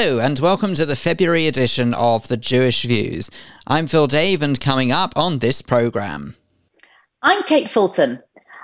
Hello, 0.00 0.20
and 0.20 0.38
welcome 0.38 0.74
to 0.74 0.86
the 0.86 0.94
February 0.94 1.48
edition 1.48 1.92
of 1.92 2.28
the 2.28 2.36
Jewish 2.36 2.84
Views. 2.84 3.32
I'm 3.66 3.88
Phil 3.88 4.06
Dave, 4.06 4.42
and 4.42 4.60
coming 4.60 4.92
up 4.92 5.12
on 5.16 5.40
this 5.40 5.60
programme. 5.60 6.36
I'm 7.22 7.42
Kate 7.42 7.68
Fulton. 7.68 8.20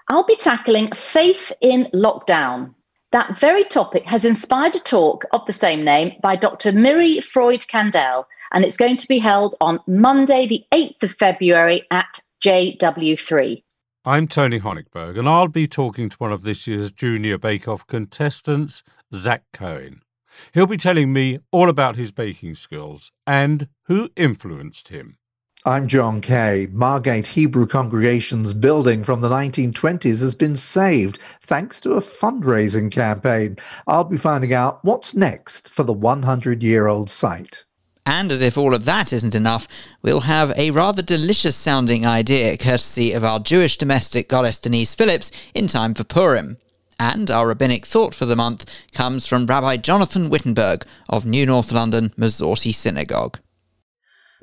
I'll 0.09 0.25
be 0.25 0.37
tackling 0.37 0.93
faith 0.93 1.51
in 1.61 1.89
lockdown. 1.93 2.73
That 3.11 3.37
very 3.37 3.65
topic 3.65 4.05
has 4.05 4.25
inspired 4.25 4.77
a 4.77 4.79
talk 4.79 5.25
of 5.33 5.45
the 5.49 5.53
same 5.53 5.85
name 5.85 6.13
by 6.23 6.37
Dr. 6.37 6.71
Miri 6.71 7.21
Freud 7.21 7.63
Kandel, 7.63 8.27
and 8.53 8.65
it's 8.65 8.77
going 8.77 8.97
to 8.99 9.09
be 9.09 9.19
held 9.19 9.57
on 9.61 9.81
Monday, 9.89 10.47
the 10.47 10.65
8th 10.71 11.03
of 11.03 11.17
February 11.17 11.83
at 11.91 12.21
JW3. 12.45 13.61
I'm 14.05 14.29
Tony 14.29 14.61
Honigberg, 14.61 15.19
and 15.19 15.29
I'll 15.29 15.49
be 15.49 15.67
talking 15.67 16.11
to 16.11 16.17
one 16.19 16.31
of 16.31 16.43
this 16.43 16.69
year's 16.69 16.93
Junior 16.93 17.39
Bake 17.39 17.67
Off 17.67 17.85
contestants, 17.89 18.85
Zack 19.13 19.43
Cohen. 19.53 20.04
He'll 20.53 20.67
be 20.67 20.77
telling 20.77 21.13
me 21.13 21.39
all 21.51 21.69
about 21.69 21.97
his 21.97 22.13
baking 22.13 22.55
skills 22.57 23.13
and 23.27 23.69
who 23.85 24.11
influenced 24.17 24.89
him. 24.89 25.19
I'm 25.67 25.89
Jon 25.89 26.21
Kay. 26.21 26.69
Margate 26.71 27.29
Hebrew 27.29 27.67
Congregation's 27.67 28.53
building 28.53 29.03
from 29.03 29.23
the 29.23 29.31
1920s 29.31 30.21
has 30.21 30.35
been 30.35 30.57
saved 30.57 31.19
thanks 31.41 31.81
to 31.81 31.95
a 31.95 32.01
fundraising 32.01 32.93
campaign. 32.93 33.57
I'll 33.87 34.05
be 34.05 34.19
finding 34.19 34.53
out 34.53 34.85
what's 34.85 35.15
next 35.15 35.71
for 35.71 35.83
the 35.83 35.95
100 35.95 36.63
year 36.63 36.87
old 36.87 37.09
site. 37.09 37.65
And 38.05 38.31
as 38.31 38.43
if 38.43 38.59
all 38.59 38.75
of 38.75 38.85
that 38.85 39.15
isn't 39.15 39.35
enough, 39.35 39.67
we'll 40.03 40.21
have 40.21 40.53
a 40.59 40.71
rather 40.71 41.01
delicious 41.01 41.57
sounding 41.57 42.05
idea 42.05 42.59
courtesy 42.59 43.13
of 43.13 43.25
our 43.25 43.41
Jewish 43.41 43.79
domestic 43.79 44.29
goddess 44.29 44.59
Denise 44.59 44.95
Phillips 44.95 45.33
in 45.55 45.67
time 45.67 45.95
for 45.95 46.05
Purim. 46.05 46.59
And 46.99 47.31
our 47.31 47.49
rabbinic 47.49 47.85
thought 47.85 48.15
for 48.15 48.25
the 48.25 48.37
month 48.37 48.71
comes 48.93 49.27
from 49.27 49.47
Rabbi 49.47 49.77
Jonathan 49.79 50.31
Wittenberg 50.31 50.85
of 51.09 51.27
New 51.27 51.45
North 51.47 51.73
London 51.73 52.11
Masorti 52.17 52.75
Synagogue. 52.75 53.39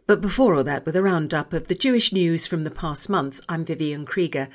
But 0.08 0.22
before 0.22 0.56
all 0.56 0.64
that, 0.64 0.86
with 0.86 0.96
a 0.96 1.02
roundup 1.02 1.54
of 1.54 1.68
the 1.68 1.76
Jewish 1.76 2.12
news 2.12 2.48
from 2.48 2.64
the 2.64 2.72
past 2.72 3.10
month, 3.10 3.40
I'm 3.48 3.64
Vivian 3.64 4.06
Krieger. 4.06 4.50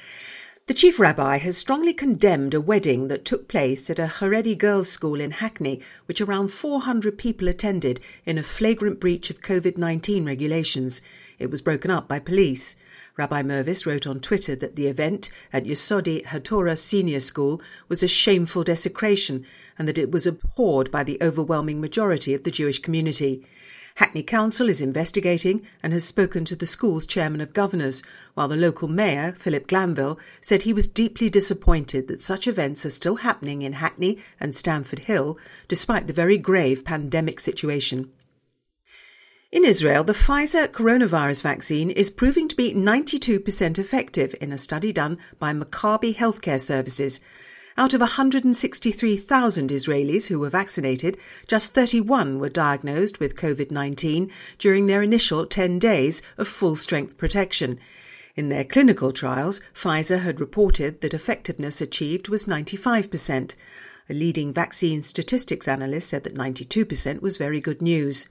The 0.66 0.74
chief 0.74 0.98
rabbi 0.98 1.38
has 1.38 1.56
strongly 1.56 1.94
condemned 1.94 2.52
a 2.52 2.60
wedding 2.60 3.06
that 3.06 3.24
took 3.24 3.46
place 3.46 3.88
at 3.88 4.00
a 4.00 4.08
Haredi 4.18 4.58
girls' 4.58 4.88
school 4.88 5.20
in 5.20 5.30
Hackney, 5.30 5.80
which 6.06 6.20
around 6.20 6.48
400 6.48 7.16
people 7.16 7.46
attended 7.46 8.00
in 8.24 8.36
a 8.36 8.42
flagrant 8.42 8.98
breach 8.98 9.30
of 9.30 9.40
COVID 9.40 9.78
19 9.78 10.26
regulations. 10.26 11.02
It 11.38 11.52
was 11.52 11.62
broken 11.62 11.92
up 11.92 12.08
by 12.08 12.18
police. 12.18 12.74
Rabbi 13.16 13.42
Mirvis 13.42 13.86
wrote 13.86 14.06
on 14.06 14.20
Twitter 14.20 14.54
that 14.56 14.76
the 14.76 14.88
event 14.88 15.30
at 15.50 15.64
Yesodey 15.64 16.24
Hatorah 16.26 16.76
Senior 16.76 17.20
School 17.20 17.62
was 17.88 18.02
a 18.02 18.08
shameful 18.08 18.62
desecration 18.62 19.46
and 19.78 19.88
that 19.88 19.96
it 19.96 20.10
was 20.10 20.26
abhorred 20.26 20.90
by 20.90 21.02
the 21.02 21.16
overwhelming 21.22 21.80
majority 21.80 22.34
of 22.34 22.42
the 22.42 22.50
Jewish 22.50 22.78
community. 22.78 23.42
Hackney 23.94 24.22
Council 24.22 24.68
is 24.68 24.82
investigating 24.82 25.66
and 25.82 25.94
has 25.94 26.04
spoken 26.04 26.44
to 26.44 26.54
the 26.54 26.66
school's 26.66 27.06
chairman 27.06 27.40
of 27.40 27.54
governors, 27.54 28.02
while 28.34 28.48
the 28.48 28.54
local 28.54 28.86
mayor, 28.86 29.32
Philip 29.32 29.66
Glanville, 29.66 30.18
said 30.42 30.62
he 30.62 30.74
was 30.74 30.86
deeply 30.86 31.30
disappointed 31.30 32.08
that 32.08 32.20
such 32.20 32.46
events 32.46 32.84
are 32.84 32.90
still 32.90 33.16
happening 33.16 33.62
in 33.62 33.72
Hackney 33.72 34.18
and 34.38 34.54
Stamford 34.54 35.00
Hill, 35.00 35.38
despite 35.68 36.06
the 36.06 36.12
very 36.12 36.36
grave 36.36 36.84
pandemic 36.84 37.40
situation. 37.40 38.12
In 39.52 39.64
Israel, 39.64 40.02
the 40.02 40.12
Pfizer 40.12 40.66
coronavirus 40.66 41.44
vaccine 41.44 41.92
is 41.92 42.10
proving 42.10 42.48
to 42.48 42.56
be 42.56 42.74
92% 42.74 43.78
effective 43.78 44.34
in 44.40 44.50
a 44.50 44.58
study 44.58 44.92
done 44.92 45.18
by 45.38 45.52
Maccabi 45.52 46.16
Healthcare 46.16 46.60
Services. 46.60 47.20
Out 47.78 47.94
of 47.94 48.00
163,000 48.00 49.70
Israelis 49.70 50.26
who 50.26 50.40
were 50.40 50.50
vaccinated, 50.50 51.16
just 51.46 51.74
31 51.74 52.40
were 52.40 52.48
diagnosed 52.48 53.20
with 53.20 53.36
COVID 53.36 53.70
19 53.70 54.32
during 54.58 54.86
their 54.86 55.00
initial 55.00 55.46
10 55.46 55.78
days 55.78 56.22
of 56.36 56.48
full 56.48 56.74
strength 56.74 57.16
protection. 57.16 57.78
In 58.34 58.48
their 58.48 58.64
clinical 58.64 59.12
trials, 59.12 59.60
Pfizer 59.72 60.22
had 60.22 60.40
reported 60.40 61.02
that 61.02 61.14
effectiveness 61.14 61.80
achieved 61.80 62.28
was 62.28 62.46
95%. 62.46 63.54
A 64.08 64.12
leading 64.12 64.52
vaccine 64.52 65.04
statistics 65.04 65.68
analyst 65.68 66.08
said 66.08 66.24
that 66.24 66.34
92% 66.34 67.22
was 67.22 67.36
very 67.36 67.60
good 67.60 67.80
news 67.80 68.28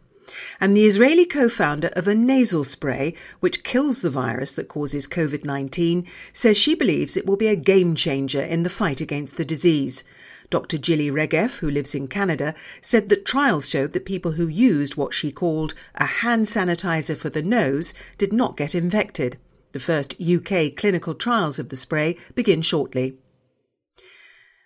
and 0.59 0.75
the 0.75 0.85
Israeli 0.85 1.25
co 1.25 1.49
founder 1.49 1.89
of 1.89 2.07
a 2.07 2.15
nasal 2.15 2.63
spray 2.63 3.13
which 3.39 3.63
kills 3.63 4.01
the 4.01 4.09
virus 4.09 4.53
that 4.53 4.67
causes 4.67 5.07
COVID 5.07 5.45
19 5.45 6.07
says 6.33 6.57
she 6.57 6.75
believes 6.75 7.15
it 7.15 7.25
will 7.25 7.37
be 7.37 7.47
a 7.47 7.55
game 7.55 7.95
changer 7.95 8.41
in 8.41 8.63
the 8.63 8.69
fight 8.69 9.01
against 9.01 9.37
the 9.37 9.45
disease. 9.45 10.03
Dr. 10.49 10.77
Gilly 10.77 11.09
Regev, 11.09 11.59
who 11.59 11.69
lives 11.69 11.95
in 11.95 12.07
Canada, 12.07 12.53
said 12.81 13.09
that 13.09 13.25
trials 13.25 13.67
showed 13.67 13.93
that 13.93 14.05
people 14.05 14.33
who 14.33 14.47
used 14.47 14.95
what 14.95 15.13
she 15.13 15.31
called 15.31 15.73
a 15.95 16.05
hand 16.05 16.45
sanitizer 16.45 17.17
for 17.17 17.29
the 17.29 17.41
nose 17.41 17.93
did 18.17 18.31
not 18.31 18.57
get 18.57 18.75
infected. 18.75 19.37
The 19.71 19.79
first 19.79 20.15
UK 20.21 20.75
clinical 20.75 21.15
trials 21.15 21.59
of 21.59 21.69
the 21.69 21.75
spray 21.75 22.17
begin 22.35 22.61
shortly. 22.61 23.17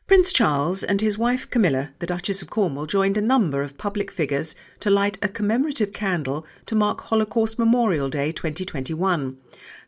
Prince 0.09 0.34
Charles 0.34 0.81
and 0.81 1.02
his 1.02 1.20
wife 1.20 1.47
Camilla, 1.52 1.92
the 2.00 2.08
Duchess 2.08 2.42
of 2.42 2.50
Cornwall, 2.50 2.88
joined 2.88 3.16
a 3.16 3.22
number 3.22 3.62
of 3.62 3.78
public 3.78 4.09
figures 4.09 4.56
to 4.80 4.90
light 4.90 5.20
a 5.22 5.30
commemorative 5.30 5.94
candle 5.94 6.47
to 6.66 6.74
mark 6.74 7.00
Holocaust 7.02 7.59
Memorial 7.59 8.09
Day 8.09 8.31
2021. 8.31 9.38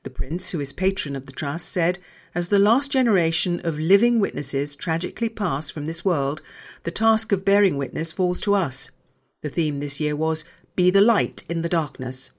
The 0.03 0.09
Prince, 0.11 0.51
who 0.51 0.59
is 0.59 0.73
patron 0.73 1.15
of 1.15 1.25
the 1.25 1.31
Trust, 1.31 1.69
said, 1.69 1.97
As 2.35 2.49
the 2.49 2.59
last 2.59 2.91
generation 2.91 3.61
of 3.63 3.79
living 3.79 4.19
witnesses 4.19 4.75
tragically 4.75 5.27
pass 5.27 5.71
from 5.71 5.87
this 5.87 6.05
world, 6.05 6.43
the 6.83 6.91
task 6.91 7.31
of 7.31 7.43
bearing 7.43 7.79
witness 7.79 8.11
falls 8.11 8.41
to 8.41 8.53
us. 8.53 8.91
The 9.41 9.49
theme 9.49 9.79
this 9.79 9.99
year 9.99 10.15
was 10.15 10.45
Be 10.75 10.91
the 10.91 11.01
Light 11.01 11.43
in 11.49 11.63
the 11.63 11.67
Darkness. 11.67 12.31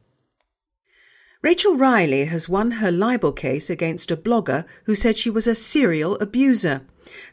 Rachel 1.43 1.75
Riley 1.75 2.27
has 2.27 2.49
won 2.49 2.71
her 2.71 2.93
libel 2.93 3.33
case 3.33 3.69
against 3.69 4.13
a 4.13 4.17
blogger 4.17 4.67
who 4.85 4.95
said 4.95 5.19
she 5.19 5.31
was 5.31 5.49
a 5.49 5.57
serial 5.57 6.15
abuser. 6.21 6.83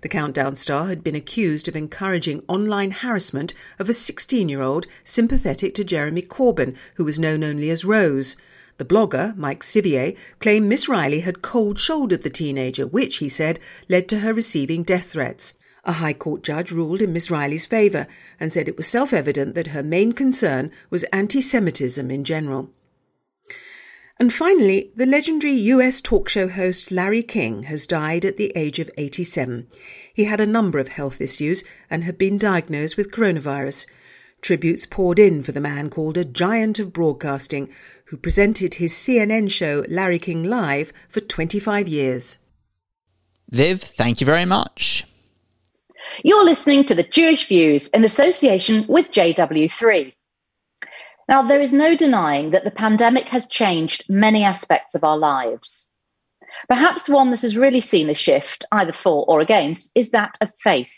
The 0.02 0.10
Countdown 0.10 0.56
star 0.56 0.88
had 0.88 1.04
been 1.04 1.16
accused 1.16 1.68
of 1.68 1.76
encouraging 1.76 2.44
online 2.48 2.92
harassment 2.92 3.54
of 3.80 3.90
a 3.90 3.94
16 3.94 4.50
year 4.50 4.62
old 4.62 4.88
sympathetic 5.04 5.74
to 5.76 5.84
Jeremy 5.84 6.22
Corbyn, 6.22 6.76
who 6.96 7.06
was 7.06 7.20
known 7.20 7.44
only 7.44 7.70
as 7.70 7.86
Rose. 7.86 8.36
The 8.78 8.86
blogger, 8.86 9.36
Mike 9.36 9.62
Sivier, 9.62 10.16
claimed 10.40 10.70
Miss 10.70 10.88
Riley 10.88 11.20
had 11.20 11.42
cold 11.42 11.80
shouldered 11.80 12.24
the 12.24 12.30
teenager, 12.30 12.88
which, 12.88 13.18
he 13.18 13.30
said, 13.30 13.60
led 13.90 14.08
to 14.10 14.20
her 14.20 14.34
receiving 14.34 14.84
death 14.84 15.12
threats. 15.12 15.54
A 15.86 15.94
High 15.94 16.14
Court 16.14 16.44
judge 16.44 16.72
ruled 16.72 17.02
in 17.02 17.14
Miss 17.14 17.32
Riley's 17.32 17.66
favour 17.66 18.08
and 18.40 18.52
said 18.52 18.68
it 18.68 18.78
was 18.78 18.88
self 18.88 19.12
evident 19.12 19.56
that 19.56 19.68
her 19.68 19.84
main 19.84 20.14
concern 20.14 20.72
was 20.90 21.04
anti 21.06 21.42
Semitism 21.42 22.10
in 22.12 22.24
general. 22.24 22.70
And 24.20 24.34
finally, 24.34 24.92
the 24.96 25.06
legendary 25.06 25.54
US 25.54 26.02
talk 26.02 26.28
show 26.28 26.50
host 26.50 26.92
Larry 26.92 27.24
King 27.24 27.64
has 27.64 27.88
died 27.88 28.26
at 28.26 28.36
the 28.36 28.52
age 28.54 28.78
of 28.78 28.92
87. 28.98 29.68
He 30.14 30.26
had 30.26 30.42
a 30.42 30.46
number 30.46 30.78
of 30.78 30.90
health 30.90 31.22
issues 31.22 31.64
and 31.90 32.04
had 32.04 32.18
been 32.18 32.38
diagnosed 32.38 32.98
with 32.98 33.12
coronavirus. 33.12 33.86
Tributes 34.42 34.86
poured 34.86 35.20
in 35.20 35.42
for 35.42 35.54
the 35.54 35.62
man 35.62 35.90
called 35.90 36.18
a 36.18 36.26
giant 36.26 36.80
of 36.80 36.92
broadcasting, 36.92 37.70
who 38.06 38.18
presented 38.18 38.74
his 38.74 38.94
CNN 38.94 39.50
show 39.50 39.86
Larry 39.88 40.20
King 40.20 40.44
Live 40.44 40.92
for 41.08 41.22
25 41.22 41.88
years. 41.88 42.40
Viv, 43.50 43.82
thank 43.82 44.20
you 44.20 44.26
very 44.26 44.46
much. 44.46 45.06
You're 46.24 46.44
listening 46.44 46.84
to 46.86 46.96
the 46.96 47.04
Jewish 47.04 47.48
Views 47.48 47.88
in 47.90 48.04
association 48.04 48.86
with 48.90 49.12
JW3. 49.12 50.14
Now, 51.30 51.44
there 51.44 51.62
is 51.62 51.72
no 51.72 51.96
denying 51.96 52.50
that 52.52 52.64
the 52.64 52.72
pandemic 52.72 53.26
has 53.26 53.46
changed 53.46 54.04
many 54.10 54.44
aspects 54.44 54.96
of 54.96 55.04
our 55.04 55.16
lives. 55.16 55.88
Perhaps 56.68 57.08
one 57.08 57.30
that 57.30 57.42
has 57.42 57.56
really 57.56 57.82
seen 57.82 58.10
a 58.10 58.16
shift, 58.16 58.66
either 58.72 58.94
for 58.94 59.26
or 59.28 59.40
against, 59.40 59.92
is 59.94 60.10
that 60.10 60.40
of 60.42 60.50
faith. 60.58 60.92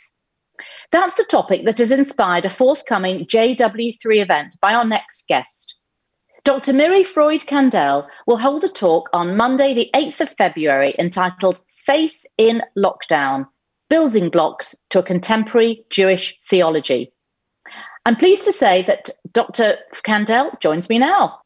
That's 0.94 1.16
the 1.16 1.26
topic 1.26 1.66
that 1.66 1.80
has 1.80 1.92
inspired 1.92 2.46
a 2.46 2.50
forthcoming 2.50 3.26
JW3 3.26 4.22
event 4.22 4.56
by 4.62 4.74
our 4.74 4.86
next 4.86 5.28
guest. 5.28 5.76
Dr. 6.46 6.72
Miri 6.72 7.04
Freud 7.04 7.42
Kandel 7.42 8.08
will 8.26 8.38
hold 8.38 8.64
a 8.64 8.70
talk 8.70 9.10
on 9.12 9.36
Monday, 9.36 9.74
the 9.74 9.90
8th 9.94 10.22
of 10.22 10.36
February, 10.38 10.96
entitled 10.98 11.60
Faith 11.86 12.24
in 12.38 12.62
Lockdown 12.78 13.48
Building 13.90 14.30
Blocks 14.30 14.76
to 14.92 15.00
a 15.00 15.04
Contemporary 15.04 15.84
Jewish 15.90 16.40
Theology. 16.50 17.12
I'm 18.06 18.16
pleased 18.16 18.46
to 18.46 18.52
say 18.52 18.84
that 18.84 19.10
Dr. 19.32 19.78
Kandel 20.08 20.60
joins 20.60 20.90
me 20.90 20.98
now. 20.98 21.40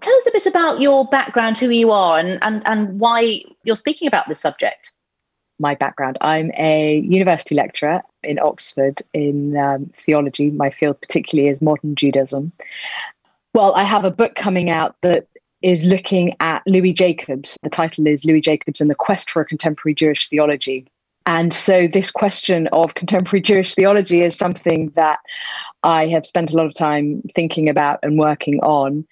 Tell 0.00 0.16
us 0.16 0.26
a 0.26 0.32
bit 0.32 0.46
about 0.46 0.80
your 0.80 1.06
background, 1.06 1.58
who 1.58 1.68
you 1.68 1.90
are, 1.90 2.18
and, 2.18 2.38
and, 2.42 2.62
and 2.66 2.98
why 2.98 3.42
you're 3.64 3.76
speaking 3.76 4.08
about 4.08 4.28
this 4.28 4.40
subject. 4.40 4.92
My 5.58 5.74
background 5.74 6.16
I'm 6.22 6.50
a 6.56 7.00
university 7.00 7.54
lecturer 7.54 8.00
in 8.22 8.38
Oxford 8.38 9.02
in 9.12 9.58
um, 9.58 9.90
theology. 9.94 10.50
My 10.50 10.70
field, 10.70 10.98
particularly, 11.02 11.50
is 11.50 11.60
modern 11.60 11.94
Judaism. 11.94 12.52
Well, 13.52 13.74
I 13.74 13.84
have 13.84 14.04
a 14.04 14.10
book 14.10 14.34
coming 14.36 14.70
out 14.70 14.96
that 15.02 15.26
is 15.60 15.84
looking 15.84 16.34
at 16.40 16.62
Louis 16.66 16.94
Jacobs. 16.94 17.58
The 17.62 17.68
title 17.68 18.06
is 18.06 18.24
Louis 18.24 18.40
Jacobs 18.40 18.80
and 18.80 18.88
the 18.88 18.94
Quest 18.94 19.30
for 19.30 19.42
a 19.42 19.44
Contemporary 19.44 19.94
Jewish 19.94 20.28
Theology. 20.28 20.86
And 21.26 21.52
so, 21.52 21.86
this 21.86 22.10
question 22.10 22.66
of 22.68 22.94
contemporary 22.94 23.42
Jewish 23.42 23.74
theology 23.74 24.22
is 24.22 24.36
something 24.36 24.90
that 24.94 25.18
I 25.82 26.06
have 26.08 26.26
spent 26.26 26.50
a 26.50 26.56
lot 26.56 26.66
of 26.66 26.74
time 26.74 27.22
thinking 27.34 27.68
about 27.68 27.98
and 28.02 28.18
working 28.18 28.60
on. 28.60 29.06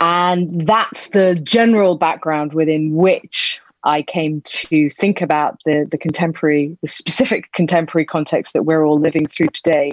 And 0.00 0.66
that's 0.66 1.10
the 1.10 1.34
general 1.36 1.96
background 1.96 2.54
within 2.54 2.94
which 2.94 3.60
I 3.84 4.02
came 4.02 4.42
to 4.42 4.90
think 4.90 5.20
about 5.20 5.58
the, 5.64 5.86
the 5.90 5.98
contemporary, 5.98 6.76
the 6.82 6.88
specific 6.88 7.52
contemporary 7.52 8.04
context 8.04 8.52
that 8.52 8.64
we're 8.64 8.84
all 8.84 8.98
living 8.98 9.26
through 9.26 9.48
today, 9.48 9.92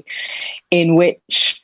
in 0.72 0.96
which 0.96 1.62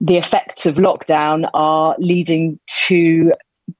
the 0.00 0.16
effects 0.16 0.66
of 0.66 0.76
lockdown 0.76 1.48
are 1.54 1.94
leading 1.98 2.58
to 2.66 3.32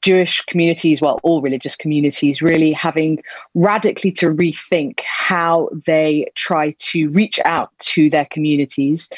Jewish 0.06 0.41
communities, 0.43 1.00
well, 1.00 1.19
all 1.25 1.43
religious 1.43 1.75
communities, 1.75 2.41
really 2.41 2.73
having 2.73 3.20
radically 3.55 4.12
to 4.12 4.26
rethink 4.26 5.00
how 5.00 5.69
they 5.85 6.31
try 6.37 6.76
to 6.79 7.11
reach 7.11 7.41
out 7.44 7.76
to 7.81 8.08
their 8.08 8.26
communities, 8.26 9.11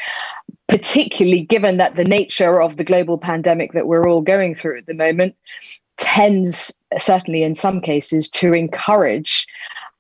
particularly 0.67 1.43
given 1.43 1.77
that 1.77 1.97
the 1.97 2.05
nature 2.05 2.63
of 2.63 2.79
the 2.79 2.85
global 2.85 3.19
pandemic 3.19 3.75
that 3.75 3.87
we're 3.87 4.09
all 4.09 4.23
going 4.23 4.55
through 4.55 4.79
at 4.79 4.87
the 4.87 4.95
moment 4.95 5.37
tends, 5.99 6.73
certainly 6.99 7.43
in 7.43 7.55
some 7.55 7.83
cases, 7.83 8.31
to 8.31 8.55
encourage 8.55 9.47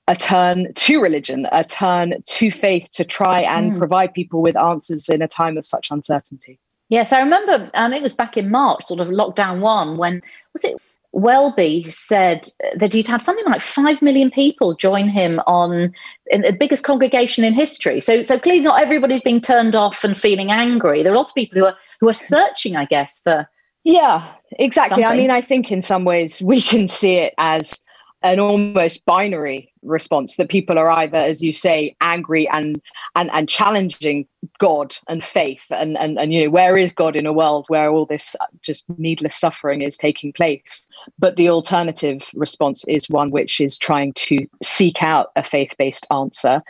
a 0.06 0.16
turn 0.16 0.72
to 0.72 1.02
religion, 1.02 1.46
a 1.52 1.64
turn 1.64 2.14
to 2.24 2.50
faith 2.50 2.88
to 2.92 3.04
try 3.04 3.42
and 3.42 3.72
mm. 3.72 3.78
provide 3.78 4.14
people 4.14 4.40
with 4.40 4.56
answers 4.56 5.10
in 5.10 5.20
a 5.20 5.28
time 5.28 5.58
of 5.58 5.66
such 5.66 5.90
uncertainty. 5.90 6.58
Yes, 6.88 7.12
I 7.12 7.20
remember, 7.20 7.70
and 7.74 7.92
think 7.92 8.00
it 8.00 8.02
was 8.02 8.14
back 8.14 8.38
in 8.38 8.50
March, 8.50 8.86
sort 8.86 9.00
of 9.00 9.08
lockdown 9.08 9.60
one, 9.60 9.98
when 9.98 10.22
was 10.62 10.64
it 10.64 10.76
Welby 11.12 11.88
said 11.88 12.48
that 12.76 12.92
he'd 12.92 13.06
had 13.06 13.22
something 13.22 13.44
like 13.46 13.60
five 13.60 14.02
million 14.02 14.30
people 14.30 14.74
join 14.74 15.08
him 15.08 15.40
on 15.46 15.92
the 16.30 16.56
biggest 16.58 16.84
congregation 16.84 17.44
in 17.44 17.54
history. 17.54 18.00
So, 18.00 18.22
so 18.24 18.38
clearly, 18.38 18.60
not 18.60 18.80
everybody's 18.80 19.22
being 19.22 19.40
turned 19.40 19.74
off 19.74 20.04
and 20.04 20.16
feeling 20.16 20.50
angry. 20.50 21.02
There 21.02 21.12
are 21.12 21.16
lots 21.16 21.30
of 21.30 21.34
people 21.34 21.58
who 21.58 21.64
are 21.64 21.76
who 22.00 22.08
are 22.08 22.14
searching, 22.14 22.76
I 22.76 22.84
guess, 22.84 23.20
for 23.20 23.48
yeah, 23.84 24.34
exactly. 24.52 25.02
Something. 25.02 25.06
I 25.06 25.16
mean, 25.16 25.30
I 25.30 25.40
think 25.40 25.72
in 25.72 25.80
some 25.80 26.04
ways 26.04 26.42
we 26.42 26.60
can 26.60 26.88
see 26.88 27.14
it 27.14 27.34
as 27.38 27.80
an 28.22 28.38
almost 28.38 29.04
binary 29.06 29.72
response 29.82 30.36
that 30.36 30.48
people 30.48 30.78
are 30.78 30.90
either 30.90 31.18
as 31.18 31.42
you 31.42 31.52
say 31.52 31.94
angry 32.00 32.48
and 32.48 32.80
and 33.14 33.30
and 33.32 33.48
challenging 33.48 34.26
god 34.58 34.96
and 35.08 35.22
faith 35.22 35.66
and 35.70 35.96
and, 35.98 36.18
and 36.18 36.32
you 36.32 36.44
know 36.44 36.50
where 36.50 36.76
is 36.76 36.92
god 36.92 37.16
in 37.16 37.26
a 37.26 37.32
world 37.32 37.64
where 37.68 37.90
all 37.90 38.06
this 38.06 38.34
just 38.62 38.86
needless 38.98 39.36
suffering 39.36 39.82
is 39.82 39.96
taking 39.96 40.32
place 40.32 40.86
but 41.18 41.36
the 41.36 41.48
alternative 41.48 42.28
response 42.34 42.84
is 42.88 43.08
one 43.08 43.30
which 43.30 43.60
is 43.60 43.78
trying 43.78 44.12
to 44.14 44.38
seek 44.62 45.02
out 45.02 45.30
a 45.36 45.42
faith-based 45.42 46.06
answer 46.10 46.62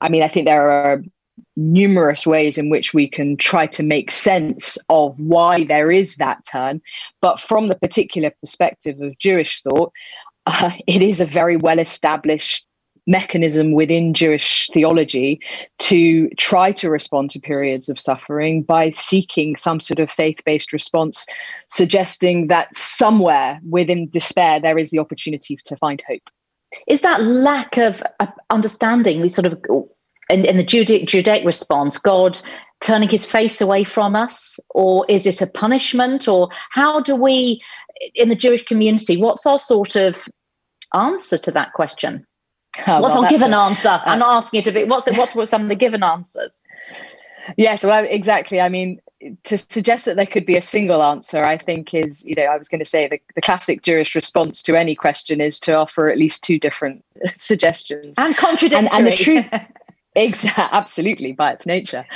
i 0.00 0.08
mean 0.08 0.22
i 0.22 0.28
think 0.28 0.46
there 0.46 0.70
are 0.70 1.02
numerous 1.56 2.26
ways 2.26 2.58
in 2.58 2.68
which 2.68 2.94
we 2.94 3.08
can 3.08 3.36
try 3.36 3.66
to 3.66 3.82
make 3.82 4.10
sense 4.10 4.76
of 4.88 5.18
why 5.20 5.64
there 5.64 5.90
is 5.90 6.16
that 6.16 6.44
turn. 6.50 6.80
But 7.20 7.40
from 7.40 7.68
the 7.68 7.78
particular 7.78 8.32
perspective 8.40 9.00
of 9.00 9.18
Jewish 9.18 9.62
thought, 9.62 9.92
uh, 10.46 10.70
it 10.86 11.02
is 11.02 11.20
a 11.20 11.26
very 11.26 11.56
well 11.56 11.78
established 11.78 12.66
mechanism 13.06 13.72
within 13.72 14.14
Jewish 14.14 14.70
theology 14.72 15.38
to 15.78 16.28
try 16.38 16.72
to 16.72 16.88
respond 16.88 17.30
to 17.30 17.40
periods 17.40 17.88
of 17.88 18.00
suffering 18.00 18.62
by 18.62 18.90
seeking 18.90 19.56
some 19.56 19.78
sort 19.78 19.98
of 19.98 20.10
faith 20.10 20.40
based 20.46 20.72
response, 20.72 21.26
suggesting 21.68 22.46
that 22.46 22.74
somewhere 22.74 23.60
within 23.68 24.08
despair 24.08 24.58
there 24.60 24.78
is 24.78 24.90
the 24.90 24.98
opportunity 24.98 25.58
to 25.66 25.76
find 25.76 26.02
hope. 26.08 26.30
Is 26.88 27.02
that 27.02 27.22
lack 27.22 27.76
of 27.76 28.02
uh, 28.20 28.26
understanding, 28.50 29.20
we 29.20 29.28
sort 29.28 29.46
of 29.46 29.62
in, 30.30 30.44
in 30.44 30.56
the 30.56 30.64
Judaic, 30.64 31.06
Judaic 31.06 31.44
response, 31.44 31.98
God 31.98 32.40
turning 32.80 33.08
his 33.08 33.24
face 33.24 33.60
away 33.60 33.84
from 33.84 34.14
us? 34.14 34.58
Or 34.70 35.06
is 35.08 35.26
it 35.26 35.40
a 35.40 35.46
punishment? 35.46 36.28
Or 36.28 36.48
how 36.70 37.00
do 37.00 37.14
we, 37.16 37.62
in 38.14 38.28
the 38.28 38.34
Jewish 38.34 38.64
community, 38.64 39.16
what's 39.16 39.46
our 39.46 39.58
sort 39.58 39.96
of 39.96 40.16
answer 40.94 41.38
to 41.38 41.50
that 41.52 41.72
question? 41.72 42.26
Oh, 42.88 43.00
what's 43.00 43.14
well, 43.14 43.22
our 43.22 43.30
given 43.30 43.52
a, 43.52 43.56
answer? 43.56 43.88
Uh, 43.88 44.02
I'm 44.04 44.18
not 44.18 44.34
asking 44.34 44.58
it 44.58 44.64
to 44.64 44.72
be, 44.72 44.82
what's, 44.82 45.04
the, 45.04 45.14
what's, 45.14 45.48
some 45.48 45.62
of 45.62 45.68
the 45.68 45.76
given 45.76 46.02
answers? 46.02 46.60
Yes, 47.56 47.84
well, 47.84 48.04
exactly. 48.04 48.60
I 48.60 48.68
mean, 48.68 49.00
to 49.44 49.56
suggest 49.56 50.04
that 50.06 50.16
there 50.16 50.26
could 50.26 50.44
be 50.44 50.56
a 50.56 50.62
single 50.62 51.00
answer, 51.00 51.44
I 51.44 51.56
think 51.56 51.94
is, 51.94 52.24
you 52.24 52.34
know, 52.34 52.44
I 52.44 52.58
was 52.58 52.68
going 52.68 52.80
to 52.80 52.84
say 52.84 53.06
the, 53.06 53.20
the 53.34 53.40
classic 53.40 53.82
Jewish 53.82 54.14
response 54.14 54.60
to 54.64 54.76
any 54.76 54.94
question 54.94 55.40
is 55.40 55.60
to 55.60 55.74
offer 55.74 56.10
at 56.10 56.18
least 56.18 56.42
two 56.42 56.58
different 56.58 57.04
suggestions. 57.34 58.18
And 58.18 58.36
contradictory. 58.36 58.88
And, 58.90 58.92
and 58.92 59.06
the 59.06 59.16
truth, 59.16 59.48
Exactly, 60.16 60.64
absolutely, 60.72 61.32
by 61.32 61.52
its 61.52 61.66
nature. 61.66 62.06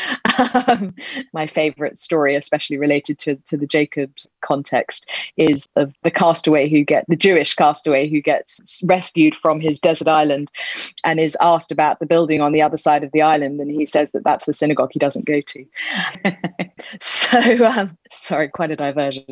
Um, 0.66 0.94
my 1.32 1.46
favorite 1.46 1.98
story, 1.98 2.36
especially 2.36 2.78
related 2.78 3.18
to, 3.20 3.36
to 3.46 3.56
the 3.56 3.66
Jacobs 3.66 4.26
context, 4.40 5.08
is 5.36 5.68
of 5.76 5.92
the 6.02 6.10
castaway 6.10 6.68
who 6.68 6.84
get 6.84 7.04
the 7.08 7.16
Jewish 7.16 7.54
castaway 7.54 8.08
who 8.08 8.20
gets 8.20 8.80
rescued 8.84 9.34
from 9.34 9.60
his 9.60 9.80
desert 9.80 10.08
island 10.08 10.50
and 11.04 11.18
is 11.18 11.36
asked 11.40 11.72
about 11.72 11.98
the 11.98 12.06
building 12.06 12.40
on 12.40 12.52
the 12.52 12.62
other 12.62 12.76
side 12.76 13.02
of 13.02 13.10
the 13.12 13.22
island, 13.22 13.60
and 13.60 13.70
he 13.70 13.84
says 13.84 14.12
that 14.12 14.24
that's 14.24 14.46
the 14.46 14.52
synagogue 14.52 14.90
he 14.92 14.98
doesn't 15.00 15.26
go 15.26 15.40
to. 15.40 15.64
so, 17.00 17.66
um, 17.66 17.98
sorry, 18.10 18.48
quite 18.48 18.70
a 18.70 18.76
diversion. 18.76 19.24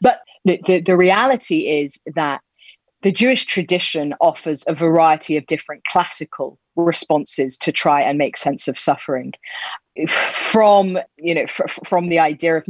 But 0.00 0.20
the, 0.44 0.60
the, 0.66 0.80
the 0.80 0.96
reality 0.96 1.60
is 1.80 2.00
that 2.14 2.42
the 3.02 3.12
Jewish 3.12 3.44
tradition 3.44 4.14
offers 4.20 4.64
a 4.66 4.74
variety 4.74 5.36
of 5.36 5.46
different 5.46 5.84
classical 5.84 6.58
responses 6.76 7.58
to 7.58 7.72
try 7.72 8.00
and 8.00 8.16
make 8.16 8.36
sense 8.36 8.68
of 8.68 8.78
suffering. 8.78 9.32
From 10.32 10.98
you 11.18 11.34
know 11.34 11.46
fr- 11.46 11.68
from 11.86 12.08
the 12.08 12.18
idea 12.18 12.56
of 12.56 12.64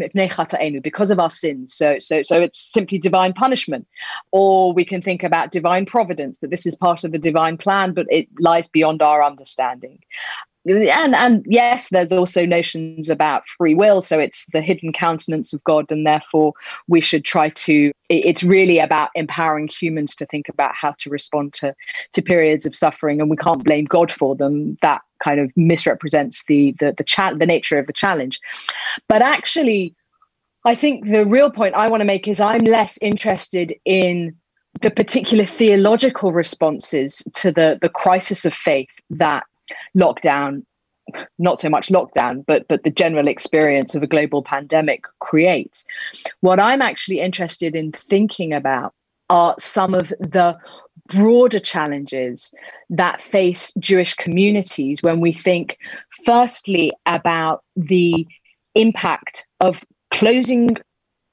because 0.82 1.11
of 1.12 1.20
our 1.20 1.31
sins 1.31 1.73
so 1.73 2.00
so 2.00 2.25
so 2.25 2.40
it's 2.40 2.58
simply 2.58 2.99
divine 2.99 3.32
punishment. 3.32 3.87
Or 4.32 4.73
we 4.73 4.84
can 4.84 5.00
think 5.02 5.23
about 5.23 5.52
divine 5.52 5.87
providence 5.87 6.40
that 6.40 6.50
this 6.50 6.67
is 6.67 6.75
part 6.75 7.05
of 7.05 7.14
a 7.14 7.19
divine 7.19 7.58
plan 7.58 7.94
but 7.94 8.06
it 8.11 8.26
lies 8.40 8.67
beyond 8.67 9.02
our 9.02 9.23
understanding 9.23 10.00
and 10.67 11.14
and 11.14 11.44
yes 11.49 11.88
there's 11.91 12.12
also 12.12 12.47
notions 12.47 13.09
about 13.09 13.43
free 13.59 13.75
will. 13.75 14.00
So 14.00 14.19
it's 14.19 14.47
the 14.53 14.61
hidden 14.61 14.93
countenance 14.93 15.53
of 15.53 15.62
god 15.64 15.91
and 15.91 16.06
therefore 16.06 16.53
we 16.88 17.00
should 17.00 17.25
try 17.25 17.50
to 17.50 17.93
it's 18.09 18.43
really 18.43 18.79
about 18.79 19.11
empowering 19.14 19.69
humans 19.69 20.15
to 20.17 20.27
think 20.27 20.48
about 20.48 20.75
how 20.75 20.94
to 20.98 21.10
respond 21.10 21.53
to 21.55 21.75
to 22.13 22.22
periods 22.22 22.67
of 22.67 22.75
suffering. 22.75 23.20
And 23.20 23.31
we 23.31 23.37
can't 23.37 23.65
blame 23.65 23.87
god 23.87 24.13
for 24.13 24.37
them. 24.37 24.79
That 24.82 25.03
kind 25.22 25.41
of 25.41 25.51
misrepresents 25.56 26.44
the 26.46 26.75
the 26.79 26.94
the, 26.96 27.05
cha- 27.05 27.34
the 27.34 27.46
nature 27.46 27.79
of 27.79 27.87
the 27.87 27.93
challenge. 27.93 28.41
But 29.08 29.22
actually 29.22 29.94
i 30.65 30.77
think 30.77 31.08
the 31.08 31.27
real 31.27 31.51
point 31.51 31.75
i 31.75 31.89
want 31.89 32.01
to 32.01 32.05
make 32.05 32.29
is 32.29 32.41
i'm 32.41 32.60
less 32.60 32.96
interested 33.03 33.75
in 33.84 34.32
the 34.81 34.91
particular 34.91 35.44
theological 35.44 36.32
responses 36.32 37.22
to 37.34 37.53
the 37.53 37.79
the 37.82 37.89
crisis 37.89 38.44
of 38.44 38.55
faith 38.55 38.91
that 39.10 39.44
lockdown 39.96 40.64
not 41.38 41.58
so 41.58 41.69
much 41.69 41.88
lockdown 41.88 42.44
but 42.46 42.67
but 42.69 42.84
the 42.84 42.91
general 42.91 43.29
experience 43.29 43.94
of 43.94 44.02
a 44.02 44.06
global 44.06 44.43
pandemic 44.43 45.05
creates. 45.20 45.84
What 46.41 46.60
i'm 46.60 46.82
actually 46.82 47.20
interested 47.20 47.74
in 47.74 47.93
thinking 47.93 48.52
about 48.52 48.94
are 49.29 49.55
some 49.58 49.94
of 49.94 50.08
the 50.20 50.56
broader 51.08 51.58
challenges 51.58 52.55
that 52.91 53.20
face 53.20 53.72
jewish 53.79 54.14
communities 54.14 55.02
when 55.02 55.20
we 55.20 55.32
think 55.32 55.79
firstly 56.24 56.93
about 57.06 57.64
the 57.74 58.26
impact 58.74 59.46
of 59.60 59.82
closing 60.10 60.69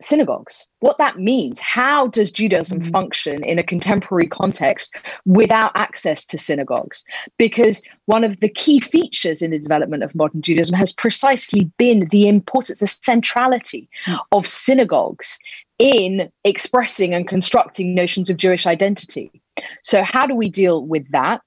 synagogues, 0.01 0.67
what 0.79 0.97
that 0.97 1.19
means. 1.19 1.59
How 1.59 2.07
does 2.07 2.31
Judaism 2.31 2.79
mm-hmm. 2.79 2.89
function 2.89 3.43
in 3.43 3.59
a 3.59 3.63
contemporary 3.63 4.27
context 4.27 4.95
without 5.25 5.71
access 5.75 6.25
to 6.27 6.37
synagogues? 6.37 7.03
Because 7.37 7.81
one 8.05 8.23
of 8.23 8.39
the 8.39 8.49
key 8.49 8.79
features 8.79 9.41
in 9.41 9.51
the 9.51 9.59
development 9.59 10.03
of 10.03 10.15
modern 10.15 10.41
Judaism 10.41 10.75
has 10.75 10.93
precisely 10.93 11.69
been 11.77 12.07
the 12.11 12.27
importance, 12.27 12.79
the 12.79 12.87
centrality 12.87 13.89
mm. 14.05 14.19
of 14.31 14.47
synagogues 14.47 15.37
in 15.79 16.29
expressing 16.43 17.13
and 17.13 17.27
constructing 17.27 17.95
notions 17.95 18.29
of 18.29 18.37
Jewish 18.37 18.67
identity. 18.67 19.41
So, 19.83 20.03
how 20.03 20.25
do 20.25 20.35
we 20.35 20.49
deal 20.49 20.85
with 20.85 21.09
that? 21.11 21.41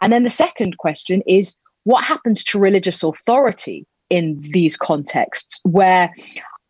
And 0.00 0.12
then 0.12 0.24
the 0.24 0.30
second 0.30 0.78
question 0.78 1.22
is 1.26 1.56
what 1.84 2.04
happens 2.04 2.44
to 2.44 2.58
religious 2.58 3.02
authority 3.02 3.86
in 4.10 4.40
these 4.52 4.76
contexts 4.76 5.60
where 5.64 6.12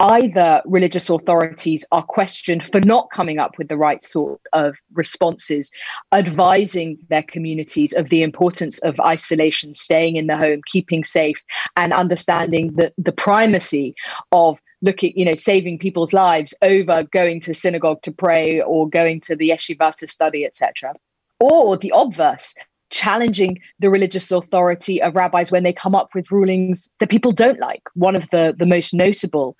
either 0.00 0.62
religious 0.64 1.10
authorities 1.10 1.84
are 1.90 2.04
questioned 2.04 2.64
for 2.66 2.80
not 2.80 3.10
coming 3.10 3.38
up 3.38 3.58
with 3.58 3.68
the 3.68 3.76
right 3.76 4.02
sort 4.04 4.40
of 4.52 4.76
responses, 4.92 5.70
advising 6.12 6.98
their 7.08 7.22
communities 7.22 7.92
of 7.94 8.08
the 8.08 8.22
importance 8.22 8.78
of 8.80 8.98
isolation, 9.00 9.74
staying 9.74 10.16
in 10.16 10.28
the 10.28 10.36
home, 10.36 10.60
keeping 10.66 11.02
safe, 11.02 11.42
and 11.76 11.92
understanding 11.92 12.72
the, 12.74 12.92
the 12.96 13.12
primacy 13.12 13.94
of 14.30 14.60
looking, 14.82 15.12
you 15.16 15.24
know, 15.24 15.34
saving 15.34 15.78
people's 15.78 16.12
lives 16.12 16.54
over 16.62 17.02
going 17.04 17.40
to 17.40 17.54
synagogue 17.54 18.02
to 18.02 18.12
pray 18.12 18.60
or 18.60 18.88
going 18.88 19.20
to 19.20 19.34
the 19.34 19.50
yeshiva 19.50 19.94
to 19.94 20.06
study, 20.06 20.44
etc. 20.44 20.94
Or 21.40 21.76
the 21.76 21.92
obverse, 21.94 22.54
challenging 22.90 23.60
the 23.78 23.90
religious 23.90 24.30
authority 24.30 25.00
of 25.02 25.14
rabbis 25.14 25.50
when 25.50 25.62
they 25.62 25.72
come 25.72 25.94
up 25.94 26.14
with 26.14 26.30
rulings 26.30 26.90
that 26.98 27.10
people 27.10 27.32
don't 27.32 27.58
like. 27.58 27.82
One 27.94 28.16
of 28.16 28.28
the, 28.30 28.54
the 28.56 28.66
most 28.66 28.94
notable 28.94 29.56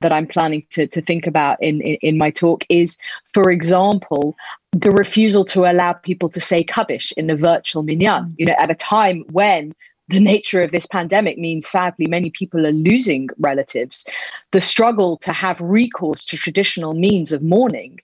that 0.00 0.12
I'm 0.12 0.26
planning 0.26 0.66
to, 0.70 0.86
to 0.86 1.00
think 1.00 1.26
about 1.26 1.62
in, 1.62 1.80
in, 1.80 1.96
in 2.02 2.18
my 2.18 2.30
talk 2.30 2.64
is, 2.68 2.98
for 3.32 3.50
example, 3.50 4.36
the 4.72 4.90
refusal 4.90 5.44
to 5.46 5.70
allow 5.70 5.92
people 5.92 6.28
to 6.30 6.40
say 6.40 6.64
Kaddish 6.64 7.12
in 7.16 7.26
the 7.26 7.36
virtual 7.36 7.82
minyan, 7.82 8.24
mm. 8.24 8.34
you 8.38 8.46
know, 8.46 8.54
at 8.58 8.70
a 8.70 8.74
time 8.74 9.24
when 9.30 9.74
the 10.12 10.20
nature 10.20 10.62
of 10.62 10.70
this 10.70 10.86
pandemic 10.86 11.38
means 11.38 11.66
sadly 11.66 12.06
many 12.08 12.30
people 12.30 12.66
are 12.66 12.72
losing 12.72 13.28
relatives. 13.38 14.04
The 14.52 14.60
struggle 14.60 15.16
to 15.18 15.32
have 15.32 15.60
recourse 15.60 16.24
to 16.26 16.36
traditional 16.36 16.92
means 16.92 17.32
of 17.32 17.42
mourning 17.42 17.98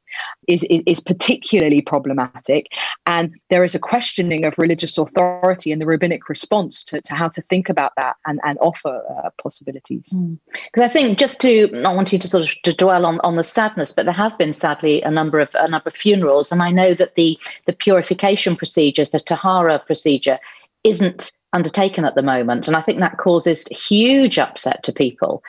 is, 0.46 0.64
is, 0.70 1.00
particularly 1.00 1.82
problematic. 1.82 2.66
And 3.06 3.38
there 3.50 3.64
is 3.64 3.74
a 3.74 3.78
questioning 3.78 4.44
of 4.44 4.58
religious 4.58 4.96
authority 4.98 5.70
and 5.70 5.80
the 5.80 5.86
rabbinic 5.86 6.28
response 6.28 6.82
to, 6.84 7.00
to 7.00 7.14
how 7.14 7.28
to 7.28 7.42
think 7.42 7.68
about 7.68 7.92
that 7.96 8.16
and, 8.26 8.40
and 8.44 8.58
offer 8.60 9.02
uh, 9.10 9.30
possibilities. 9.42 10.04
Because 10.04 10.82
mm. 10.82 10.82
i 10.82 10.88
think 10.88 11.18
just 11.18 11.40
to 11.40 11.68
not 11.72 11.94
want 11.94 12.12
you 12.12 12.18
to 12.18 12.28
sort 12.28 12.44
of 12.44 12.50
to 12.62 12.72
dwell 12.72 13.04
on, 13.06 13.20
on 13.20 13.36
the 13.36 13.44
sadness 13.44 13.92
but 13.92 14.04
there 14.06 14.14
have 14.14 14.36
been 14.38 14.52
sadly 14.52 15.02
a 15.02 15.10
number 15.10 15.40
of 15.40 15.50
a 15.54 15.68
number 15.68 15.88
of 15.88 15.94
funerals. 15.94 16.50
And 16.52 16.62
i 16.62 16.70
know 16.70 16.94
that 16.94 17.14
the 17.14 17.38
the 17.66 17.72
purification 17.72 18.56
procedures 18.56 19.10
the 19.10 19.20
tahara 19.20 19.78
procedure 19.78 20.38
isn't 20.84 21.32
undertaken 21.52 22.04
at 22.04 22.14
the 22.14 22.22
moment. 22.22 22.66
And 22.66 22.76
I 22.76 22.82
think 22.82 22.98
that 23.00 23.18
causes 23.18 23.66
huge 23.68 24.38
upset 24.38 24.82
to 24.84 24.92
people, 24.92 25.42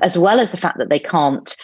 as 0.00 0.18
well 0.18 0.40
as 0.40 0.50
the 0.50 0.56
fact 0.56 0.78
that 0.78 0.88
they 0.88 0.98
can't 0.98 1.54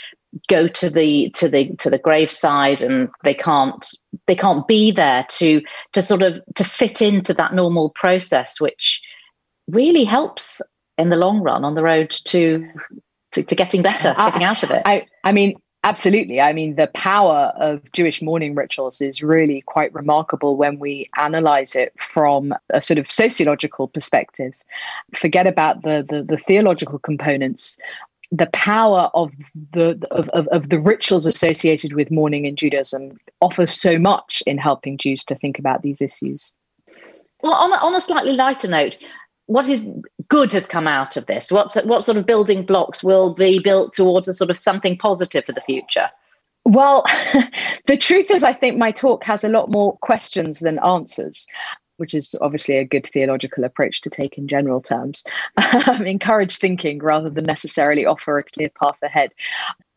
go 0.49 0.69
to 0.69 0.89
the 0.89 1.31
to 1.31 1.49
the 1.49 1.75
to 1.77 1.91
the 1.91 1.99
graveside 1.99 2.83
and 2.83 3.09
they 3.25 3.35
can't 3.35 3.87
they 4.27 4.37
can't 4.37 4.67
be 4.69 4.93
there 4.93 5.27
to 5.29 5.61
to 5.93 6.01
sort 6.01 6.23
of 6.23 6.41
to 6.55 6.63
fit 6.63 7.03
into 7.03 7.35
that 7.35 7.53
normal 7.53 7.91
process 7.91 8.61
which 8.61 9.03
really 9.69 10.05
helps 10.05 10.61
in 10.99 11.11
the 11.11 11.17
long 11.17 11.41
run 11.41 11.65
on 11.65 11.75
the 11.75 11.83
road 11.83 12.11
to 12.11 12.65
to, 13.33 13.43
to 13.43 13.57
getting 13.57 13.83
better 13.83 14.15
ah, 14.17 14.31
getting 14.31 14.45
out 14.45 14.63
of 14.63 14.71
it 14.71 14.83
i 14.85 15.05
i 15.25 15.33
mean 15.33 15.57
Absolutely. 15.83 16.43
I 16.43 16.53
mean, 16.53 16.75
the 16.77 16.89
power 16.89 17.53
of 17.57 17.81
Jewish 17.93 18.21
mourning 18.21 18.55
rituals 18.55 19.01
is 19.01 19.23
really 19.23 19.63
quite 19.63 19.95
remarkable 19.95 20.57
when 20.57 20.79
we 20.79 21.09
analyze 21.17 21.75
it 21.75 21.95
from 21.99 22.53
a 22.69 22.83
sort 22.83 22.99
of 22.99 23.11
sociological 23.11 23.89
perspective. 23.89 24.53
Forget 25.15 25.47
about 25.47 25.83
the, 25.83 26.07
the, 26.07 26.23
the 26.23 26.37
theological 26.37 26.99
components. 26.99 27.79
The 28.31 28.51
power 28.53 29.11
of 29.15 29.33
the 29.73 30.07
of, 30.11 30.29
of, 30.29 30.47
of 30.49 30.69
the 30.69 30.79
rituals 30.79 31.25
associated 31.25 31.95
with 31.95 32.11
mourning 32.11 32.45
in 32.45 32.57
Judaism 32.57 33.19
offers 33.41 33.73
so 33.73 33.99
much 33.99 34.43
in 34.47 34.59
helping 34.59 34.99
Jews 34.99 35.25
to 35.25 35.35
think 35.35 35.59
about 35.59 35.83
these 35.83 36.01
issues. 36.03 36.53
Well, 37.43 37.55
on 37.55 37.73
a, 37.73 37.77
on 37.77 37.95
a 37.95 38.01
slightly 38.01 38.35
lighter 38.35 38.69
note, 38.69 38.99
what 39.47 39.67
is 39.69 39.85
good 40.31 40.53
has 40.53 40.67
come 40.67 40.87
out 40.87 41.19
of 41.19 41.27
this? 41.27 41.53
What 41.53 41.77
what 41.85 42.03
sort 42.03 42.17
of 42.17 42.25
building 42.25 42.65
blocks 42.65 43.05
will 43.05 43.35
be 43.35 43.59
built 43.59 43.93
towards 43.93 44.27
a 44.27 44.33
sort 44.33 44.51
of 44.51 44.63
something 44.63 44.97
positive 44.97 45.45
for 45.45 45.53
the 45.53 45.61
future? 45.61 46.09
Well, 46.65 47.05
the 47.87 47.97
truth 47.97 48.31
is, 48.31 48.45
I 48.45 48.55
think 48.55 48.79
my 48.79 48.93
talk 48.93 49.25
has 49.25 49.45
a 49.45 49.49
lot 49.49 49.71
more 49.71 49.99
questions 49.99 50.61
than 50.61 50.79
answers, 50.79 51.47
which 51.99 52.15
is 52.15 52.35
obviously 52.41 52.77
a 52.77 52.85
good 52.85 53.07
theological 53.07 53.65
approach 53.65 54.01
to 54.03 54.11
take 54.11 54.39
in 54.39 54.49
general 54.49 54.81
terms. 54.81 55.25
Encourage 56.05 56.59
thinking 56.59 57.01
rather 57.01 57.29
than 57.29 57.45
necessarily 57.45 58.07
offer 58.07 58.39
a 58.39 58.45
clear 58.45 58.71
path 58.83 58.99
ahead. 59.03 59.33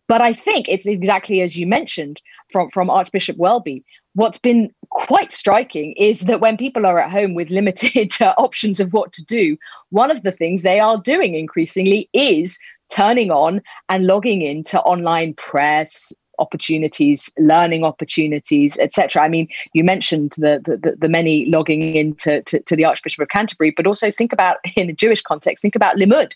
But 0.07 0.21
I 0.21 0.33
think 0.33 0.67
it's 0.67 0.85
exactly 0.85 1.41
as 1.41 1.57
you 1.57 1.67
mentioned 1.67 2.21
from, 2.51 2.69
from 2.71 2.89
Archbishop 2.89 3.37
Welby. 3.37 3.85
What's 4.15 4.37
been 4.37 4.73
quite 4.89 5.31
striking 5.31 5.93
is 5.93 6.21
that 6.21 6.39
when 6.39 6.55
people 6.55 6.85
are 6.85 6.99
at 6.99 7.11
home 7.11 7.33
with 7.33 7.49
limited 7.49 8.13
uh, 8.21 8.33
options 8.37 8.79
of 8.79 8.93
what 8.93 9.11
to 9.13 9.23
do, 9.23 9.57
one 9.89 10.11
of 10.11 10.23
the 10.23 10.31
things 10.31 10.61
they 10.61 10.79
are 10.79 10.97
doing 10.97 11.35
increasingly 11.35 12.09
is 12.13 12.59
turning 12.89 13.31
on 13.31 13.61
and 13.89 14.05
logging 14.05 14.41
into 14.43 14.79
online 14.81 15.33
press, 15.33 16.13
opportunities, 16.39 17.31
learning 17.37 17.83
opportunities, 17.83 18.77
etc. 18.79 19.23
I 19.23 19.29
mean, 19.29 19.47
you 19.73 19.83
mentioned 19.83 20.33
the, 20.37 20.61
the, 20.63 20.95
the 20.99 21.09
many 21.09 21.45
logging 21.45 21.95
into 21.95 22.41
to, 22.43 22.59
to, 22.59 22.75
the 22.75 22.85
Archbishop 22.85 23.21
of 23.21 23.29
Canterbury, 23.29 23.71
but 23.75 23.87
also 23.87 24.11
think 24.11 24.33
about 24.33 24.57
in 24.75 24.89
a 24.89 24.93
Jewish 24.93 25.21
context, 25.21 25.61
think 25.61 25.75
about 25.75 25.95
Limmud 25.95 26.33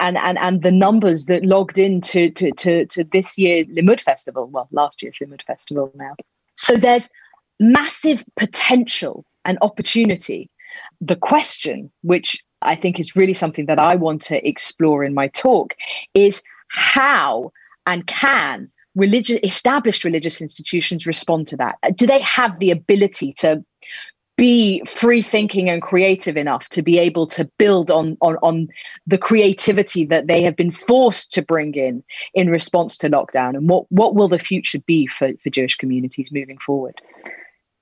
and 0.00 0.16
and 0.18 0.38
and 0.38 0.62
the 0.62 0.70
numbers 0.70 1.26
that 1.26 1.44
logged 1.44 1.78
into 1.78 2.30
to, 2.30 2.52
to, 2.52 2.86
to 2.86 3.04
this 3.04 3.38
year's 3.38 3.66
Limmud 3.66 4.00
Festival, 4.00 4.46
well, 4.46 4.68
last 4.70 5.02
year's 5.02 5.16
Limmud 5.18 5.42
Festival 5.42 5.90
now. 5.94 6.14
So 6.58 6.76
there's 6.76 7.08
massive 7.58 8.24
potential 8.36 9.24
and 9.44 9.58
opportunity. 9.62 10.50
The 11.00 11.16
question, 11.16 11.90
which 12.02 12.42
I 12.62 12.74
think 12.74 13.00
is 13.00 13.16
really 13.16 13.34
something 13.34 13.66
that 13.66 13.78
I 13.78 13.94
want 13.94 14.20
to 14.22 14.46
explore 14.46 15.04
in 15.04 15.14
my 15.14 15.28
talk, 15.28 15.74
is 16.14 16.42
how 16.68 17.52
and 17.86 18.06
can 18.06 18.70
religious 18.94 19.38
established 19.42 20.04
religious 20.04 20.40
institutions 20.40 21.06
respond 21.06 21.48
to 21.48 21.56
that? 21.56 21.76
Do 21.96 22.06
they 22.06 22.20
have 22.20 22.58
the 22.58 22.70
ability 22.70 23.32
to 23.38 23.64
be 24.38 24.80
free 24.86 25.20
thinking 25.20 25.68
and 25.68 25.82
creative 25.82 26.36
enough 26.36 26.68
to 26.70 26.80
be 26.80 26.98
able 26.98 27.26
to 27.26 27.44
build 27.58 27.90
on, 27.90 28.16
on 28.22 28.36
on 28.36 28.68
the 29.06 29.18
creativity 29.18 30.06
that 30.06 30.28
they 30.28 30.42
have 30.42 30.56
been 30.56 30.70
forced 30.70 31.32
to 31.32 31.42
bring 31.42 31.74
in 31.74 32.02
in 32.32 32.48
response 32.48 32.96
to 32.96 33.10
lockdown 33.10 33.56
and 33.56 33.68
what 33.68 33.84
what 33.90 34.14
will 34.14 34.28
the 34.28 34.38
future 34.38 34.78
be 34.86 35.06
for, 35.06 35.32
for 35.42 35.50
Jewish 35.50 35.76
communities 35.76 36.32
moving 36.32 36.56
forward 36.58 36.94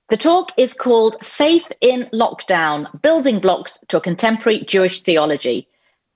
the 0.09 0.17
talk 0.17 0.51
is 0.57 0.73
called 0.73 1.17
Faith 1.21 1.69
in 1.81 2.09
Lockdown 2.13 3.01
Building 3.01 3.39
Blocks 3.41 3.77
to 3.89 3.97
a 3.97 4.01
Contemporary 4.01 4.63
Jewish 4.65 5.01
Theology. 5.01 5.67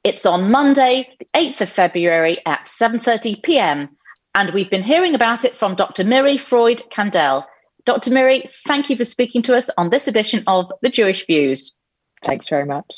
It's 0.06 0.26
on 0.26 0.50
Monday, 0.50 1.10
the 1.20 1.26
8th 1.36 1.60
of 1.60 1.70
February 1.70 2.38
at 2.46 2.66
7:30 2.66 3.44
p.m. 3.44 3.90
and 4.34 4.54
we've 4.54 4.70
been 4.70 4.82
hearing 4.82 5.14
about 5.14 5.44
it 5.44 5.58
from 5.58 5.76
Dr. 5.76 6.06
Miri 6.06 6.38
Freud 6.38 6.82
Kandel. 6.90 7.44
Dr. 7.86 8.12
Miri, 8.12 8.48
thank 8.68 8.90
you 8.90 8.96
for 8.96 9.06
speaking 9.06 9.42
to 9.44 9.56
us 9.56 9.70
on 9.78 9.90
this 9.90 10.08
edition 10.08 10.44
of 10.48 10.72
The 10.82 10.90
Jewish 10.90 11.26
Views. 11.26 11.78
Thanks 12.24 12.48
very 12.48 12.66
much. 12.66 12.92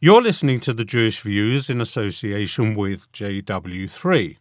You're 0.00 0.22
listening 0.22 0.60
to 0.60 0.72
The 0.72 0.84
Jewish 0.84 1.20
Views 1.20 1.68
in 1.68 1.80
association 1.80 2.74
with 2.74 3.10
JW3. 3.12 4.36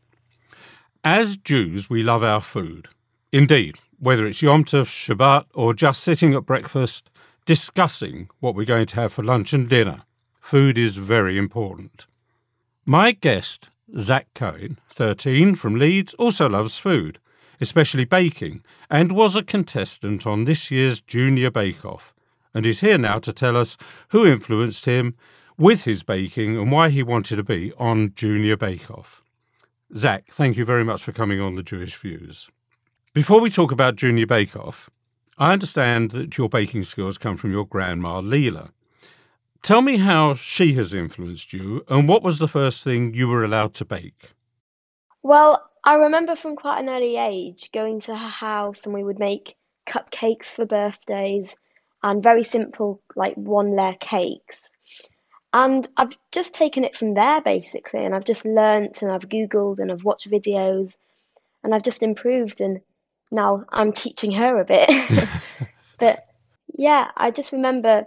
As 1.04 1.38
Jews, 1.38 1.90
we 1.90 2.02
love 2.02 2.24
our 2.24 2.42
food. 2.42 2.88
Indeed, 3.32 3.76
whether 4.00 4.26
it's 4.26 4.42
Yom 4.42 4.64
Tov, 4.64 4.86
Shabbat, 4.86 5.46
or 5.54 5.74
just 5.74 6.02
sitting 6.02 6.34
at 6.34 6.46
breakfast 6.46 7.10
discussing 7.46 8.30
what 8.40 8.54
we're 8.56 8.64
going 8.66 8.86
to 8.86 8.96
have 8.96 9.12
for 9.12 9.24
lunch 9.24 9.54
and 9.54 9.68
dinner. 9.68 10.04
Food 10.40 10.78
is 10.78 10.96
very 10.96 11.38
important. 11.38 12.06
My 12.86 13.12
guest, 13.12 13.70
Zack 13.98 14.28
Cohen, 14.36 14.78
13, 14.90 15.56
from 15.56 15.76
Leeds, 15.76 16.14
also 16.16 16.48
loves 16.48 16.78
food, 16.78 17.20
especially 17.62 18.06
baking, 18.06 18.64
and 18.90 19.12
was 19.12 19.36
a 19.36 19.44
contestant 19.44 20.26
on 20.26 20.46
this 20.46 20.72
year's 20.72 21.02
Junior 21.02 21.52
Bake 21.52 21.86
Off, 21.86 22.14
and 22.54 22.66
is 22.66 22.82
here 22.82 22.98
now 22.98 23.20
to 23.20 23.34
tell 23.34 23.58
us 23.58 23.78
who 24.10 24.26
influenced 24.26 24.86
him 24.86 25.16
with 25.58 25.84
his 25.84 26.04
baking 26.04 26.58
and 26.58 26.72
why 26.72 26.90
he 26.90 27.04
wanted 27.04 27.36
to 27.36 27.44
be 27.44 27.74
on 27.78 28.14
Junior 28.16 28.56
Bake 28.56 28.90
Off. 28.90 29.22
Zack, 29.96 30.26
thank 30.28 30.56
you 30.56 30.66
very 30.66 30.84
much 30.84 31.04
for 31.04 31.12
coming 31.12 31.42
on 31.42 31.56
the 31.56 31.64
Jewish 31.64 31.96
Views. 31.96 32.50
Before 33.14 33.42
we 33.42 33.50
talk 33.50 33.72
about 33.72 33.96
Junior 33.96 34.28
Bake 34.28 34.56
Off, 34.56 34.90
I 35.38 35.54
understand 35.54 36.12
that 36.12 36.38
your 36.38 36.50
baking 36.50 36.84
skills 36.84 37.18
come 37.18 37.38
from 37.38 37.52
your 37.52 37.66
grandma, 37.66 38.22
Leela. 38.22 38.70
Tell 39.62 39.82
me 39.82 39.98
how 39.98 40.34
she 40.36 40.74
has 40.74 40.94
influenced 40.94 41.52
you 41.52 41.84
and 41.90 42.08
what 42.08 42.24
was 42.24 42.40
the 42.40 42.48
first 42.48 42.84
thing 42.84 43.14
you 43.14 43.28
were 43.28 43.44
allowed 43.44 43.74
to 43.76 43.86
bake? 43.86 44.32
Well, 45.22 45.69
I 45.84 45.96
remember 45.96 46.36
from 46.36 46.56
quite 46.56 46.80
an 46.80 46.90
early 46.90 47.18
age 47.18 47.72
going 47.72 48.02
to 48.02 48.16
her 48.16 48.30
house 48.30 48.86
and 48.86 48.94
we 48.94 49.04
would 49.04 49.20
make 49.20 49.56
cupcakes 49.88 50.46
for 50.46 50.66
birthdays 50.66 51.56
and 52.04 52.24
very 52.24 52.44
simple, 52.44 53.02
like 53.16 53.36
one 53.36 53.76
layer 53.76 53.96
cakes. 54.00 54.70
And 55.54 55.88
I've 55.98 56.18
just 56.32 56.54
taken 56.54 56.84
it 56.84 56.96
from 56.96 57.16
there 57.16 57.42
basically, 57.42 58.06
and 58.06 58.14
I've 58.14 58.26
just 58.26 58.46
learnt 58.46 59.02
and 59.02 59.12
I've 59.12 59.30
Googled 59.30 59.80
and 59.80 59.92
I've 59.92 60.04
watched 60.04 60.30
videos 60.30 60.96
and 61.64 61.74
I've 61.74 61.84
just 61.84 62.04
improved. 62.04 62.62
And 62.62 62.82
now 63.32 63.66
I'm 63.72 63.92
teaching 63.92 64.32
her 64.34 64.60
a 64.60 64.66
bit. 64.66 64.90
but 66.00 66.26
yeah, 66.78 67.10
I 67.18 67.32
just 67.32 67.52
remember 67.52 68.06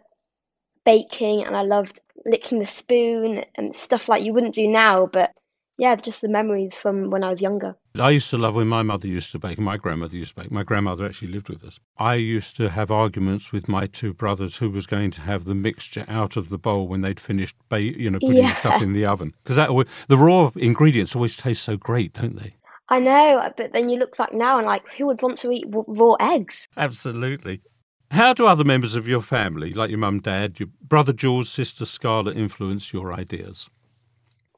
baking 0.84 1.44
and 1.44 1.56
I 1.56 1.62
loved 1.62 2.00
licking 2.24 2.60
the 2.60 2.66
spoon 2.66 3.44
and 3.56 3.74
stuff 3.74 4.08
like 4.08 4.22
you 4.22 4.32
wouldn't 4.32 4.54
do 4.54 4.68
now, 4.68 5.06
but 5.06 5.34
yeah, 5.78 5.96
just 5.96 6.20
the 6.20 6.28
memories 6.28 6.74
from 6.74 7.10
when 7.10 7.24
I 7.24 7.30
was 7.30 7.40
younger. 7.40 7.74
I 7.98 8.10
used 8.10 8.30
to 8.30 8.38
love 8.38 8.54
when 8.54 8.68
my 8.68 8.82
mother 8.82 9.08
used 9.08 9.32
to 9.32 9.38
bake, 9.38 9.58
my 9.58 9.76
grandmother 9.76 10.16
used 10.16 10.34
to 10.34 10.42
bake. 10.42 10.50
My 10.50 10.62
grandmother 10.62 11.04
actually 11.04 11.32
lived 11.32 11.48
with 11.48 11.64
us. 11.64 11.78
I 11.98 12.14
used 12.14 12.56
to 12.58 12.70
have 12.70 12.90
arguments 12.90 13.52
with 13.52 13.68
my 13.68 13.86
two 13.86 14.12
brothers 14.14 14.56
who 14.56 14.70
was 14.70 14.86
going 14.86 15.10
to 15.12 15.20
have 15.22 15.44
the 15.44 15.54
mixture 15.54 16.04
out 16.08 16.36
of 16.36 16.48
the 16.48 16.58
bowl 16.58 16.88
when 16.88 17.00
they'd 17.00 17.20
finished, 17.20 17.56
ba- 17.68 17.80
you 17.80 18.10
know, 18.10 18.18
putting 18.18 18.44
yeah. 18.44 18.54
stuff 18.54 18.82
in 18.82 18.92
the 18.92 19.04
oven 19.04 19.34
because 19.42 19.56
that 19.56 19.68
the 20.08 20.16
raw 20.16 20.50
ingredients 20.56 21.14
always 21.14 21.36
taste 21.36 21.62
so 21.62 21.76
great, 21.76 22.12
don't 22.14 22.36
they? 22.36 22.56
I 22.88 22.98
know, 22.98 23.38
uh, 23.38 23.50
but 23.56 23.72
then 23.72 23.88
you 23.88 23.98
look 23.98 24.16
back 24.16 24.34
now 24.34 24.58
and 24.58 24.66
like, 24.66 24.86
who 24.92 25.06
would 25.06 25.22
want 25.22 25.38
to 25.38 25.50
eat 25.50 25.64
raw 25.68 26.14
eggs? 26.20 26.68
Absolutely. 26.76 27.62
How 28.10 28.34
do 28.34 28.46
other 28.46 28.64
members 28.64 28.94
of 28.94 29.08
your 29.08 29.22
family, 29.22 29.72
like 29.72 29.88
your 29.88 29.98
mum, 29.98 30.20
dad, 30.20 30.60
your 30.60 30.68
brother 30.82 31.14
Jules, 31.14 31.50
sister 31.50 31.86
Scarlett, 31.86 32.36
influence 32.36 32.92
your 32.92 33.14
ideas? 33.14 33.70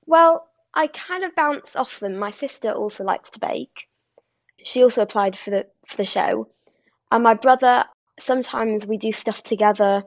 Well, 0.07 0.49
I 0.75 0.89
kind 0.89 1.25
of 1.25 1.35
bounce 1.35 1.77
off 1.77 2.01
them. 2.01 2.17
My 2.17 2.31
sister 2.31 2.71
also 2.71 3.05
likes 3.05 3.31
to 3.31 3.41
bake. 3.41 3.89
She 4.65 4.83
also 4.83 5.03
applied 5.03 5.37
for 5.37 5.51
the 5.51 5.67
for 5.87 5.97
the 5.97 6.07
show. 6.07 6.49
And 7.11 7.23
my 7.23 7.35
brother, 7.35 7.85
sometimes 8.19 8.87
we 8.87 8.97
do 8.97 9.13
stuff 9.13 9.43
together 9.43 10.03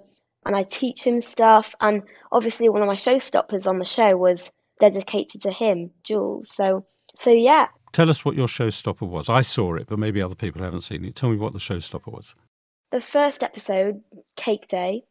and 0.46 0.56
I 0.56 0.64
teach 0.64 1.06
him 1.06 1.22
stuff. 1.22 1.74
And 1.80 2.04
obviously 2.32 2.70
one 2.70 2.82
of 2.82 2.88
my 2.88 2.96
showstoppers 2.96 3.68
on 3.68 3.80
the 3.80 3.86
show 3.86 4.18
was 4.18 4.52
dedicated 4.80 5.42
to 5.42 5.52
him, 5.52 5.92
Jules. 6.04 6.50
So 6.54 6.86
so 7.20 7.32
yeah. 7.32 7.68
Tell 7.94 8.10
us 8.10 8.26
what 8.26 8.36
your 8.36 8.48
showstopper 8.48 9.08
was. 9.08 9.30
I 9.30 9.42
saw 9.42 9.76
it, 9.76 9.88
but 9.88 10.00
maybe 10.00 10.22
other 10.22 10.36
people 10.36 10.62
haven't 10.64 10.82
seen 10.82 11.06
it. 11.06 11.16
Tell 11.16 11.30
me 11.30 11.38
what 11.38 11.54
the 11.54 11.60
showstopper 11.60 12.12
was. 12.12 12.36
The 12.92 13.02
first 13.02 13.44
episode, 13.44 14.02
Cake 14.36 14.68
Day, 14.68 15.04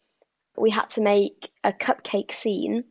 we 0.57 0.71
had 0.71 0.89
to 0.91 1.03
make 1.03 1.51
a 1.65 1.73
cupcake 1.73 2.33
scene. 2.33 2.85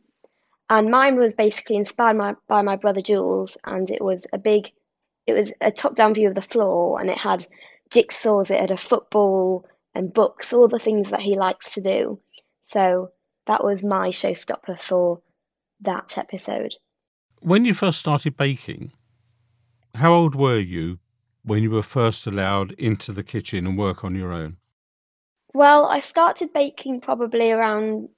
And 0.68 0.90
mine 0.90 1.16
was 1.16 1.32
basically 1.32 1.76
inspired 1.76 2.16
my, 2.16 2.34
by 2.48 2.62
my 2.62 2.76
brother 2.76 3.00
Jules, 3.00 3.56
and 3.64 3.88
it 3.90 4.02
was 4.02 4.26
a 4.32 4.38
big, 4.38 4.72
it 5.26 5.32
was 5.32 5.52
a 5.60 5.70
top-down 5.70 6.14
view 6.14 6.28
of 6.28 6.34
the 6.34 6.42
floor, 6.42 7.00
and 7.00 7.08
it 7.08 7.18
had 7.18 7.46
jigsaws, 7.90 8.50
it 8.50 8.60
had 8.60 8.70
a 8.72 8.76
football 8.76 9.64
and 9.94 10.12
books, 10.12 10.52
all 10.52 10.68
the 10.68 10.78
things 10.78 11.10
that 11.10 11.20
he 11.20 11.36
likes 11.36 11.72
to 11.74 11.80
do. 11.80 12.20
So 12.64 13.12
that 13.46 13.64
was 13.64 13.84
my 13.84 14.08
showstopper 14.08 14.80
for 14.80 15.20
that 15.80 16.18
episode. 16.18 16.74
When 17.40 17.64
you 17.64 17.74
first 17.74 18.00
started 18.00 18.36
baking, 18.36 18.90
how 19.94 20.12
old 20.12 20.34
were 20.34 20.58
you 20.58 20.98
when 21.44 21.62
you 21.62 21.70
were 21.70 21.82
first 21.82 22.26
allowed 22.26 22.72
into 22.72 23.12
the 23.12 23.22
kitchen 23.22 23.66
and 23.66 23.78
work 23.78 24.02
on 24.02 24.16
your 24.16 24.32
own? 24.32 24.56
Well, 25.54 25.86
I 25.86 26.00
started 26.00 26.52
baking 26.52 27.00
probably 27.00 27.52
around 27.52 28.08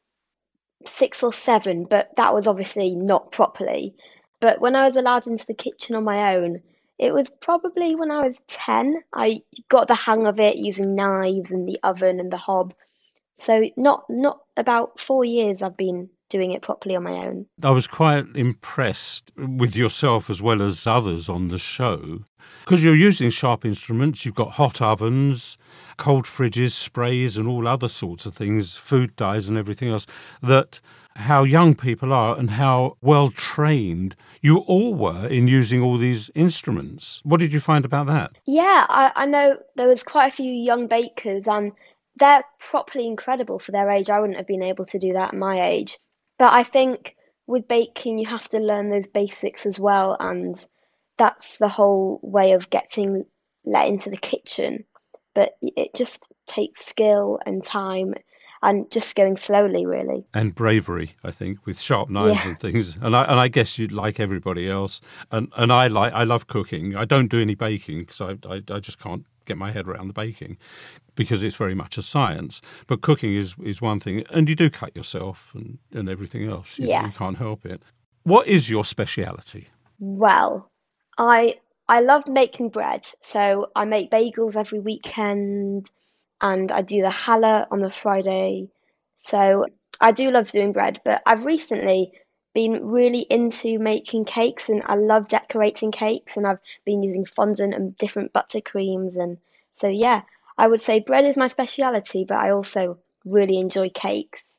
six 0.88 1.22
or 1.22 1.32
seven, 1.32 1.84
but 1.84 2.10
that 2.16 2.34
was 2.34 2.46
obviously 2.46 2.94
not 2.94 3.32
properly. 3.32 3.94
But 4.40 4.60
when 4.60 4.76
I 4.76 4.86
was 4.86 4.96
allowed 4.96 5.26
into 5.26 5.46
the 5.46 5.54
kitchen 5.54 5.96
on 5.96 6.04
my 6.04 6.34
own, 6.36 6.62
it 6.98 7.12
was 7.12 7.30
probably 7.40 7.94
when 7.94 8.10
I 8.10 8.26
was 8.26 8.40
10. 8.48 9.02
I 9.12 9.42
got 9.68 9.88
the 9.88 9.94
hang 9.94 10.26
of 10.26 10.40
it 10.40 10.56
using 10.56 10.94
knives 10.94 11.50
and 11.50 11.68
the 11.68 11.78
oven 11.82 12.20
and 12.20 12.32
the 12.32 12.36
hob. 12.36 12.74
So 13.40 13.70
not 13.76 14.04
not 14.08 14.40
about 14.56 14.98
4 15.00 15.24
years 15.24 15.62
I've 15.62 15.76
been 15.76 16.10
doing 16.28 16.52
it 16.52 16.62
properly 16.62 16.96
on 16.96 17.02
my 17.02 17.12
own. 17.12 17.46
I 17.62 17.70
was 17.70 17.86
quite 17.86 18.24
impressed 18.34 19.32
with 19.36 19.76
yourself 19.76 20.30
as 20.30 20.42
well 20.42 20.62
as 20.62 20.86
others 20.86 21.28
on 21.28 21.48
the 21.48 21.58
show 21.58 22.20
because 22.68 22.84
you're 22.84 22.94
using 22.94 23.30
sharp 23.30 23.64
instruments, 23.64 24.26
you've 24.26 24.34
got 24.34 24.50
hot 24.52 24.82
ovens, 24.82 25.56
cold 25.96 26.26
fridges, 26.26 26.72
sprays, 26.72 27.38
and 27.38 27.48
all 27.48 27.66
other 27.66 27.88
sorts 27.88 28.26
of 28.26 28.34
things, 28.34 28.76
food 28.76 29.16
dyes, 29.16 29.48
and 29.48 29.56
everything 29.56 29.88
else. 29.88 30.06
That 30.42 30.78
how 31.16 31.44
young 31.44 31.74
people 31.74 32.12
are 32.12 32.36
and 32.38 32.50
how 32.50 32.96
well 33.00 33.30
trained 33.30 34.14
you 34.40 34.58
all 34.58 34.94
were 34.94 35.26
in 35.26 35.48
using 35.48 35.82
all 35.82 35.98
these 35.98 36.30
instruments. 36.34 37.20
What 37.24 37.40
did 37.40 37.52
you 37.52 37.60
find 37.60 37.84
about 37.84 38.06
that? 38.06 38.32
Yeah, 38.44 38.86
I, 38.88 39.12
I 39.16 39.26
know 39.26 39.56
there 39.76 39.88
was 39.88 40.02
quite 40.02 40.32
a 40.32 40.36
few 40.36 40.52
young 40.52 40.86
bakers 40.86 41.48
and 41.48 41.72
they're 42.16 42.44
properly 42.60 43.06
incredible 43.06 43.58
for 43.58 43.72
their 43.72 43.90
age. 43.90 44.10
I 44.10 44.20
wouldn't 44.20 44.38
have 44.38 44.46
been 44.46 44.62
able 44.62 44.84
to 44.86 44.98
do 44.98 45.12
that 45.14 45.28
at 45.28 45.34
my 45.34 45.66
age. 45.66 45.98
But 46.38 46.52
I 46.52 46.62
think 46.62 47.16
with 47.46 47.68
baking, 47.68 48.18
you 48.18 48.26
have 48.26 48.48
to 48.50 48.58
learn 48.58 48.90
those 48.90 49.06
basics 49.12 49.66
as 49.66 49.78
well. 49.78 50.16
And 50.20 50.64
that's 51.18 51.58
the 51.58 51.68
whole 51.68 52.20
way 52.22 52.52
of 52.52 52.70
getting 52.70 53.24
let 53.64 53.88
into 53.88 54.10
the 54.10 54.16
kitchen. 54.16 54.84
But 55.34 55.52
it 55.62 55.94
just 55.94 56.22
takes 56.46 56.86
skill 56.86 57.38
and 57.46 57.64
time 57.64 58.14
and 58.62 58.90
just 58.90 59.14
going 59.14 59.36
slowly, 59.36 59.86
really. 59.86 60.26
And 60.34 60.54
bravery, 60.54 61.14
I 61.22 61.30
think, 61.30 61.64
with 61.64 61.80
sharp 61.80 62.10
knives 62.10 62.40
Yeah. 62.40 62.48
and 62.48 62.60
things. 62.60 62.96
And 63.00 63.14
I 63.16 63.22
and 63.24 63.38
I 63.38 63.48
guess 63.48 63.78
you'd 63.78 63.92
like 63.92 64.18
everybody 64.18 64.68
else. 64.68 65.00
And 65.30 65.52
and 65.56 65.72
I 65.72 65.86
like 65.86 66.12
I 66.12 66.24
love 66.24 66.46
cooking. 66.48 66.96
I 66.96 67.04
don't 67.04 67.28
do 67.28 67.40
any 67.40 67.54
baking 67.54 68.00
because 68.00 68.20
I, 68.20 68.36
I 68.48 68.62
I 68.68 68.80
just 68.80 68.98
can't 68.98 69.24
get 69.48 69.58
my 69.58 69.70
head 69.72 69.86
around 69.88 70.06
the 70.08 70.12
baking 70.24 70.56
because 71.16 71.42
it's 71.42 71.56
very 71.56 71.74
much 71.74 71.98
a 71.98 72.02
science. 72.02 72.60
But 72.86 73.00
cooking 73.00 73.34
is 73.34 73.54
is 73.64 73.80
one 73.82 74.00
thing, 74.00 74.24
and 74.30 74.48
you 74.48 74.54
do 74.54 74.70
cut 74.70 74.94
yourself 74.94 75.50
and 75.54 75.78
and 75.92 76.08
everything 76.08 76.48
else. 76.48 76.78
You, 76.78 76.88
Yeah. 76.88 77.06
you 77.06 77.12
can't 77.12 77.38
help 77.38 77.66
it. 77.66 77.82
What 78.24 78.46
is 78.46 78.68
your 78.70 78.84
speciality? 78.84 79.68
Well, 79.98 80.70
I 81.16 81.56
I 81.88 82.00
love 82.00 82.24
making 82.28 82.68
bread, 82.68 83.02
so 83.22 83.70
I 83.74 83.84
make 83.84 84.10
bagels 84.10 84.56
every 84.56 84.80
weekend, 84.80 85.90
and 86.40 86.70
I 86.70 86.82
do 86.82 87.00
the 87.02 87.08
challah 87.22 87.66
on 87.70 87.80
the 87.80 87.90
Friday. 87.90 88.68
So 89.20 89.64
I 90.00 90.12
do 90.12 90.30
love 90.30 90.50
doing 90.50 90.72
bread, 90.72 91.00
but 91.04 91.22
I've 91.26 91.44
recently 91.44 92.12
been 92.58 92.84
really 92.88 93.24
into 93.30 93.78
making 93.78 94.24
cakes, 94.24 94.68
and 94.68 94.82
I 94.86 94.96
love 94.96 95.28
decorating 95.28 95.92
cakes, 95.92 96.36
and 96.36 96.44
I've 96.44 96.58
been 96.84 97.04
using 97.04 97.24
fondant 97.24 97.72
and 97.72 97.96
different 97.98 98.32
buttercreams, 98.32 99.14
and 99.14 99.38
so 99.74 99.86
yeah, 99.86 100.22
I 100.56 100.66
would 100.66 100.80
say 100.80 100.98
bread 100.98 101.24
is 101.24 101.36
my 101.36 101.46
speciality, 101.46 102.24
but 102.24 102.38
I 102.38 102.50
also 102.50 102.98
really 103.24 103.60
enjoy 103.60 103.90
cakes, 103.90 104.58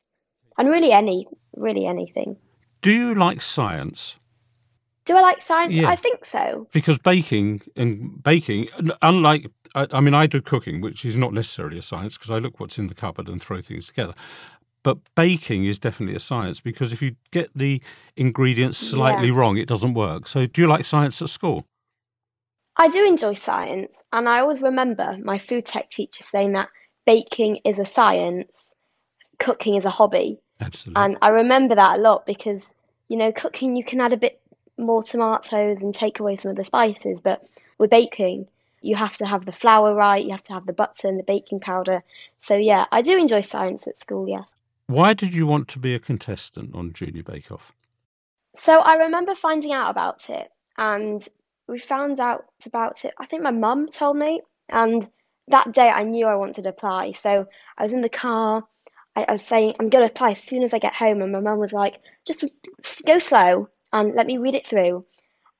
and 0.56 0.66
really 0.66 0.92
any 0.92 1.26
really 1.54 1.84
anything. 1.84 2.38
Do 2.80 2.90
you 2.90 3.14
like 3.14 3.42
science? 3.42 4.18
Do 5.04 5.18
I 5.18 5.20
like 5.20 5.42
science? 5.42 5.74
Yeah. 5.74 5.90
I 5.90 5.96
think 5.96 6.24
so. 6.24 6.68
because 6.72 6.98
baking 6.98 7.60
and 7.76 8.22
baking 8.22 8.68
unlike 9.02 9.50
I, 9.74 9.86
I 9.92 10.00
mean 10.00 10.14
i 10.14 10.26
do 10.26 10.40
cooking 10.40 10.80
which 10.80 11.04
is 11.04 11.16
not 11.16 11.32
necessarily 11.32 11.78
a 11.78 11.82
science 11.82 12.16
because 12.16 12.30
i 12.30 12.38
look 12.38 12.58
what's 12.60 12.78
in 12.78 12.86
the 12.88 12.94
cupboard 12.94 13.28
and 13.28 13.40
throw 13.42 13.60
things 13.60 13.86
together 13.86 14.14
but 14.82 14.98
baking 15.14 15.64
is 15.64 15.78
definitely 15.78 16.16
a 16.16 16.20
science 16.20 16.60
because 16.60 16.92
if 16.92 17.02
you 17.02 17.16
get 17.30 17.50
the 17.54 17.82
ingredients 18.16 18.78
slightly 18.78 19.28
Yeah. 19.28 19.34
wrong 19.34 19.56
it 19.56 19.68
doesn't 19.68 19.94
work 19.94 20.26
so 20.26 20.46
do 20.46 20.60
you 20.62 20.66
like 20.68 20.84
science 20.84 21.20
at 21.22 21.28
school 21.28 21.66
I 22.76 22.88
do 22.88 23.04
enjoy 23.04 23.34
science, 23.34 23.92
and 24.10 24.26
I 24.26 24.40
always 24.40 24.62
remember 24.62 25.18
my 25.22 25.36
food 25.36 25.66
tech 25.66 25.90
teacher 25.90 26.24
saying 26.24 26.52
that 26.52 26.68
baking 27.04 27.58
is 27.64 27.78
a 27.78 27.84
science, 27.84 28.72
cooking 29.38 29.74
is 29.74 29.84
a 29.84 29.90
hobby. 29.90 30.40
absolutely 30.60 31.02
And 31.02 31.18
I 31.20 31.28
remember 31.28 31.74
that 31.74 31.98
a 31.98 32.00
lot 32.00 32.24
because, 32.24 32.62
you 33.08 33.18
know, 33.18 33.32
cooking 33.32 33.76
you 33.76 33.84
can 33.84 34.00
add 34.00 34.14
a 34.14 34.16
bit 34.16 34.40
more 34.78 35.02
tomatoes 35.02 35.82
and 35.82 35.94
take 35.94 36.20
away 36.20 36.36
some 36.36 36.52
of 36.52 36.56
the 36.56 36.64
spices, 36.64 37.20
but 37.20 37.44
with 37.78 37.90
baking, 37.90 38.48
you 38.80 38.96
have 38.96 39.16
to 39.18 39.26
have 39.26 39.44
the 39.44 39.52
flour 39.52 39.94
right, 39.94 40.24
you 40.24 40.30
have 40.30 40.44
to 40.44 40.54
have 40.54 40.64
the 40.64 40.72
butter 40.72 41.06
and 41.08 41.18
the 41.18 41.22
baking 41.24 41.60
powder. 41.60 42.02
So, 42.40 42.54
yeah, 42.56 42.86
I 42.90 43.02
do 43.02 43.18
enjoy 43.18 43.42
science 43.42 43.86
at 43.86 43.98
school, 43.98 44.26
yes. 44.26 44.48
Why 44.90 45.14
did 45.14 45.32
you 45.32 45.46
want 45.46 45.68
to 45.68 45.78
be 45.78 45.94
a 45.94 46.00
contestant 46.00 46.74
on 46.74 46.92
junior 46.92 47.22
bake 47.22 47.52
off 47.52 47.72
So 48.56 48.80
I 48.80 48.94
remember 48.94 49.34
finding 49.34 49.72
out 49.72 49.90
about 49.90 50.28
it, 50.28 50.48
and 50.76 51.26
we 51.68 51.78
found 51.78 52.18
out 52.18 52.46
about 52.66 53.04
it. 53.04 53.14
I 53.18 53.26
think 53.26 53.42
my 53.42 53.52
mum 53.52 53.88
told 53.88 54.16
me, 54.16 54.40
and 54.68 55.08
that 55.48 55.72
day 55.72 55.88
I 55.88 56.02
knew 56.02 56.26
I 56.26 56.34
wanted 56.34 56.62
to 56.62 56.70
apply. 56.70 57.12
So 57.12 57.46
I 57.78 57.82
was 57.82 57.92
in 57.92 58.00
the 58.00 58.08
car. 58.08 58.64
I, 59.14 59.24
I 59.28 59.32
was 59.32 59.42
saying 59.42 59.74
I'm 59.78 59.90
going 59.90 60.04
to 60.04 60.10
apply 60.10 60.32
as 60.32 60.42
soon 60.42 60.64
as 60.64 60.74
I 60.74 60.78
get 60.80 60.94
home, 60.94 61.22
and 61.22 61.32
my 61.32 61.40
mum 61.40 61.58
was 61.58 61.72
like, 61.72 62.00
"Just 62.26 62.44
go 63.06 63.18
slow 63.18 63.68
and 63.92 64.14
let 64.14 64.26
me 64.26 64.38
read 64.38 64.56
it 64.56 64.66
through." 64.66 65.04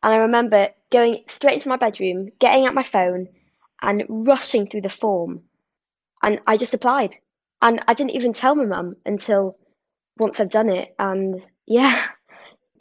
And 0.03 0.13
I 0.13 0.17
remember 0.17 0.69
going 0.91 1.25
straight 1.29 1.55
into 1.55 1.69
my 1.69 1.77
bedroom, 1.77 2.31
getting 2.41 2.67
out 2.67 2.75
my 2.75 2.83
phone, 2.83 3.29
and 3.81 4.05
rushing 4.09 4.67
through 4.67 4.83
the 4.83 4.89
form, 4.89 5.43
and 6.23 6.41
I 6.49 6.57
just 6.57 6.75
applied. 6.75 7.17
And 7.63 7.83
I 7.87 7.95
didn't 7.95 8.13
even 8.13 8.33
tell 8.33 8.55
my 8.55 8.65
mum 8.65 8.97
until 9.05 9.57
once 10.19 10.41
I'd 10.41 10.51
done 10.51 10.71
it, 10.71 10.95
and 10.99 11.43
yeah. 11.67 12.07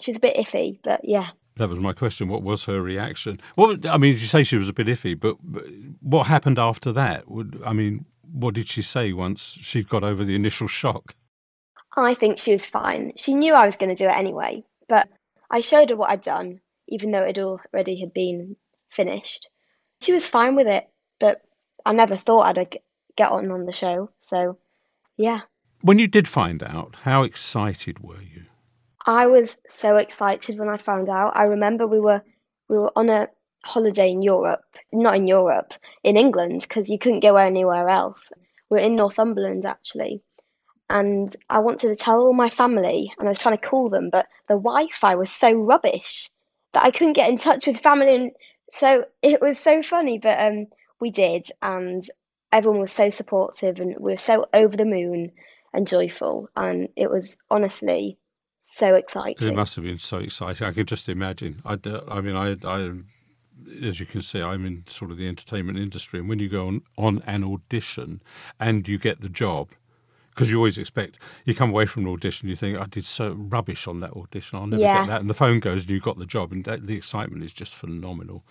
She 0.01 0.11
was 0.11 0.17
a 0.17 0.21
bit 0.21 0.37
iffy, 0.37 0.79
but 0.81 1.01
yeah. 1.03 1.31
that 1.57 1.67
was 1.67 1.81
my 1.81 1.91
question 1.91 2.29
what 2.29 2.41
was 2.41 2.63
her 2.63 2.81
reaction 2.81 3.37
what 3.55 3.85
i 3.85 3.97
mean 3.97 4.13
you 4.13 4.19
say 4.19 4.43
she 4.43 4.55
was 4.55 4.69
a 4.69 4.73
bit 4.73 4.87
iffy 4.87 5.19
but, 5.19 5.35
but 5.43 5.65
what 5.99 6.25
happened 6.25 6.57
after 6.57 6.93
that 6.93 7.29
Would, 7.29 7.61
i 7.65 7.73
mean 7.73 8.05
what 8.31 8.53
did 8.53 8.69
she 8.69 8.81
say 8.81 9.11
once 9.11 9.57
she'd 9.59 9.89
got 9.89 10.05
over 10.05 10.23
the 10.23 10.35
initial 10.35 10.69
shock 10.69 11.15
I 11.95 12.13
think 12.13 12.39
she 12.39 12.51
was 12.51 12.65
fine. 12.65 13.13
She 13.15 13.33
knew 13.33 13.53
I 13.53 13.65
was 13.65 13.75
going 13.75 13.89
to 13.89 13.95
do 13.95 14.09
it 14.09 14.17
anyway, 14.17 14.63
but 14.87 15.07
I 15.49 15.61
showed 15.61 15.89
her 15.89 15.95
what 15.95 16.09
I'd 16.09 16.21
done, 16.21 16.61
even 16.87 17.11
though 17.11 17.23
it 17.23 17.39
already 17.39 17.99
had 17.99 18.13
been 18.13 18.55
finished. 18.89 19.49
She 20.01 20.13
was 20.13 20.25
fine 20.25 20.55
with 20.55 20.67
it, 20.67 20.87
but 21.19 21.41
I 21.85 21.93
never 21.93 22.15
thought 22.15 22.57
I'd 22.57 22.79
get 23.15 23.31
on 23.31 23.51
on 23.51 23.65
the 23.65 23.73
show. 23.73 24.11
So, 24.21 24.57
yeah, 25.19 25.41
when 25.81 25.99
you 25.99 26.07
did 26.07 26.27
find 26.27 26.63
out 26.63 26.95
how 27.03 27.21
excited 27.21 27.99
were 27.99 28.21
you 28.21 28.39
I 29.05 29.25
was 29.25 29.57
so 29.69 29.95
excited 29.95 30.59
when 30.59 30.69
I 30.69 30.77
found 30.77 31.09
out. 31.09 31.35
I 31.35 31.43
remember 31.43 31.87
we 31.87 31.99
were 31.99 32.21
we 32.67 32.77
were 32.77 32.91
on 32.95 33.09
a 33.09 33.27
holiday 33.63 34.11
in 34.11 34.21
Europe, 34.21 34.63
not 34.93 35.15
in 35.15 35.25
Europe, 35.25 35.73
in 36.03 36.15
England, 36.15 36.61
because 36.61 36.89
you 36.89 36.99
couldn't 36.99 37.21
go 37.21 37.35
anywhere 37.35 37.89
else. 37.89 38.31
We're 38.69 38.77
in 38.77 38.95
Northumberland 38.95 39.65
actually, 39.65 40.21
and 40.91 41.35
I 41.49 41.57
wanted 41.57 41.87
to 41.87 41.95
tell 41.95 42.19
all 42.19 42.33
my 42.33 42.51
family, 42.51 43.11
and 43.17 43.27
I 43.27 43.31
was 43.31 43.39
trying 43.39 43.57
to 43.57 43.67
call 43.67 43.89
them, 43.89 44.11
but 44.11 44.27
the 44.47 44.55
Wi-Fi 44.55 45.15
was 45.15 45.31
so 45.31 45.53
rubbish 45.53 46.29
that 46.73 46.83
I 46.83 46.91
couldn't 46.91 47.13
get 47.13 47.29
in 47.29 47.39
touch 47.39 47.65
with 47.65 47.79
family, 47.79 48.13
and 48.13 48.31
so 48.71 49.05
it 49.23 49.41
was 49.41 49.57
so 49.57 49.81
funny. 49.81 50.19
But 50.19 50.39
um, 50.39 50.67
we 50.99 51.09
did, 51.09 51.49
and 51.63 52.07
everyone 52.51 52.79
was 52.79 52.91
so 52.91 53.09
supportive 53.09 53.79
and 53.79 53.95
we 53.99 54.11
were 54.13 54.17
so 54.17 54.45
over 54.53 54.75
the 54.75 54.85
moon 54.85 55.31
and 55.73 55.87
joyful. 55.87 56.49
And 56.55 56.89
it 56.95 57.09
was 57.09 57.35
honestly 57.49 58.17
so 58.67 58.95
exciting. 58.95 59.49
It 59.49 59.55
must 59.55 59.75
have 59.75 59.85
been 59.85 59.97
so 59.97 60.17
exciting. 60.17 60.67
I 60.67 60.71
can 60.71 60.85
just 60.85 61.09
imagine. 61.09 61.57
I, 61.65 61.77
I 62.09 62.21
mean, 62.21 62.35
I, 62.35 62.57
I, 62.67 62.91
as 63.85 63.99
you 63.99 64.05
can 64.05 64.21
see, 64.21 64.41
I'm 64.41 64.65
in 64.65 64.83
sort 64.87 65.11
of 65.11 65.17
the 65.17 65.27
entertainment 65.27 65.77
industry, 65.77 66.19
and 66.19 66.29
when 66.29 66.39
you 66.39 66.49
go 66.49 66.67
on, 66.67 66.81
on 66.97 67.23
an 67.25 67.43
audition 67.43 68.21
and 68.59 68.87
you 68.87 68.97
get 68.97 69.21
the 69.21 69.29
job, 69.29 69.69
because 70.29 70.51
you 70.51 70.57
always 70.57 70.77
expect 70.77 71.19
you 71.45 71.55
come 71.55 71.69
away 71.69 71.85
from 71.85 72.05
an 72.05 72.11
audition, 72.13 72.49
you 72.49 72.55
think 72.55 72.77
I 72.77 72.85
did 72.85 73.05
so 73.05 73.33
rubbish 73.33 73.87
on 73.87 73.99
that 74.01 74.13
audition, 74.13 74.59
I'll 74.59 74.67
never 74.67 74.83
Yeah. 74.83 74.89
get 74.89 75.05
that, 75.07 75.21
and 75.21 75.29
the 75.29 75.33
phone 75.33 75.59
goes 75.59 75.83
and 75.83 75.91
you 75.91 75.99
got 75.99 76.17
the 76.17 76.25
job, 76.25 76.51
and 76.51 76.63
that, 76.65 76.87
the 76.87 76.95
excitement 76.95 77.43
is 77.43 77.53
just 77.53 77.75
phenomenal. 77.75 78.43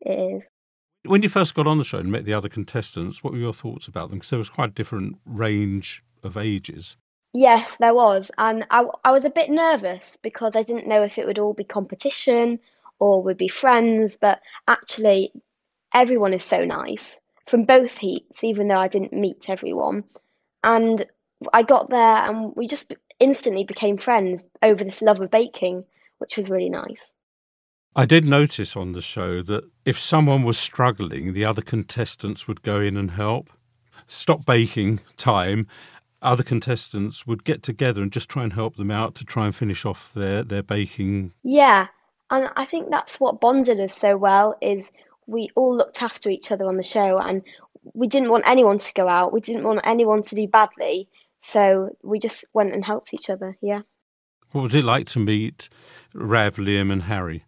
It 0.00 0.12
is. 0.36 0.42
When 1.06 1.22
you 1.22 1.28
first 1.28 1.54
got 1.54 1.66
on 1.66 1.78
the 1.78 1.84
show 1.84 1.98
and 1.98 2.10
met 2.10 2.24
the 2.24 2.34
other 2.34 2.48
contestants, 2.48 3.22
what 3.22 3.32
were 3.32 3.38
your 3.38 3.52
thoughts 3.52 3.88
about 3.88 4.10
them? 4.10 4.18
Because 4.18 4.30
there 4.30 4.38
was 4.38 4.50
quite 4.50 4.70
a 4.70 4.74
different 4.74 5.18
range 5.24 6.02
of 6.22 6.36
ages. 6.36 6.96
Yes, 7.32 7.76
there 7.76 7.94
was. 7.94 8.30
And 8.38 8.66
I, 8.70 8.86
I 9.04 9.10
was 9.10 9.24
a 9.24 9.30
bit 9.30 9.50
nervous 9.50 10.16
because 10.22 10.56
I 10.56 10.62
didn't 10.62 10.88
know 10.88 11.02
if 11.02 11.18
it 11.18 11.26
would 11.26 11.38
all 11.38 11.52
be 11.52 11.64
competition 11.64 12.58
or 12.98 13.22
would 13.22 13.36
be 13.36 13.48
friends. 13.48 14.16
But 14.20 14.40
actually, 14.68 15.32
everyone 15.92 16.32
is 16.32 16.44
so 16.44 16.64
nice 16.64 17.20
from 17.46 17.64
both 17.64 17.98
heats, 17.98 18.42
even 18.42 18.68
though 18.68 18.78
I 18.78 18.88
didn't 18.88 19.12
meet 19.12 19.48
everyone. 19.48 20.04
And 20.64 21.06
I 21.52 21.62
got 21.62 21.90
there 21.90 21.98
and 22.28 22.54
we 22.56 22.66
just 22.66 22.92
instantly 23.20 23.64
became 23.64 23.98
friends 23.98 24.42
over 24.62 24.82
this 24.82 25.02
love 25.02 25.20
of 25.20 25.30
baking, 25.30 25.84
which 26.18 26.36
was 26.36 26.50
really 26.50 26.70
nice. 26.70 27.10
I 27.98 28.04
did 28.04 28.26
notice 28.26 28.76
on 28.76 28.92
the 28.92 29.00
show 29.00 29.40
that 29.40 29.64
if 29.86 29.98
someone 29.98 30.42
was 30.42 30.58
struggling, 30.58 31.32
the 31.32 31.46
other 31.46 31.62
contestants 31.62 32.46
would 32.46 32.60
go 32.60 32.78
in 32.78 32.94
and 32.94 33.12
help. 33.12 33.48
Stop 34.06 34.44
baking 34.44 35.00
time. 35.16 35.66
Other 36.20 36.42
contestants 36.42 37.26
would 37.26 37.42
get 37.42 37.62
together 37.62 38.02
and 38.02 38.12
just 38.12 38.28
try 38.28 38.44
and 38.44 38.52
help 38.52 38.76
them 38.76 38.90
out 38.90 39.14
to 39.14 39.24
try 39.24 39.46
and 39.46 39.56
finish 39.56 39.86
off 39.86 40.12
their, 40.12 40.42
their 40.42 40.62
baking. 40.62 41.32
Yeah, 41.42 41.86
and 42.30 42.50
I 42.54 42.66
think 42.66 42.90
that's 42.90 43.18
what 43.18 43.40
bonded 43.40 43.80
us 43.80 43.96
so 43.96 44.18
well 44.18 44.58
is 44.60 44.90
we 45.26 45.48
all 45.56 45.74
looked 45.74 46.02
after 46.02 46.28
each 46.28 46.52
other 46.52 46.66
on 46.66 46.76
the 46.76 46.82
show 46.82 47.18
and 47.18 47.40
we 47.94 48.08
didn't 48.08 48.28
want 48.28 48.46
anyone 48.46 48.76
to 48.76 48.92
go 48.92 49.08
out. 49.08 49.32
We 49.32 49.40
didn't 49.40 49.64
want 49.64 49.80
anyone 49.84 50.22
to 50.24 50.34
do 50.34 50.46
badly. 50.46 51.08
So 51.40 51.96
we 52.02 52.18
just 52.18 52.44
went 52.52 52.74
and 52.74 52.84
helped 52.84 53.14
each 53.14 53.30
other. 53.30 53.56
Yeah. 53.62 53.82
What 54.52 54.62
was 54.62 54.74
it 54.74 54.84
like 54.84 55.06
to 55.08 55.18
meet 55.18 55.70
Rav, 56.12 56.56
Liam, 56.56 56.92
and 56.92 57.04
Harry? 57.04 57.44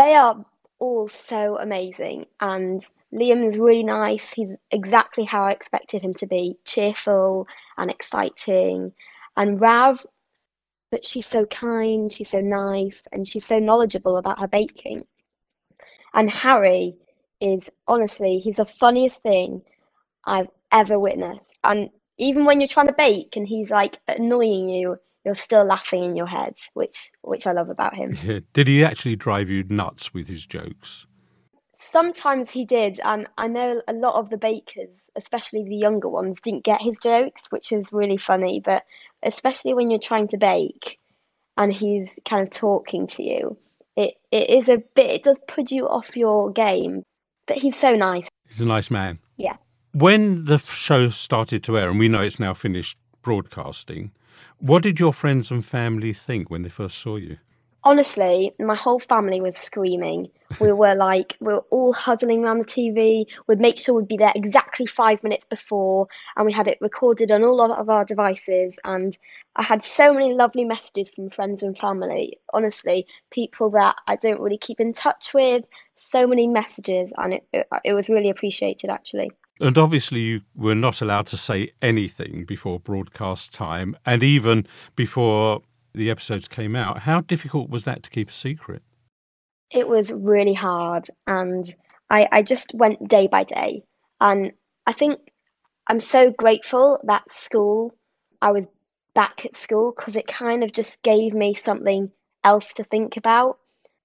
They 0.00 0.14
are 0.14 0.46
all 0.78 1.08
so 1.08 1.58
amazing 1.58 2.24
and 2.40 2.82
Liam 3.12 3.46
is 3.46 3.58
really 3.58 3.82
nice. 3.82 4.32
He's 4.32 4.48
exactly 4.70 5.24
how 5.24 5.42
I 5.42 5.52
expected 5.52 6.00
him 6.00 6.14
to 6.14 6.26
be, 6.26 6.56
cheerful 6.64 7.46
and 7.76 7.90
exciting. 7.90 8.94
And 9.36 9.60
Rav, 9.60 10.06
but 10.90 11.04
she's 11.04 11.26
so 11.26 11.44
kind, 11.44 12.10
she's 12.10 12.30
so 12.30 12.40
nice, 12.40 13.02
and 13.12 13.28
she's 13.28 13.44
so 13.44 13.58
knowledgeable 13.58 14.16
about 14.16 14.40
her 14.40 14.48
baking. 14.48 15.04
And 16.14 16.30
Harry 16.30 16.96
is 17.42 17.68
honestly, 17.86 18.38
he's 18.38 18.56
the 18.56 18.64
funniest 18.64 19.18
thing 19.18 19.60
I've 20.24 20.48
ever 20.72 20.98
witnessed. 20.98 21.58
And 21.62 21.90
even 22.16 22.46
when 22.46 22.58
you're 22.58 22.68
trying 22.68 22.86
to 22.86 22.94
bake 22.94 23.36
and 23.36 23.46
he's 23.46 23.70
like 23.70 23.98
annoying 24.08 24.70
you, 24.70 24.96
you're 25.24 25.34
still 25.34 25.64
laughing 25.64 26.04
in 26.04 26.16
your 26.16 26.26
head, 26.26 26.54
which 26.74 27.10
which 27.22 27.46
I 27.46 27.52
love 27.52 27.68
about 27.68 27.94
him. 27.94 28.16
Yeah. 28.24 28.40
Did 28.52 28.68
he 28.68 28.84
actually 28.84 29.16
drive 29.16 29.50
you 29.50 29.64
nuts 29.64 30.14
with 30.14 30.28
his 30.28 30.46
jokes? 30.46 31.06
Sometimes 31.78 32.50
he 32.50 32.64
did, 32.64 33.00
and 33.02 33.26
I 33.36 33.48
know 33.48 33.82
a 33.88 33.92
lot 33.92 34.14
of 34.14 34.30
the 34.30 34.36
bakers, 34.36 34.90
especially 35.16 35.64
the 35.64 35.74
younger 35.74 36.08
ones, 36.08 36.38
didn't 36.40 36.62
get 36.62 36.80
his 36.80 36.96
jokes, 37.02 37.42
which 37.50 37.72
is 37.72 37.92
really 37.92 38.16
funny. 38.16 38.62
But 38.64 38.84
especially 39.24 39.74
when 39.74 39.90
you're 39.90 39.98
trying 39.98 40.28
to 40.28 40.38
bake 40.38 41.00
and 41.56 41.72
he's 41.72 42.08
kind 42.24 42.46
of 42.46 42.50
talking 42.50 43.08
to 43.08 43.24
you, 43.24 43.56
it, 43.96 44.14
it 44.30 44.50
is 44.50 44.68
a 44.68 44.78
bit, 44.94 45.10
it 45.10 45.22
does 45.24 45.38
put 45.48 45.72
you 45.72 45.88
off 45.88 46.16
your 46.16 46.52
game. 46.52 47.02
But 47.46 47.58
he's 47.58 47.76
so 47.76 47.96
nice. 47.96 48.28
He's 48.46 48.60
a 48.60 48.66
nice 48.66 48.90
man. 48.90 49.18
Yeah. 49.36 49.56
When 49.92 50.44
the 50.44 50.58
show 50.58 51.08
started 51.08 51.64
to 51.64 51.76
air, 51.76 51.90
and 51.90 51.98
we 51.98 52.08
know 52.08 52.22
it's 52.22 52.38
now 52.38 52.54
finished 52.54 52.96
broadcasting, 53.22 54.12
what 54.60 54.82
did 54.82 55.00
your 55.00 55.12
friends 55.12 55.50
and 55.50 55.64
family 55.64 56.12
think 56.12 56.50
when 56.50 56.62
they 56.62 56.68
first 56.68 56.98
saw 56.98 57.16
you? 57.16 57.38
Honestly, 57.82 58.52
my 58.58 58.74
whole 58.74 58.98
family 58.98 59.40
was 59.40 59.56
screaming. 59.56 60.28
We 60.60 60.70
were 60.70 60.94
like, 60.94 61.38
we 61.40 61.54
were 61.54 61.64
all 61.70 61.94
huddling 61.94 62.44
around 62.44 62.58
the 62.58 62.64
TV. 62.66 63.24
We'd 63.46 63.58
make 63.58 63.78
sure 63.78 63.94
we'd 63.94 64.06
be 64.06 64.18
there 64.18 64.34
exactly 64.34 64.84
five 64.84 65.22
minutes 65.22 65.46
before, 65.48 66.06
and 66.36 66.44
we 66.44 66.52
had 66.52 66.68
it 66.68 66.76
recorded 66.82 67.30
on 67.30 67.42
all 67.42 67.72
of, 67.72 67.88
our 67.88 68.04
devices. 68.04 68.76
And 68.84 69.16
I 69.56 69.62
had 69.62 69.82
so 69.82 70.12
many 70.12 70.34
lovely 70.34 70.66
messages 70.66 71.08
from 71.08 71.30
friends 71.30 71.62
and 71.62 71.78
family. 71.78 72.38
Honestly, 72.52 73.06
people 73.30 73.70
that 73.70 73.96
I 74.06 74.16
don't 74.16 74.40
really 74.40 74.58
keep 74.58 74.78
in 74.78 74.92
touch 74.92 75.32
with. 75.32 75.64
So 75.96 76.26
many 76.26 76.46
messages, 76.46 77.10
and 77.16 77.34
it, 77.34 77.46
it, 77.52 77.66
it 77.84 77.92
was 77.94 78.10
really 78.10 78.28
appreciated 78.28 78.90
actually. 78.90 79.30
And 79.60 79.76
obviously, 79.76 80.20
you 80.20 80.40
were 80.54 80.74
not 80.74 81.02
allowed 81.02 81.26
to 81.26 81.36
say 81.36 81.72
anything 81.82 82.44
before 82.46 82.80
broadcast 82.80 83.52
time, 83.52 83.94
and 84.06 84.22
even 84.22 84.66
before 84.96 85.60
the 85.92 86.10
episodes 86.10 86.48
came 86.48 86.74
out. 86.74 87.00
How 87.00 87.20
difficult 87.20 87.68
was 87.68 87.84
that 87.84 88.02
to 88.04 88.10
keep 88.10 88.30
a 88.30 88.32
secret? 88.32 88.82
It 89.70 89.86
was 89.86 90.10
really 90.10 90.54
hard, 90.54 91.08
and 91.26 91.72
I, 92.08 92.26
I 92.32 92.42
just 92.42 92.72
went 92.74 93.06
day 93.06 93.26
by 93.26 93.44
day. 93.44 93.84
And 94.18 94.52
I 94.86 94.94
think 94.94 95.20
I'm 95.86 96.00
so 96.00 96.30
grateful 96.30 96.98
that 97.04 97.30
school, 97.30 97.94
I 98.40 98.52
was 98.52 98.64
back 99.14 99.44
at 99.44 99.56
school 99.56 99.92
because 99.94 100.16
it 100.16 100.26
kind 100.26 100.64
of 100.64 100.72
just 100.72 101.02
gave 101.02 101.34
me 101.34 101.54
something 101.54 102.10
else 102.44 102.72
to 102.74 102.84
think 102.84 103.16
about. 103.16 103.58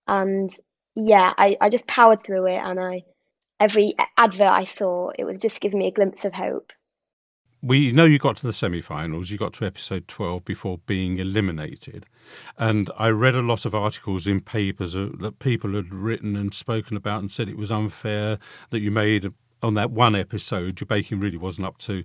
And 0.08 0.54
yeah, 0.96 1.34
I, 1.38 1.58
I 1.62 1.70
just 1.70 1.88
powered 1.88 2.24
through 2.24 2.48
it, 2.48 2.58
and 2.58 2.78
I 2.78 3.04
every 3.60 3.96
advert 4.18 4.48
I 4.48 4.64
saw, 4.64 5.12
it 5.18 5.24
was 5.24 5.40
just 5.40 5.62
giving 5.62 5.80
me 5.80 5.88
a 5.88 5.92
glimpse 5.92 6.26
of 6.26 6.34
hope. 6.34 6.72
We 7.62 7.92
know 7.92 8.06
you 8.06 8.20
got 8.20 8.36
to 8.38 8.46
the 8.46 8.54
semi 8.54 8.82
finals, 8.82 9.32
you 9.32 9.38
got 9.38 9.54
to 9.54 9.66
episode 9.66 10.08
12 10.08 10.46
before 10.46 10.80
being 10.86 11.18
eliminated. 11.18 12.06
And 12.58 12.92
I 12.98 13.10
read 13.10 13.36
a 13.36 13.42
lot 13.42 13.66
of 13.66 13.74
articles 13.74 14.28
in 14.28 14.42
papers 14.42 14.94
that 14.94 15.40
people 15.40 15.74
had 15.74 15.92
written 15.94 16.36
and 16.36 16.54
spoken 16.54 16.96
about 16.96 17.22
and 17.22 17.32
said 17.32 17.50
it 17.50 17.58
was 17.58 17.72
unfair 17.72 18.38
that 18.70 18.82
you 18.82 18.92
made 18.92 19.32
on 19.64 19.74
that 19.74 19.92
one 19.92 20.16
episode, 20.16 20.80
your 20.80 20.86
baking 20.86 21.20
really 21.20 21.38
wasn't 21.38 21.66
up 21.66 21.80
to 21.80 22.04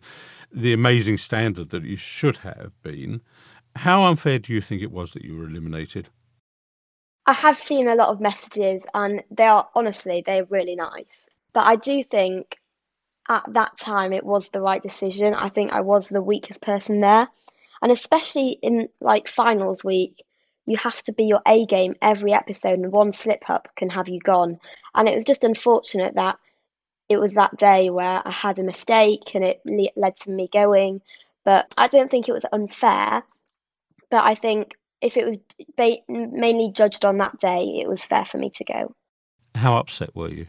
the 0.50 0.72
amazing 0.72 1.18
standard 1.18 1.68
that 1.70 1.84
you 1.84 1.96
should 1.96 2.38
have 2.38 2.72
been. 2.82 3.20
How 3.76 4.04
unfair 4.04 4.38
do 4.38 4.52
you 4.52 4.60
think 4.60 4.82
it 4.82 4.90
was 4.90 5.12
that 5.12 5.24
you 5.24 5.36
were 5.36 5.44
eliminated? 5.44 6.08
I 7.26 7.34
have 7.34 7.58
seen 7.58 7.86
a 7.86 7.94
lot 7.94 8.08
of 8.08 8.20
messages, 8.20 8.82
and 8.94 9.22
they 9.30 9.44
are 9.44 9.68
honestly, 9.74 10.22
they're 10.24 10.46
really 10.46 10.74
nice. 10.74 11.28
But 11.52 11.66
I 11.66 11.76
do 11.76 12.04
think 12.04 12.56
at 13.28 13.44
that 13.52 13.78
time 13.78 14.12
it 14.12 14.24
was 14.24 14.48
the 14.48 14.60
right 14.60 14.82
decision. 14.82 15.34
I 15.34 15.48
think 15.48 15.72
I 15.72 15.80
was 15.80 16.08
the 16.08 16.22
weakest 16.22 16.60
person 16.60 17.00
there. 17.00 17.28
And 17.82 17.90
especially 17.90 18.58
in 18.62 18.88
like 19.00 19.28
finals 19.28 19.84
week, 19.84 20.22
you 20.66 20.76
have 20.76 21.02
to 21.02 21.12
be 21.12 21.24
your 21.24 21.40
A 21.46 21.66
game 21.66 21.94
every 22.02 22.32
episode, 22.32 22.78
and 22.78 22.92
one 22.92 23.12
slip 23.12 23.48
up 23.48 23.68
can 23.76 23.90
have 23.90 24.08
you 24.08 24.20
gone. 24.20 24.58
And 24.94 25.08
it 25.08 25.16
was 25.16 25.24
just 25.24 25.44
unfortunate 25.44 26.14
that 26.14 26.38
it 27.08 27.18
was 27.18 27.34
that 27.34 27.56
day 27.56 27.90
where 27.90 28.22
I 28.24 28.30
had 28.30 28.58
a 28.58 28.62
mistake 28.62 29.34
and 29.34 29.44
it 29.44 29.60
le- 29.64 30.00
led 30.00 30.16
to 30.16 30.30
me 30.30 30.48
going. 30.52 31.00
But 31.44 31.72
I 31.76 31.88
don't 31.88 32.10
think 32.10 32.28
it 32.28 32.32
was 32.32 32.44
unfair. 32.52 33.24
But 34.10 34.24
I 34.24 34.34
think 34.34 34.76
if 35.00 35.16
it 35.16 35.26
was 35.26 35.38
ba- 35.76 36.02
mainly 36.08 36.70
judged 36.72 37.04
on 37.04 37.18
that 37.18 37.38
day, 37.38 37.80
it 37.82 37.88
was 37.88 38.04
fair 38.04 38.24
for 38.24 38.38
me 38.38 38.50
to 38.50 38.64
go. 38.64 38.94
How 39.54 39.76
upset 39.76 40.14
were 40.14 40.28
you? 40.28 40.46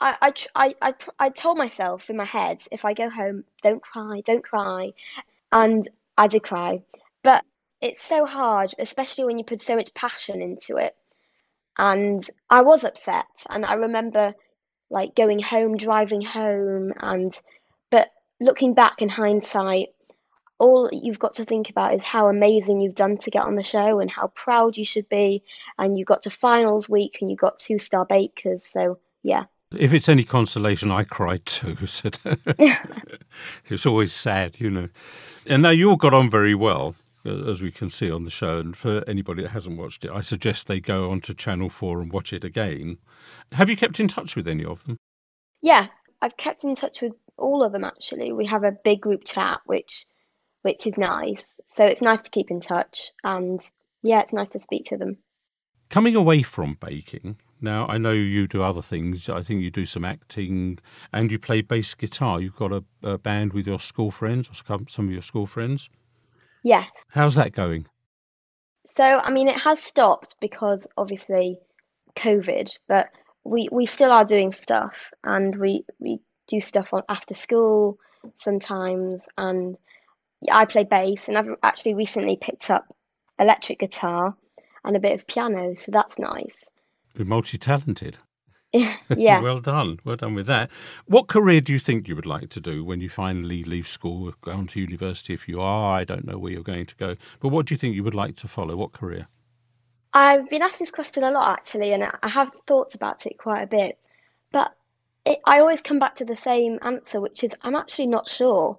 I, 0.00 0.32
I, 0.54 0.74
I, 0.80 0.94
I, 1.18 1.28
told 1.28 1.58
myself 1.58 2.08
in 2.08 2.16
my 2.16 2.24
head, 2.24 2.62
if 2.72 2.84
I 2.84 2.94
go 2.94 3.10
home, 3.10 3.44
don't 3.62 3.82
cry, 3.82 4.22
don't 4.24 4.42
cry. 4.42 4.92
And 5.52 5.88
I 6.16 6.26
did 6.26 6.42
cry. 6.42 6.82
But 7.22 7.44
it's 7.82 8.02
so 8.02 8.24
hard, 8.24 8.74
especially 8.78 9.24
when 9.24 9.38
you 9.38 9.44
put 9.44 9.60
so 9.60 9.76
much 9.76 9.92
passion 9.92 10.40
into 10.40 10.76
it. 10.76 10.96
And 11.76 12.26
I 12.48 12.62
was 12.62 12.84
upset. 12.84 13.26
And 13.48 13.64
I 13.66 13.74
remember 13.74 14.34
like 14.88 15.14
going 15.14 15.40
home, 15.40 15.76
driving 15.76 16.22
home. 16.22 16.92
And, 17.00 17.38
but 17.90 18.10
looking 18.40 18.72
back 18.72 19.02
in 19.02 19.10
hindsight, 19.10 19.88
all 20.58 20.88
you've 20.92 21.18
got 21.18 21.34
to 21.34 21.44
think 21.44 21.68
about 21.68 21.94
is 21.94 22.02
how 22.02 22.28
amazing 22.28 22.80
you've 22.80 22.94
done 22.94 23.18
to 23.18 23.30
get 23.30 23.44
on 23.44 23.56
the 23.56 23.62
show 23.62 24.00
and 24.00 24.10
how 24.10 24.28
proud 24.28 24.78
you 24.78 24.84
should 24.84 25.08
be. 25.10 25.42
And 25.78 25.98
you 25.98 26.06
got 26.06 26.22
to 26.22 26.30
finals 26.30 26.88
week 26.88 27.18
and 27.20 27.30
you 27.30 27.36
got 27.36 27.58
two 27.58 27.78
star 27.78 28.06
bakers. 28.06 28.64
So, 28.64 28.98
yeah. 29.22 29.44
If 29.76 29.92
it's 29.92 30.08
any 30.08 30.24
consolation, 30.24 30.90
I 30.90 31.04
cried 31.04 31.46
too. 31.46 31.76
it's 33.66 33.86
always 33.86 34.12
sad, 34.12 34.58
you 34.58 34.70
know. 34.70 34.88
And 35.46 35.62
now 35.62 35.70
you 35.70 35.90
all 35.90 35.96
got 35.96 36.14
on 36.14 36.28
very 36.28 36.54
well, 36.54 36.96
as 37.24 37.62
we 37.62 37.70
can 37.70 37.88
see 37.88 38.10
on 38.10 38.24
the 38.24 38.30
show. 38.30 38.58
And 38.58 38.76
for 38.76 39.04
anybody 39.06 39.42
that 39.42 39.50
hasn't 39.50 39.78
watched 39.78 40.04
it, 40.04 40.10
I 40.10 40.22
suggest 40.22 40.66
they 40.66 40.80
go 40.80 41.10
onto 41.10 41.34
Channel 41.34 41.70
4 41.70 42.00
and 42.00 42.12
watch 42.12 42.32
it 42.32 42.44
again. 42.44 42.98
Have 43.52 43.70
you 43.70 43.76
kept 43.76 44.00
in 44.00 44.08
touch 44.08 44.34
with 44.34 44.48
any 44.48 44.64
of 44.64 44.84
them? 44.86 44.96
Yeah, 45.62 45.86
I've 46.20 46.36
kept 46.36 46.64
in 46.64 46.74
touch 46.74 47.00
with 47.00 47.12
all 47.36 47.62
of 47.62 47.72
them 47.72 47.84
actually. 47.84 48.32
We 48.32 48.46
have 48.46 48.64
a 48.64 48.76
big 48.84 49.00
group 49.00 49.24
chat, 49.24 49.60
which 49.66 50.06
which 50.62 50.86
is 50.86 50.98
nice. 50.98 51.54
So 51.66 51.84
it's 51.84 52.02
nice 52.02 52.20
to 52.22 52.30
keep 52.30 52.50
in 52.50 52.60
touch, 52.60 53.12
and 53.24 53.60
yeah, 54.02 54.20
it's 54.20 54.32
nice 54.32 54.50
to 54.50 54.60
speak 54.60 54.86
to 54.86 54.98
them. 54.98 55.18
Coming 55.88 56.14
away 56.14 56.42
from 56.42 56.76
baking, 56.78 57.36
now 57.62 57.86
I 57.88 57.98
know 57.98 58.12
you 58.12 58.46
do 58.46 58.62
other 58.62 58.82
things. 58.82 59.28
I 59.28 59.42
think 59.42 59.62
you 59.62 59.70
do 59.70 59.86
some 59.86 60.04
acting, 60.04 60.78
and 61.12 61.30
you 61.30 61.38
play 61.38 61.60
bass 61.60 61.94
guitar. 61.94 62.40
You've 62.40 62.56
got 62.56 62.72
a, 62.72 62.84
a 63.02 63.18
band 63.18 63.52
with 63.52 63.66
your 63.66 63.80
school 63.80 64.10
friends, 64.10 64.48
or 64.48 64.84
some 64.88 65.06
of 65.06 65.12
your 65.12 65.22
school 65.22 65.46
friends. 65.46 65.90
Yes. 66.62 66.88
How's 67.08 67.34
that 67.36 67.52
going? 67.52 67.86
So 68.96 69.04
I 69.04 69.30
mean, 69.30 69.48
it 69.48 69.58
has 69.58 69.80
stopped 69.80 70.36
because 70.40 70.86
obviously 70.96 71.58
COVID, 72.16 72.70
but 72.88 73.08
we 73.44 73.68
we 73.72 73.86
still 73.86 74.12
are 74.12 74.24
doing 74.24 74.52
stuff, 74.52 75.12
and 75.24 75.56
we 75.56 75.84
we 75.98 76.20
do 76.48 76.60
stuff 76.60 76.92
on 76.92 77.02
after 77.08 77.34
school 77.34 77.98
sometimes, 78.36 79.22
and 79.38 79.76
I 80.50 80.64
play 80.64 80.84
bass, 80.84 81.28
and 81.28 81.38
I've 81.38 81.54
actually 81.62 81.94
recently 81.94 82.36
picked 82.40 82.70
up 82.70 82.84
electric 83.38 83.78
guitar 83.78 84.34
and 84.84 84.96
a 84.96 85.00
bit 85.00 85.12
of 85.12 85.26
piano, 85.26 85.74
so 85.76 85.90
that's 85.92 86.18
nice. 86.18 86.66
You're 87.14 87.26
multi-talented. 87.26 88.18
yeah. 88.72 88.96
well 89.40 89.60
done. 89.60 89.98
Well 90.04 90.16
done 90.16 90.34
with 90.34 90.46
that. 90.46 90.70
What 91.06 91.26
career 91.26 91.60
do 91.60 91.72
you 91.72 91.78
think 91.78 92.06
you 92.06 92.14
would 92.14 92.26
like 92.26 92.50
to 92.50 92.60
do 92.60 92.84
when 92.84 93.00
you 93.00 93.08
finally 93.08 93.64
leave 93.64 93.88
school, 93.88 94.32
go 94.42 94.52
on 94.52 94.66
to 94.68 94.80
university? 94.80 95.34
If 95.34 95.48
you 95.48 95.60
are, 95.60 95.98
I 95.98 96.04
don't 96.04 96.24
know 96.24 96.38
where 96.38 96.52
you're 96.52 96.62
going 96.62 96.86
to 96.86 96.96
go, 96.96 97.16
but 97.40 97.48
what 97.48 97.66
do 97.66 97.74
you 97.74 97.78
think 97.78 97.94
you 97.94 98.04
would 98.04 98.14
like 98.14 98.36
to 98.36 98.48
follow? 98.48 98.76
What 98.76 98.92
career? 98.92 99.26
I've 100.12 100.48
been 100.48 100.62
asked 100.62 100.78
this 100.78 100.90
question 100.90 101.24
a 101.24 101.30
lot 101.30 101.52
actually, 101.52 101.92
and 101.92 102.04
I 102.04 102.28
have 102.28 102.50
thought 102.66 102.94
about 102.94 103.26
it 103.26 103.38
quite 103.38 103.62
a 103.62 103.66
bit. 103.66 103.98
But 104.52 104.72
it, 105.24 105.40
I 105.44 105.60
always 105.60 105.80
come 105.80 105.98
back 105.98 106.16
to 106.16 106.24
the 106.24 106.36
same 106.36 106.78
answer, 106.82 107.20
which 107.20 107.44
is 107.44 107.50
I'm 107.62 107.76
actually 107.76 108.06
not 108.06 108.28
sure. 108.28 108.78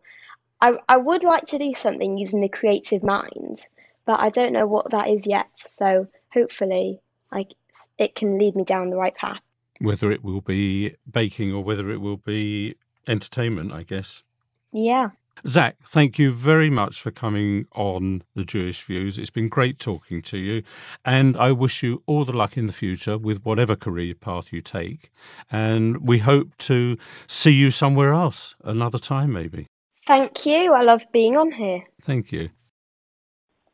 I, 0.62 0.78
I 0.88 0.98
would 0.98 1.24
like 1.24 1.48
to 1.48 1.58
do 1.58 1.74
something 1.74 2.18
using 2.18 2.42
the 2.42 2.50
creative 2.50 3.04
mind, 3.04 3.66
but 4.06 4.20
I 4.20 4.30
don't 4.30 4.54
know 4.54 4.68
what 4.68 4.92
that 4.92 5.10
is 5.10 5.26
yet. 5.26 5.50
So 5.80 6.08
hopefully, 6.34 7.02
like 7.32 7.54
it 7.98 8.16
can 8.16 8.38
lead 8.38 8.56
me 8.56 8.64
down 8.64 8.90
the 8.90 8.98
right 8.98 9.16
path. 9.16 9.40
Whether 9.80 10.12
it 10.12 10.24
will 10.24 10.42
be 10.42 10.96
baking 11.12 11.54
or 11.54 11.64
whether 11.64 11.90
it 11.92 12.02
will 12.02 12.18
be 12.18 12.76
entertainment, 13.08 13.72
I 13.72 13.84
guess. 13.84 14.24
Yeah. 14.72 15.10
Zack, 15.48 15.78
thank 15.84 16.20
you 16.20 16.32
very 16.32 16.70
much 16.70 17.02
for 17.02 17.10
coming 17.10 17.66
on 17.74 18.22
the 18.36 18.44
Jewish 18.44 18.84
Views. 18.84 19.18
It's 19.18 19.32
been 19.32 19.50
great 19.50 19.80
talking 19.80 20.22
to 20.24 20.38
you, 20.38 20.62
and 21.04 21.36
I 21.36 21.52
wish 21.52 21.82
you 21.82 22.04
all 22.06 22.26
the 22.26 22.34
luck 22.34 22.58
in 22.58 22.68
the 22.68 22.74
future 22.74 23.18
with 23.18 23.44
whatever 23.44 23.76
career 23.76 24.14
path 24.14 24.54
you 24.54 24.62
take. 24.62 25.12
And 25.52 26.08
we 26.08 26.20
hope 26.20 26.56
to 26.60 26.96
see 27.28 27.54
you 27.54 27.72
somewhere 27.72 28.14
else 28.14 28.56
another 28.64 29.00
time, 29.00 29.34
maybe. 29.34 29.66
Thank 30.06 30.46
you. 30.46 30.74
I 30.74 30.84
love 30.84 31.04
being 31.12 31.38
on 31.38 31.52
here. 31.52 31.84
Thank 32.02 32.32
you. 32.32 32.50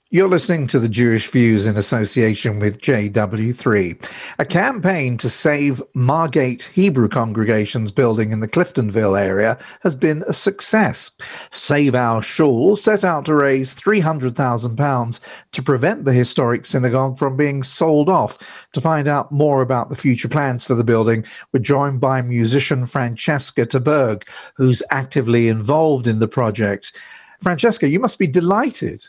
You're 0.10 0.30
listening 0.30 0.67
to 0.67 0.80
the 0.80 0.88
Jewish 0.88 1.30
Views 1.30 1.67
in 1.67 1.76
association 1.76 2.60
with 2.60 2.80
JW3, 2.80 4.36
a 4.39 4.46
campaign 4.46 5.17
to 5.17 5.30
save 5.30 5.84
Margate 5.93 6.63
Hebrew 6.74 7.10
Congregation's 7.10 7.91
building 7.91 8.32
in 8.32 8.39
the 8.39 8.48
Cliftonville 8.48 9.20
area 9.20 9.58
has 9.82 9.96
been 9.96 10.24
a 10.26 10.32
success. 10.32 11.12
Save 11.52 11.93
Our 11.93 12.22
Shul 12.22 12.78
set 12.78 13.04
out 13.04 13.26
to 13.26 13.36
raise 13.36 13.76
£300,000 13.76 15.28
to 15.52 15.62
prevent 15.62 16.06
the 16.06 16.13
historic 16.13 16.65
synagogue 16.65 17.17
from 17.17 17.36
being 17.36 17.62
sold 17.62 18.08
off. 18.08 18.70
To 18.72 18.80
find 18.80 19.10
out 19.10 19.34
more 19.34 19.62
about 19.62 19.89
the 19.89 19.98
future 19.98 20.30
plans 20.30 20.63
for 20.63 20.74
the 20.74 20.86
building, 20.86 21.26
we're 21.52 21.60
joined 21.60 22.00
by 22.00 22.22
musician 22.22 22.88
Francesca 22.88 23.65
Ter-Berg, 23.65 24.26
who's 24.56 24.82
actively 24.89 25.50
involved 25.50 26.08
in 26.08 26.20
the 26.20 26.30
project. 26.30 26.98
Francesca, 27.41 27.89
you 27.89 28.00
must 28.00 28.17
be 28.17 28.28
delighted. 28.28 29.04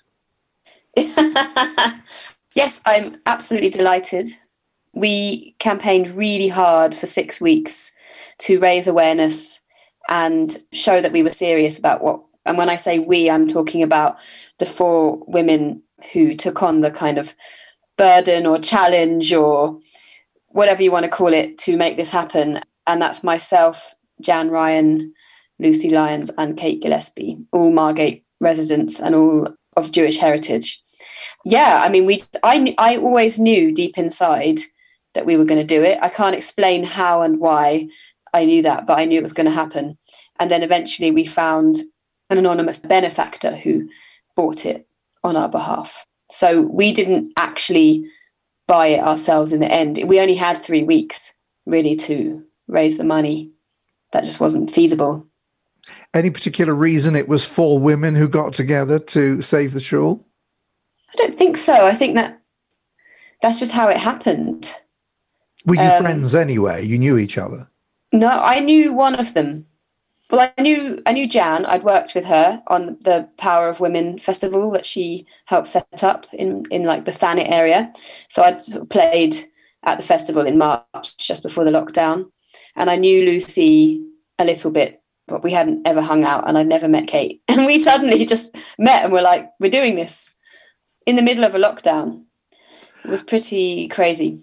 yes, 2.54 2.80
I'm 2.84 3.20
absolutely 3.26 3.70
delighted. 3.70 4.26
We 4.92 5.54
campaigned 5.58 6.16
really 6.16 6.48
hard 6.48 6.94
for 6.94 7.06
six 7.06 7.40
weeks 7.40 7.92
to 8.38 8.58
raise 8.58 8.86
awareness 8.86 9.60
and 10.08 10.56
show 10.72 11.00
that 11.00 11.12
we 11.12 11.22
were 11.22 11.30
serious 11.30 11.78
about 11.78 12.02
what. 12.02 12.22
And 12.46 12.56
when 12.56 12.70
I 12.70 12.76
say 12.76 12.98
we, 12.98 13.28
I'm 13.28 13.46
talking 13.46 13.82
about 13.82 14.16
the 14.58 14.66
four 14.66 15.22
women 15.26 15.82
who 16.12 16.34
took 16.34 16.62
on 16.62 16.80
the 16.80 16.90
kind 16.90 17.18
of 17.18 17.34
burden 17.96 18.46
or 18.46 18.58
challenge 18.58 19.32
or 19.32 19.78
whatever 20.46 20.82
you 20.82 20.90
want 20.90 21.04
to 21.04 21.10
call 21.10 21.32
it 21.32 21.58
to 21.58 21.76
make 21.76 21.96
this 21.96 22.10
happen. 22.10 22.60
And 22.86 23.02
that's 23.02 23.22
myself, 23.22 23.94
Jan 24.20 24.50
Ryan, 24.50 25.12
Lucy 25.58 25.90
Lyons, 25.90 26.30
and 26.38 26.56
Kate 26.56 26.80
Gillespie, 26.80 27.38
all 27.52 27.70
Margate 27.70 28.24
residents 28.40 29.00
and 29.00 29.14
all 29.14 29.48
of 29.76 29.92
Jewish 29.92 30.18
heritage. 30.18 30.82
Yeah, 31.44 31.82
I 31.84 31.88
mean, 31.88 32.06
we 32.06 32.22
I 32.42 32.74
I 32.78 32.96
always 32.96 33.38
knew 33.38 33.72
deep 33.72 33.98
inside 33.98 34.60
that 35.14 35.26
we 35.26 35.36
were 35.36 35.44
going 35.44 35.60
to 35.60 35.74
do 35.74 35.82
it. 35.82 35.98
I 36.02 36.08
can't 36.08 36.36
explain 36.36 36.84
how 36.84 37.22
and 37.22 37.40
why 37.40 37.88
I 38.32 38.44
knew 38.44 38.62
that, 38.62 38.86
but 38.86 38.98
I 38.98 39.04
knew 39.04 39.18
it 39.18 39.22
was 39.22 39.32
going 39.32 39.46
to 39.46 39.52
happen. 39.52 39.98
And 40.38 40.50
then 40.50 40.62
eventually 40.62 41.10
we 41.10 41.24
found 41.24 41.76
an 42.30 42.38
anonymous 42.38 42.80
benefactor 42.80 43.56
who 43.56 43.88
bought 44.36 44.66
it 44.66 44.86
on 45.24 45.36
our 45.36 45.48
behalf. 45.48 46.06
So 46.30 46.60
we 46.60 46.92
didn't 46.92 47.32
actually 47.36 48.04
buy 48.66 48.88
it 48.88 49.02
ourselves 49.02 49.52
in 49.52 49.60
the 49.60 49.72
end. 49.72 49.98
We 50.06 50.20
only 50.20 50.34
had 50.34 50.62
three 50.62 50.82
weeks 50.82 51.32
really 51.66 51.96
to 51.96 52.44
raise 52.66 52.98
the 52.98 53.04
money. 53.04 53.50
That 54.12 54.24
just 54.24 54.40
wasn't 54.40 54.70
feasible. 54.70 55.26
Any 56.14 56.30
particular 56.30 56.74
reason 56.74 57.16
it 57.16 57.28
was 57.28 57.44
four 57.44 57.78
women 57.78 58.14
who 58.14 58.28
got 58.28 58.52
together 58.52 58.98
to 58.98 59.40
save 59.42 59.72
the 59.72 59.80
shul? 59.80 60.26
I 61.10 61.16
don't 61.16 61.36
think 61.36 61.56
so. 61.56 61.86
I 61.86 61.94
think 61.94 62.14
that 62.14 62.40
that's 63.42 63.58
just 63.58 63.72
how 63.72 63.88
it 63.88 63.98
happened. 63.98 64.74
Were 65.64 65.74
you 65.74 65.82
um, 65.82 66.02
friends 66.02 66.34
anyway? 66.34 66.84
You 66.84 66.98
knew 66.98 67.18
each 67.18 67.38
other? 67.38 67.68
No, 68.12 68.28
I 68.28 68.60
knew 68.60 68.92
one 68.92 69.14
of 69.14 69.34
them. 69.34 69.66
Well, 70.30 70.52
I 70.56 70.60
knew 70.60 71.02
I 71.06 71.12
knew 71.12 71.26
Jan. 71.26 71.64
I'd 71.64 71.84
worked 71.84 72.14
with 72.14 72.26
her 72.26 72.62
on 72.66 72.98
the 73.00 73.28
Power 73.38 73.68
of 73.68 73.80
Women 73.80 74.18
festival 74.18 74.70
that 74.72 74.84
she 74.84 75.26
helped 75.46 75.68
set 75.68 76.02
up 76.04 76.26
in 76.32 76.66
in 76.70 76.82
like 76.82 77.06
the 77.06 77.12
Thanet 77.12 77.50
area. 77.50 77.92
So 78.28 78.42
I'd 78.42 78.60
played 78.90 79.36
at 79.84 79.96
the 79.96 80.04
festival 80.04 80.46
in 80.46 80.58
March, 80.58 81.16
just 81.16 81.42
before 81.42 81.64
the 81.64 81.70
lockdown, 81.70 82.30
and 82.76 82.90
I 82.90 82.96
knew 82.96 83.24
Lucy 83.24 84.04
a 84.38 84.44
little 84.44 84.70
bit, 84.70 85.02
but 85.26 85.42
we 85.42 85.52
hadn't 85.52 85.86
ever 85.86 86.02
hung 86.02 86.24
out, 86.24 86.46
and 86.46 86.58
I'd 86.58 86.66
never 86.66 86.88
met 86.88 87.06
Kate. 87.06 87.42
And 87.48 87.64
we 87.64 87.78
suddenly 87.78 88.24
just 88.24 88.54
met, 88.78 89.04
and 89.04 89.12
we're 89.12 89.22
like, 89.22 89.50
we're 89.58 89.70
doing 89.70 89.96
this 89.96 90.36
in 91.08 91.16
the 91.16 91.22
middle 91.22 91.44
of 91.44 91.54
a 91.54 91.58
lockdown. 91.58 92.24
It 93.02 93.10
was 93.10 93.22
pretty 93.22 93.88
crazy. 93.88 94.42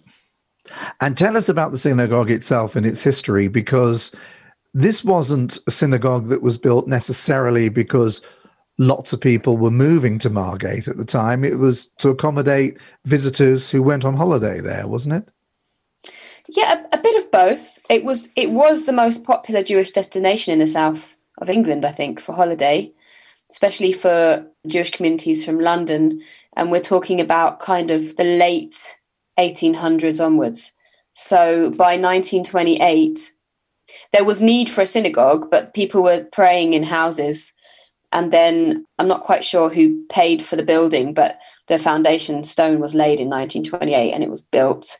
And 0.99 1.15
tell 1.15 1.38
us 1.38 1.47
about 1.47 1.71
the 1.71 1.78
synagogue 1.78 2.32
itself 2.32 2.75
and 2.75 2.88
its 2.88 3.04
history, 3.04 3.47
because 3.47 4.15
this 4.73 5.04
wasn't 5.04 5.60
a 5.67 5.71
synagogue 5.71 6.28
that 6.30 6.41
was 6.41 6.58
built 6.58 6.88
necessarily 6.88 7.69
because 7.69 8.19
lots 8.80 9.13
of 9.13 9.21
people 9.21 9.58
were 9.58 9.69
moving 9.69 10.17
to 10.17 10.30
Margate 10.32 10.88
at 10.88 10.97
the 10.97 11.06
time. 11.06 11.43
It 11.43 11.60
was 11.60 11.88
to 11.99 12.10
accommodate 12.10 12.80
visitors 13.06 13.69
who 13.69 13.84
went 13.84 14.04
on 14.04 14.15
holiday 14.15 14.60
there, 14.60 14.88
wasn't 14.88 15.13
it? 15.13 16.12
Yeah, 16.49 16.82
a, 16.91 16.97
a 16.97 16.99
bit 16.99 17.23
of 17.23 17.32
both. 17.32 17.78
It 17.91 18.04
was 18.04 18.30
it 18.36 18.49
was 18.49 18.86
the 18.88 18.91
most 18.91 19.23
popular 19.23 19.62
Jewish 19.62 19.91
destination 19.91 20.51
in 20.51 20.60
the 20.60 20.67
south 20.67 21.15
of 21.38 21.47
England, 21.47 21.86
I 21.86 21.91
think, 21.91 22.19
for 22.19 22.34
holiday, 22.34 22.91
especially 23.51 23.91
for 23.91 24.45
Jewish 24.67 24.91
communities 24.91 25.45
from 25.45 25.60
London. 25.60 26.21
And 26.55 26.71
we're 26.71 26.79
talking 26.79 27.21
about 27.21 27.60
kind 27.60 27.91
of 27.91 28.17
the 28.17 28.23
late 28.23 28.97
1800s 29.39 30.23
onwards. 30.23 30.73
So 31.13 31.71
by 31.71 31.97
1928, 31.97 33.31
there 34.12 34.25
was 34.25 34.41
need 34.41 34.69
for 34.69 34.81
a 34.81 34.86
synagogue, 34.86 35.49
but 35.49 35.73
people 35.73 36.03
were 36.03 36.27
praying 36.31 36.73
in 36.73 36.84
houses. 36.84 37.53
And 38.12 38.31
then 38.31 38.86
I'm 38.97 39.08
not 39.08 39.21
quite 39.21 39.43
sure 39.43 39.69
who 39.69 40.05
paid 40.08 40.43
for 40.43 40.55
the 40.55 40.63
building, 40.63 41.13
but 41.13 41.39
the 41.67 41.77
foundation 41.77 42.43
stone 42.43 42.79
was 42.79 42.95
laid 42.95 43.19
in 43.19 43.29
1928 43.29 44.12
and 44.12 44.23
it 44.23 44.29
was 44.29 44.41
built 44.41 44.97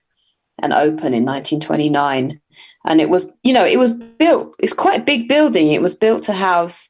and 0.60 0.74
open 0.74 1.14
in 1.14 1.26
1929. 1.26 2.40
And 2.86 3.02
it 3.02 3.10
was, 3.10 3.34
you 3.44 3.54
know, 3.54 3.66
it 3.66 3.78
was 3.78 3.94
built, 3.94 4.56
it's 4.60 4.74
quite 4.74 5.02
a 5.02 5.04
big 5.04 5.28
building. 5.28 5.72
It 5.72 5.82
was 5.82 5.96
built 5.96 6.24
to 6.24 6.34
house 6.34 6.90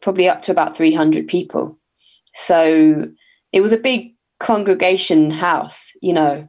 probably 0.00 0.28
up 0.28 0.42
to 0.42 0.52
about 0.52 0.76
300 0.76 1.26
people. 1.26 1.78
So 2.34 3.08
it 3.52 3.60
was 3.60 3.72
a 3.72 3.78
big 3.78 4.14
congregation 4.38 5.30
house, 5.30 5.92
you 6.02 6.12
know, 6.12 6.48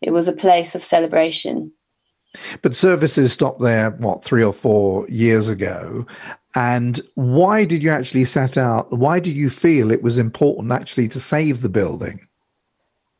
it 0.00 0.12
was 0.12 0.28
a 0.28 0.32
place 0.32 0.74
of 0.74 0.82
celebration. 0.82 1.72
But 2.62 2.74
services 2.74 3.32
stopped 3.32 3.60
there, 3.60 3.90
what, 3.90 4.22
three 4.22 4.44
or 4.44 4.52
four 4.52 5.08
years 5.08 5.48
ago. 5.48 6.06
And 6.54 7.00
why 7.14 7.64
did 7.64 7.82
you 7.82 7.90
actually 7.90 8.24
set 8.24 8.58
out? 8.58 8.92
Why 8.92 9.18
do 9.18 9.30
you 9.30 9.50
feel 9.50 9.90
it 9.90 10.02
was 10.02 10.18
important 10.18 10.72
actually 10.72 11.08
to 11.08 11.20
save 11.20 11.62
the 11.62 11.68
building? 11.68 12.26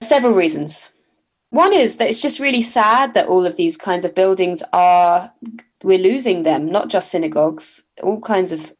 Several 0.03 0.33
reasons. 0.33 0.95
One 1.51 1.73
is 1.73 1.97
that 1.97 2.09
it's 2.09 2.21
just 2.21 2.39
really 2.39 2.63
sad 2.63 3.15
that 3.15 3.29
all 3.29 3.47
of 3.47 3.57
these 3.57 3.77
kinds 3.77 4.05
of 4.05 4.15
buildings 4.15 4.63
are 4.73 5.33
we're 5.83 5.99
losing 5.99 6.43
them, 6.43 6.67
not 6.67 6.89
just 6.89 7.11
synagogues, 7.11 7.83
all 8.03 8.21
kinds 8.21 8.53
of 8.53 8.73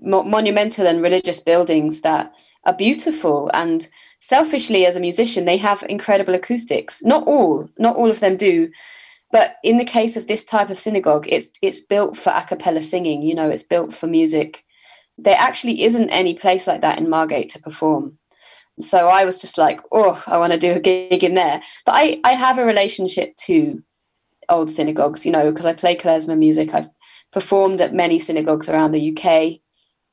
mo- 0.00 0.22
monumental 0.22 0.86
and 0.86 1.02
religious 1.02 1.40
buildings 1.40 2.00
that 2.02 2.32
are 2.64 2.74
beautiful. 2.74 3.50
And 3.54 3.88
selfishly 4.20 4.84
as 4.84 4.96
a 4.96 5.00
musician 5.00 5.44
they 5.44 5.56
have 5.56 5.84
incredible 5.88 6.34
acoustics. 6.34 7.02
Not 7.02 7.26
all 7.26 7.68
not 7.78 7.96
all 7.96 8.10
of 8.10 8.20
them 8.20 8.36
do. 8.36 8.70
But 9.32 9.56
in 9.62 9.76
the 9.76 9.84
case 9.84 10.16
of 10.16 10.26
this 10.26 10.44
type 10.44 10.70
of 10.70 10.78
synagogue 10.78 11.26
it's 11.28 11.50
it's 11.62 11.80
built 11.80 12.16
for 12.16 12.30
a 12.30 12.44
cappella 12.44 12.82
singing 12.82 13.22
you 13.22 13.34
know 13.34 13.48
it's 13.48 13.62
built 13.62 13.92
for 13.92 14.06
music. 14.06 14.64
There 15.16 15.36
actually 15.38 15.82
isn't 15.82 16.10
any 16.10 16.34
place 16.34 16.66
like 16.66 16.82
that 16.82 16.98
in 16.98 17.08
margate 17.08 17.48
to 17.50 17.58
perform. 17.60 18.18
So 18.78 19.08
i 19.08 19.24
was 19.24 19.40
just 19.40 19.58
like 19.58 19.80
oh 19.90 20.22
i 20.26 20.38
want 20.38 20.52
to 20.52 20.58
do 20.58 20.72
a 20.72 20.80
gig 20.80 21.24
in 21.24 21.34
there. 21.34 21.62
But 21.86 21.94
i 21.96 22.20
i 22.24 22.32
have 22.32 22.58
a 22.58 22.64
relationship 22.64 23.36
to 23.46 23.82
old 24.48 24.68
synagogues 24.70 25.24
you 25.24 25.32
know 25.32 25.50
because 25.50 25.66
i 25.66 25.72
play 25.72 25.96
klezmer 25.96 26.36
music. 26.36 26.74
I've 26.74 26.90
performed 27.32 27.80
at 27.80 27.94
many 27.94 28.18
synagogues 28.18 28.68
around 28.68 28.90
the 28.90 29.12
uk 29.12 29.60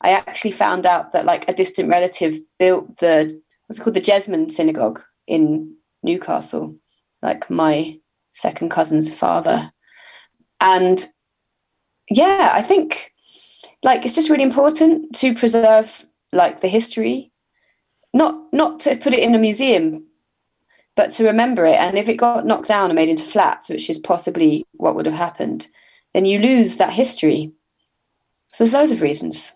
i 0.02 0.12
actually 0.12 0.52
found 0.52 0.86
out 0.86 1.12
that 1.12 1.26
like 1.26 1.50
a 1.50 1.54
distant 1.54 1.90
relative 1.90 2.40
built 2.60 2.98
the 2.98 3.42
what's 3.68 3.80
it 3.80 3.84
called? 3.84 3.96
The 3.96 4.02
jesmond 4.02 4.52
synagogue 4.52 5.02
in 5.28 5.76
newcastle 6.04 6.76
like 7.22 7.50
my 7.50 8.00
second 8.32 8.70
cousin's 8.70 9.14
father. 9.14 9.72
And 10.62 11.06
yeah 12.10 12.52
i 12.54 12.62
think 12.62 13.14
like 13.84 14.06
it's 14.06 14.16
just 14.16 14.30
really 14.30 14.44
important 14.44 15.16
to 15.16 15.34
preserve 15.34 16.06
like 16.32 16.62
the 16.62 16.68
history. 16.68 17.32
Not 18.14 18.52
not 18.52 18.80
to 18.82 18.96
put 18.96 19.14
it 19.14 19.24
in 19.24 19.36
a 19.36 19.40
museum 19.40 20.06
but 20.96 21.12
to 21.12 21.24
remember 21.26 21.64
it. 21.66 21.76
And 21.76 21.96
if 21.96 22.10
it 22.10 22.18
got 22.18 22.48
knocked 22.48 22.68
down 22.68 22.90
and 22.90 22.96
made 22.96 23.10
into 23.10 23.24
flats 23.24 23.70
which 23.70 23.90
is 23.90 24.00
possibly 24.00 24.66
what 24.74 24.96
would 24.96 25.06
have 25.06 25.16
happened 25.16 25.68
then 26.14 26.26
you 26.26 26.40
lose 26.40 26.78
that 26.78 26.94
history. 26.94 27.52
So 28.48 28.64
there's 28.64 28.74
loads 28.74 28.92
of 28.92 29.02
reasons 29.02 29.54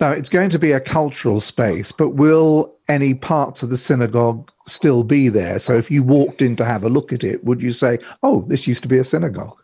now 0.00 0.10
it's 0.10 0.28
going 0.28 0.50
to 0.50 0.58
be 0.58 0.72
a 0.72 0.80
cultural 0.80 1.40
space 1.40 1.92
but 1.92 2.10
will 2.10 2.74
any 2.88 3.14
parts 3.14 3.62
of 3.62 3.70
the 3.70 3.76
synagogue 3.76 4.50
still 4.66 5.04
be 5.04 5.28
there 5.28 5.58
so 5.58 5.74
if 5.74 5.90
you 5.90 6.02
walked 6.02 6.42
in 6.42 6.56
to 6.56 6.64
have 6.64 6.84
a 6.84 6.88
look 6.88 7.12
at 7.12 7.24
it 7.24 7.42
would 7.44 7.62
you 7.62 7.72
say 7.72 7.98
oh 8.22 8.42
this 8.42 8.66
used 8.66 8.82
to 8.82 8.88
be 8.88 8.98
a 8.98 9.04
synagogue 9.04 9.62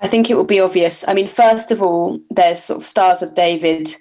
I 0.00 0.08
think 0.08 0.30
it 0.30 0.34
will 0.34 0.44
be 0.44 0.60
obvious. 0.60 1.04
I 1.08 1.14
mean, 1.14 1.26
first 1.26 1.70
of 1.70 1.82
all, 1.82 2.20
there's 2.30 2.62
sort 2.62 2.78
of 2.78 2.84
Stars 2.84 3.22
of 3.22 3.34
David 3.34 3.96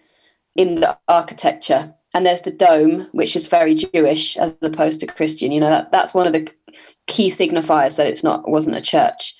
in 0.55 0.75
the 0.75 0.97
architecture, 1.07 1.95
and 2.13 2.25
there's 2.25 2.41
the 2.41 2.51
dome, 2.51 3.07
which 3.13 3.35
is 3.35 3.47
very 3.47 3.73
Jewish 3.73 4.37
as 4.37 4.57
opposed 4.61 4.99
to 4.99 5.07
Christian. 5.07 5.51
You 5.51 5.61
know, 5.61 5.69
that, 5.69 5.91
that's 5.91 6.13
one 6.13 6.27
of 6.27 6.33
the 6.33 6.49
key 7.07 7.29
signifiers 7.29 7.95
that 7.95 8.07
it's 8.07 8.23
not 8.23 8.49
wasn't 8.49 8.77
a 8.77 8.81
church. 8.81 9.35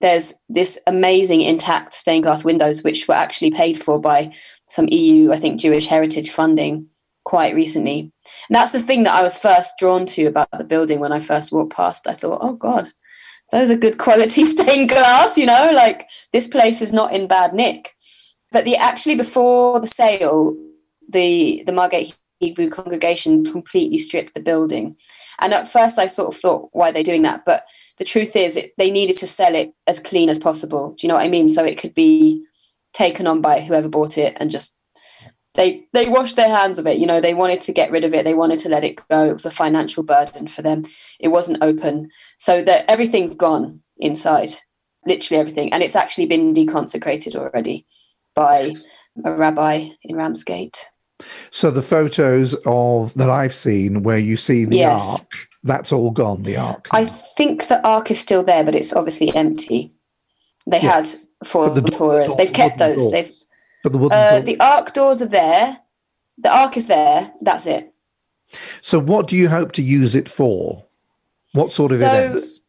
There's 0.00 0.34
this 0.48 0.78
amazing 0.86 1.42
intact 1.42 1.92
stained 1.92 2.24
glass 2.24 2.44
windows, 2.44 2.82
which 2.82 3.06
were 3.06 3.14
actually 3.14 3.50
paid 3.50 3.82
for 3.82 4.00
by 4.00 4.32
some 4.68 4.88
EU, 4.90 5.32
I 5.32 5.38
think, 5.38 5.60
Jewish 5.60 5.86
heritage 5.86 6.30
funding 6.30 6.88
quite 7.24 7.54
recently. 7.54 8.00
And 8.48 8.56
that's 8.56 8.70
the 8.70 8.80
thing 8.80 9.02
that 9.02 9.14
I 9.14 9.22
was 9.22 9.38
first 9.38 9.74
drawn 9.78 10.06
to 10.06 10.26
about 10.26 10.50
the 10.56 10.64
building 10.64 10.98
when 10.98 11.12
I 11.12 11.20
first 11.20 11.52
walked 11.52 11.74
past. 11.74 12.06
I 12.06 12.14
thought, 12.14 12.38
oh 12.40 12.54
God, 12.54 12.92
those 13.52 13.70
are 13.70 13.76
good 13.76 13.98
quality 13.98 14.44
stained 14.54 14.88
glass, 14.88 15.36
you 15.36 15.46
know, 15.46 15.70
like 15.74 16.06
this 16.32 16.48
place 16.48 16.80
is 16.80 16.92
not 16.92 17.12
in 17.12 17.26
bad 17.26 17.54
nick. 17.54 17.94
But 18.50 18.64
the 18.64 18.76
actually 18.76 19.16
before 19.16 19.78
the 19.80 19.86
sale, 19.86 20.56
the 21.08 21.62
the 21.66 21.72
Margate 21.72 22.16
Hebrew 22.40 22.70
congregation 22.70 23.44
completely 23.44 23.98
stripped 23.98 24.34
the 24.34 24.40
building. 24.40 24.96
And 25.40 25.52
at 25.52 25.70
first 25.70 25.98
I 25.98 26.06
sort 26.06 26.34
of 26.34 26.40
thought, 26.40 26.70
why 26.72 26.90
are 26.90 26.92
they 26.92 27.02
doing 27.02 27.22
that? 27.22 27.44
But 27.44 27.64
the 27.98 28.04
truth 28.04 28.36
is 28.36 28.56
it, 28.56 28.72
they 28.78 28.90
needed 28.90 29.16
to 29.18 29.26
sell 29.26 29.54
it 29.54 29.72
as 29.86 30.00
clean 30.00 30.30
as 30.30 30.38
possible. 30.38 30.92
Do 30.92 31.06
you 31.06 31.08
know 31.08 31.16
what 31.16 31.24
I 31.24 31.28
mean? 31.28 31.48
So 31.48 31.64
it 31.64 31.78
could 31.78 31.94
be 31.94 32.44
taken 32.98 33.28
on 33.28 33.40
by 33.40 33.60
whoever 33.60 33.88
bought 33.88 34.18
it 34.18 34.36
and 34.38 34.50
just 34.50 34.76
they 35.54 35.86
they 35.92 36.08
washed 36.08 36.34
their 36.34 36.48
hands 36.48 36.80
of 36.80 36.86
it 36.86 36.98
you 36.98 37.06
know 37.06 37.20
they 37.20 37.32
wanted 37.32 37.60
to 37.60 37.72
get 37.72 37.92
rid 37.92 38.04
of 38.04 38.12
it 38.12 38.24
they 38.24 38.34
wanted 38.34 38.58
to 38.58 38.68
let 38.68 38.82
it 38.82 39.00
go 39.08 39.24
it 39.24 39.32
was 39.32 39.46
a 39.46 39.52
financial 39.52 40.02
burden 40.02 40.48
for 40.48 40.62
them 40.62 40.84
it 41.20 41.28
wasn't 41.28 41.62
open 41.62 42.10
so 42.38 42.60
that 42.60 42.84
everything's 42.90 43.36
gone 43.36 43.80
inside 43.98 44.54
literally 45.06 45.40
everything 45.40 45.72
and 45.72 45.80
it's 45.84 45.94
actually 45.94 46.26
been 46.26 46.52
deconsecrated 46.52 47.36
already 47.36 47.86
by 48.34 48.74
a 49.24 49.32
rabbi 49.32 49.88
in 50.02 50.16
ramsgate 50.16 50.86
so 51.50 51.70
the 51.70 51.82
photos 51.82 52.54
of 52.66 53.14
that 53.14 53.30
i've 53.30 53.54
seen 53.54 54.02
where 54.02 54.18
you 54.18 54.36
see 54.36 54.64
the 54.64 54.78
yes. 54.78 55.20
ark 55.20 55.48
that's 55.62 55.92
all 55.92 56.10
gone 56.10 56.42
the 56.42 56.56
ark 56.56 56.88
i 56.90 57.04
think 57.04 57.68
the 57.68 57.80
ark 57.86 58.10
is 58.10 58.18
still 58.18 58.42
there 58.42 58.64
but 58.64 58.74
it's 58.74 58.92
obviously 58.92 59.32
empty 59.36 59.92
they 60.66 60.82
yes. 60.82 61.20
had 61.20 61.27
for 61.44 61.70
the, 61.70 61.80
the 61.80 62.34
they've 62.36 62.52
kept 62.52 62.78
those 62.78 62.98
doors. 62.98 63.12
they've 63.12 63.32
but 63.82 63.92
the 63.92 63.98
uh, 63.98 64.40
the 64.40 64.58
ark 64.60 64.92
doors 64.92 65.22
are 65.22 65.26
there. 65.26 65.80
The 66.36 66.50
ark 66.50 66.76
is 66.76 66.86
there. 66.86 67.32
That's 67.40 67.66
it. 67.66 67.92
So, 68.80 68.98
what 68.98 69.28
do 69.28 69.36
you 69.36 69.48
hope 69.48 69.72
to 69.72 69.82
use 69.82 70.14
it 70.14 70.28
for? 70.28 70.86
What 71.52 71.72
sort 71.72 71.92
of 71.92 71.98
so, 71.98 72.06
events? 72.06 72.60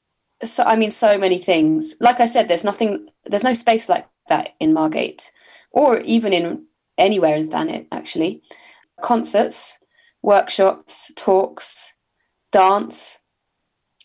So, 0.43 0.63
I 0.63 0.75
mean, 0.75 0.91
so 0.91 1.17
many 1.17 1.38
things. 1.38 1.95
Like 1.99 2.19
I 2.19 2.25
said, 2.25 2.47
there's 2.47 2.63
nothing. 2.63 3.10
There's 3.25 3.43
no 3.43 3.53
space 3.53 3.89
like 3.89 4.08
that 4.27 4.49
in 4.60 4.73
Margate, 4.73 5.32
or 5.71 5.99
even 6.01 6.34
in 6.34 6.65
anywhere 6.97 7.36
in 7.36 7.49
Thanet. 7.49 7.88
Actually, 7.91 8.41
concerts, 9.01 9.79
workshops, 10.21 11.12
talks, 11.15 11.93
dance, 12.51 13.19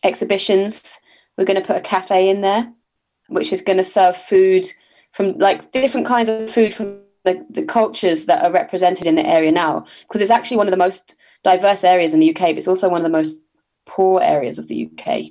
exhibitions. 0.03 1.01
We're 1.37 1.45
going 1.45 1.61
to 1.61 1.67
put 1.67 1.77
a 1.77 1.81
cafe 1.81 2.29
in 2.29 2.43
there, 2.43 2.73
which 3.35 3.53
is 3.53 3.61
going 3.61 3.79
to 3.79 3.85
serve 3.85 4.17
food 4.17 4.67
from 5.13 5.37
like 5.37 5.73
different 5.73 6.07
kinds 6.07 6.29
of 6.29 6.51
food 6.51 6.75
from 6.75 7.01
the, 7.25 7.45
the 7.51 7.63
cultures 7.63 8.27
that 8.27 8.45
are 8.45 8.53
represented 8.53 9.07
in 9.07 9.17
the 9.17 9.27
area 9.27 9.53
now. 9.53 9.85
Because 10.03 10.21
it's 10.21 10.31
actually 10.31 10.57
one 10.57 10.67
of 10.67 10.71
the 10.71 10.77
most 10.77 11.17
diverse 11.43 11.85
areas 11.85 12.15
in 12.15 12.21
the 12.21 12.31
UK 12.31 12.41
but 12.41 12.59
it's 12.59 12.69
also 12.69 12.89
one 12.89 13.03
of 13.03 13.05
the 13.05 13.19
most 13.19 13.43
poor 13.87 14.21
areas 14.23 14.59
of 14.59 14.67
the 14.69 14.89
UK 14.89 15.25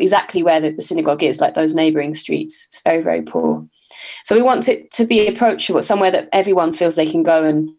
exactly 0.00 0.42
where 0.42 0.60
the, 0.60 0.70
the 0.70 0.82
synagogue 0.82 1.22
is 1.22 1.40
like 1.40 1.54
those 1.54 1.74
neighboring 1.74 2.14
streets. 2.14 2.66
It's 2.66 2.82
very 2.82 3.02
very 3.02 3.22
poor. 3.22 3.66
So 4.24 4.36
we 4.36 4.42
want 4.42 4.68
it 4.68 4.90
to 4.92 5.04
be 5.04 5.26
approachable 5.26 5.82
somewhere 5.82 6.10
that 6.12 6.28
everyone 6.32 6.72
feels 6.72 6.94
they 6.94 7.10
can 7.10 7.22
go 7.22 7.44
and 7.44 7.70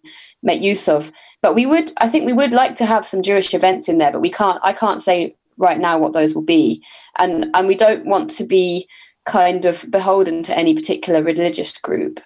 make 0.43 0.61
use 0.61 0.89
of. 0.89 1.11
But 1.41 1.55
we 1.55 1.65
would 1.65 1.91
i 1.97 2.09
think 2.09 2.25
we 2.25 2.33
would 2.33 2.51
like 2.51 2.75
to 2.75 2.85
have 2.85 3.05
some 3.05 3.21
jewish 3.21 3.53
events 3.53 3.87
in 3.87 3.99
there 3.99 4.11
but 4.11 4.21
we 4.21 4.31
can't 4.31 4.59
i 4.63 4.73
can't 4.73 5.01
say 5.01 5.35
right 5.57 5.79
now 5.79 5.97
what 5.97 6.13
those 6.13 6.35
will 6.35 6.43
be. 6.43 6.83
And 7.17 7.47
and 7.53 7.67
we 7.67 7.75
don't 7.75 8.05
want 8.05 8.29
to 8.31 8.43
be 8.43 8.87
kind 9.27 9.65
of 9.65 9.85
beholden 9.91 10.41
to 10.41 10.57
any 10.57 10.73
particular 10.73 11.21
religious 11.21 11.77
group 11.77 12.19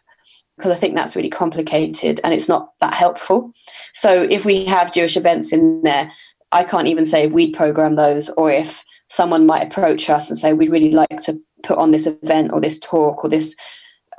because 0.56 0.72
I 0.72 0.80
think 0.80 0.96
that's 0.96 1.16
really 1.16 1.30
complicated 1.30 2.22
and 2.24 2.34
it's 2.34 2.48
not 2.48 2.74
that 2.80 2.94
helpful. 2.94 3.52
So 3.94 4.28
if 4.30 4.46
we 4.46 4.66
have 4.66 4.94
Jewish 4.94 5.18
events 5.18 5.52
in 5.52 5.82
there, 5.82 6.12
I 6.52 6.64
can't 6.64 6.88
even 6.88 7.04
say 7.04 7.26
we'd 7.26 7.56
program 7.56 7.96
those 7.96 8.30
or 8.38 8.52
if 8.52 8.86
someone 9.10 9.48
might 9.48 9.64
approach 9.64 10.10
us 10.10 10.30
and 10.30 10.38
say 10.38 10.54
we'd 10.54 10.72
really 10.72 10.92
like 10.92 11.22
to 11.24 11.42
put 11.64 11.80
on 11.80 11.90
this 11.90 12.06
event 12.06 12.52
or 12.54 12.62
this 12.62 12.78
talk 12.78 13.24
or 13.24 13.30
this 13.30 13.56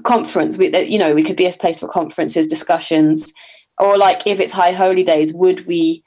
conference. 0.02 0.58
We, 0.58 0.76
you 0.84 0.98
know, 0.98 1.14
we 1.14 1.22
could 1.22 1.36
be 1.36 1.46
a 1.46 1.52
place 1.52 1.78
for 1.78 1.88
conferences, 1.88 2.48
discussions, 2.48 3.32
or 3.78 3.96
like 3.96 4.26
if 4.26 4.40
it's 4.40 4.52
High 4.52 4.72
Holy 4.72 5.04
Days, 5.04 5.32
would 5.32 5.66
we 5.66 6.02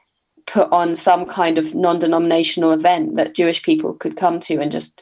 put 0.45 0.69
on 0.71 0.95
some 0.95 1.25
kind 1.25 1.57
of 1.57 1.73
non-denominational 1.73 2.71
event 2.71 3.15
that 3.15 3.35
Jewish 3.35 3.63
people 3.63 3.93
could 3.93 4.17
come 4.17 4.41
to 4.41 4.59
and 4.59 4.71
just 4.71 5.01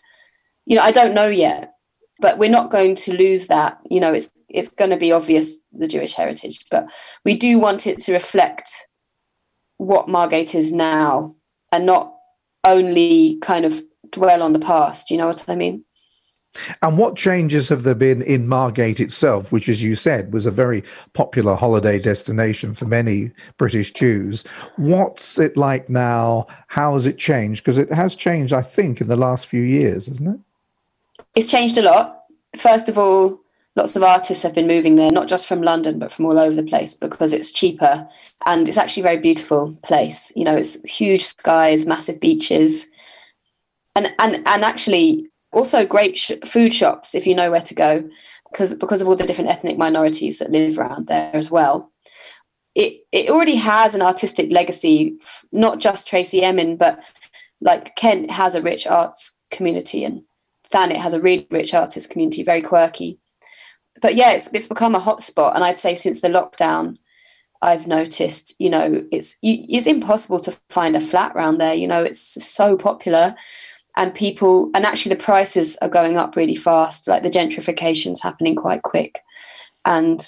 you 0.65 0.75
know, 0.75 0.81
I 0.81 0.91
don't 0.91 1.13
know 1.13 1.27
yet, 1.27 1.73
but 2.19 2.37
we're 2.37 2.49
not 2.49 2.71
going 2.71 2.95
to 2.95 3.15
lose 3.15 3.47
that. 3.47 3.79
You 3.89 3.99
know, 3.99 4.13
it's 4.13 4.31
it's 4.49 4.69
going 4.69 4.91
to 4.91 4.97
be 4.97 5.11
obvious 5.11 5.55
the 5.71 5.87
Jewish 5.87 6.13
heritage, 6.13 6.65
but 6.69 6.87
we 7.25 7.35
do 7.35 7.59
want 7.59 7.87
it 7.87 7.99
to 7.99 8.13
reflect 8.13 8.87
what 9.77 10.07
Margate 10.07 10.55
is 10.55 10.71
now, 10.71 11.35
and 11.71 11.85
not 11.85 12.13
only 12.63 13.37
kind 13.41 13.65
of 13.65 13.83
dwell 14.11 14.41
on 14.41 14.53
the 14.53 14.59
past. 14.59 15.11
You 15.11 15.17
know 15.17 15.27
what 15.27 15.43
I 15.47 15.55
mean? 15.55 15.83
And 16.81 16.97
what 16.97 17.15
changes 17.15 17.69
have 17.69 17.83
there 17.83 17.95
been 17.95 18.21
in 18.21 18.47
Margate 18.47 18.99
itself, 18.99 19.51
which, 19.51 19.67
as 19.67 19.81
you 19.81 19.95
said, 19.95 20.31
was 20.31 20.45
a 20.45 20.51
very 20.51 20.83
popular 21.13 21.55
holiday 21.55 21.97
destination 21.99 22.75
for 22.75 22.85
many 22.85 23.31
British 23.57 23.91
Jews? 23.91 24.45
What's 24.75 25.39
it 25.39 25.57
like 25.57 25.89
now? 25.89 26.45
How 26.67 26.93
has 26.93 27.07
it 27.07 27.17
changed? 27.17 27.63
Because 27.63 27.79
it 27.79 27.91
has 27.91 28.13
changed, 28.13 28.53
I 28.53 28.61
think, 28.61 29.01
in 29.01 29.07
the 29.07 29.15
last 29.15 29.47
few 29.47 29.63
years, 29.63 30.07
isn't 30.07 30.35
it? 30.35 30.39
It's 31.35 31.51
changed 31.51 31.77
a 31.77 31.81
lot. 31.81 32.23
First 32.57 32.89
of 32.89 32.97
all, 32.97 33.41
lots 33.75 33.95
of 33.95 34.03
artists 34.03 34.43
have 34.43 34.53
been 34.53 34.67
moving 34.67 34.95
there, 34.95 35.11
not 35.11 35.27
just 35.27 35.47
from 35.47 35.61
London, 35.61 35.97
but 35.97 36.11
from 36.11 36.25
all 36.25 36.37
over 36.37 36.55
the 36.55 36.63
place 36.63 36.95
because 36.95 37.33
it's 37.33 37.51
cheaper 37.51 38.07
and 38.45 38.67
it's 38.67 38.77
actually 38.77 39.01
a 39.01 39.09
very 39.09 39.19
beautiful 39.19 39.77
place. 39.81 40.31
You 40.35 40.43
know, 40.45 40.55
it's 40.55 40.81
huge 40.83 41.23
skies, 41.25 41.85
massive 41.85 42.19
beaches, 42.19 42.87
and 43.95 44.11
and 44.19 44.35
and 44.45 44.63
actually 44.63 45.27
also 45.51 45.85
great 45.85 46.17
sh- 46.17 46.31
food 46.45 46.73
shops 46.73 47.13
if 47.13 47.27
you 47.27 47.35
know 47.35 47.51
where 47.51 47.61
to 47.61 47.75
go 47.75 48.09
because 48.51 48.75
because 48.75 49.01
of 49.01 49.07
all 49.07 49.15
the 49.15 49.25
different 49.25 49.49
ethnic 49.49 49.77
minorities 49.77 50.39
that 50.39 50.51
live 50.51 50.77
around 50.77 51.07
there 51.07 51.35
as 51.35 51.49
well. 51.49 51.91
It 52.75 53.05
it 53.11 53.29
already 53.29 53.55
has 53.55 53.95
an 53.95 54.01
artistic 54.01 54.51
legacy, 54.51 55.17
not 55.51 55.79
just 55.79 56.07
Tracey 56.07 56.43
Emin, 56.43 56.77
but 56.77 57.03
like 57.61 57.95
Kent 57.95 58.31
has 58.31 58.55
a 58.55 58.61
rich 58.61 58.85
arts 58.85 59.37
community 59.51 60.03
and 60.03 60.23
Thanet 60.73 60.97
has 60.97 61.13
a 61.13 61.21
really 61.21 61.47
rich 61.51 61.73
artist 61.73 62.09
community, 62.09 62.43
very 62.43 62.61
quirky. 62.61 63.19
but 64.01 64.15
yeah, 64.15 64.31
it's 64.31 64.51
it's 64.53 64.67
become 64.67 64.95
a 64.95 64.99
hotspot, 64.99 65.55
and 65.55 65.63
I'd 65.63 65.77
say 65.77 65.95
since 65.95 66.21
the 66.21 66.27
lockdown, 66.27 66.97
I've 67.61 67.87
noticed, 67.87 68.55
you 68.59 68.69
know, 68.69 69.03
it's 69.11 69.35
you, 69.41 69.65
it's 69.69 69.87
impossible 69.87 70.39
to 70.41 70.57
find 70.69 70.95
a 70.95 71.01
flat 71.01 71.33
around 71.35 71.59
there. 71.59 71.73
You 71.73 71.87
know, 71.87 72.03
it's 72.03 72.43
so 72.43 72.75
popular, 72.75 73.35
and 73.95 74.13
people, 74.13 74.71
and 74.73 74.85
actually 74.85 75.15
the 75.15 75.23
prices 75.23 75.77
are 75.81 75.89
going 75.89 76.17
up 76.17 76.35
really 76.35 76.55
fast. 76.55 77.07
Like 77.07 77.23
the 77.23 77.29
gentrification's 77.29 78.21
happening 78.21 78.55
quite 78.55 78.81
quick, 78.81 79.21
and 79.85 80.19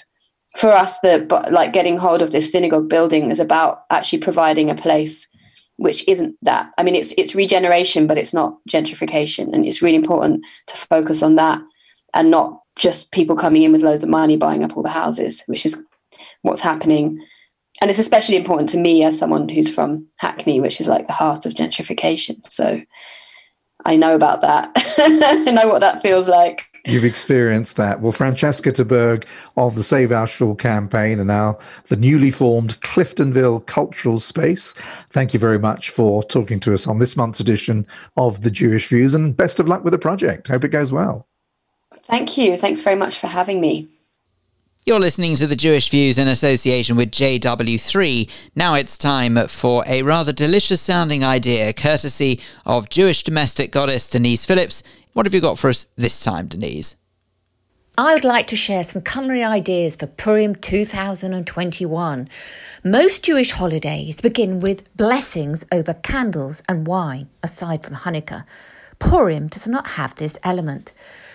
for 0.56 0.70
us, 0.70 1.00
the 1.00 1.26
like 1.50 1.72
getting 1.72 1.98
hold 1.98 2.22
of 2.22 2.32
this 2.32 2.50
synagogue 2.52 2.88
building 2.88 3.30
is 3.30 3.40
about 3.40 3.84
actually 3.90 4.20
providing 4.20 4.70
a 4.70 4.74
place 4.74 5.26
which 5.76 6.06
isn't 6.08 6.36
that. 6.42 6.72
I 6.78 6.82
mean, 6.82 6.94
it's 6.94 7.12
it's 7.18 7.34
regeneration, 7.34 8.06
but 8.06 8.18
it's 8.18 8.34
not 8.34 8.58
gentrification, 8.68 9.52
and 9.52 9.66
it's 9.66 9.82
really 9.82 9.96
important 9.96 10.44
to 10.66 10.76
focus 10.76 11.22
on 11.22 11.36
that 11.36 11.60
and 12.14 12.30
not 12.30 12.60
just 12.76 13.12
people 13.12 13.36
coming 13.36 13.62
in 13.62 13.72
with 13.72 13.82
loads 13.82 14.02
of 14.02 14.10
money 14.10 14.36
buying 14.36 14.64
up 14.64 14.76
all 14.76 14.82
the 14.82 14.88
houses, 14.88 15.42
which 15.46 15.64
is 15.64 15.84
what's 16.42 16.60
happening. 16.60 17.24
And 17.80 17.90
it's 17.90 17.98
especially 17.98 18.36
important 18.36 18.68
to 18.70 18.78
me 18.78 19.04
as 19.04 19.18
someone 19.18 19.48
who's 19.48 19.74
from 19.74 20.06
Hackney, 20.16 20.60
which 20.60 20.80
is 20.80 20.88
like 20.88 21.06
the 21.06 21.12
heart 21.12 21.44
of 21.44 21.52
gentrification. 21.52 22.40
So 22.50 22.80
I 23.84 23.96
know 23.96 24.14
about 24.14 24.40
that. 24.40 24.72
I 24.98 25.50
know 25.50 25.68
what 25.68 25.80
that 25.80 26.00
feels 26.02 26.28
like. 26.28 26.66
You've 26.86 27.04
experienced 27.04 27.76
that. 27.76 28.00
Well, 28.00 28.12
Francesca 28.12 28.70
Ter-Berg 28.72 29.26
of 29.56 29.74
the 29.74 29.82
Save 29.82 30.12
Our 30.12 30.26
Shul 30.26 30.54
campaign 30.54 31.18
and 31.18 31.28
now 31.28 31.58
the 31.88 31.96
newly 31.96 32.30
formed 32.30 32.80
Cliftonville 32.80 33.66
Cultural 33.66 34.20
Space. 34.20 34.72
Thank 35.10 35.34
you 35.34 35.40
very 35.40 35.58
much 35.58 35.90
for 35.90 36.22
talking 36.22 36.60
to 36.60 36.74
us 36.74 36.86
on 36.86 36.98
this 36.98 37.16
month's 37.16 37.40
edition 37.40 37.86
of 38.16 38.42
The 38.42 38.50
Jewish 38.50 38.88
Views 38.88 39.14
and 39.14 39.36
best 39.36 39.58
of 39.58 39.66
luck 39.68 39.84
with 39.84 39.92
the 39.92 39.98
project. 39.98 40.48
Hope 40.48 40.64
it 40.64 40.68
goes 40.68 40.92
well. 40.92 41.26
Thank 42.04 42.38
you. 42.38 42.56
Thanks 42.56 42.82
very 42.82 42.96
much 42.96 43.18
for 43.18 43.26
having 43.26 43.60
me. 43.60 43.88
You're 44.84 45.00
listening 45.00 45.34
to 45.36 45.48
the 45.48 45.56
Jewish 45.56 45.88
Views 45.90 46.16
in 46.16 46.28
association 46.28 46.96
with 46.96 47.10
JW3. 47.10 48.30
Now 48.54 48.74
it's 48.74 48.96
time 48.96 49.48
for 49.48 49.82
a 49.84 50.02
rather 50.02 50.32
delicious 50.32 50.80
sounding 50.80 51.24
idea, 51.24 51.72
courtesy 51.72 52.40
of 52.64 52.88
Jewish 52.88 53.24
domestic 53.24 53.72
goddess 53.72 54.08
Denise 54.08 54.46
Phillips. 54.46 54.84
What 55.16 55.24
have 55.24 55.32
you 55.32 55.40
got 55.40 55.58
for 55.58 55.70
us 55.70 55.86
this 55.96 56.22
time, 56.22 56.46
Denise? 56.46 56.96
I 57.96 58.12
would 58.12 58.22
like 58.22 58.48
to 58.48 58.54
share 58.54 58.84
some 58.84 59.00
culinary 59.00 59.42
ideas 59.42 59.96
for 59.96 60.06
Purim 60.06 60.56
2021. 60.56 62.28
Most 62.84 63.24
Jewish 63.24 63.52
holidays 63.52 64.20
begin 64.20 64.60
with 64.60 64.94
blessings 64.94 65.64
over 65.72 65.94
candles 65.94 66.62
and 66.68 66.86
wine, 66.86 67.30
aside 67.42 67.82
from 67.82 67.94
Hanukkah. 67.94 68.44
Purim 68.98 69.46
does 69.46 69.66
not 69.66 69.92
have 69.92 70.14
this 70.16 70.36
element. 70.42 70.92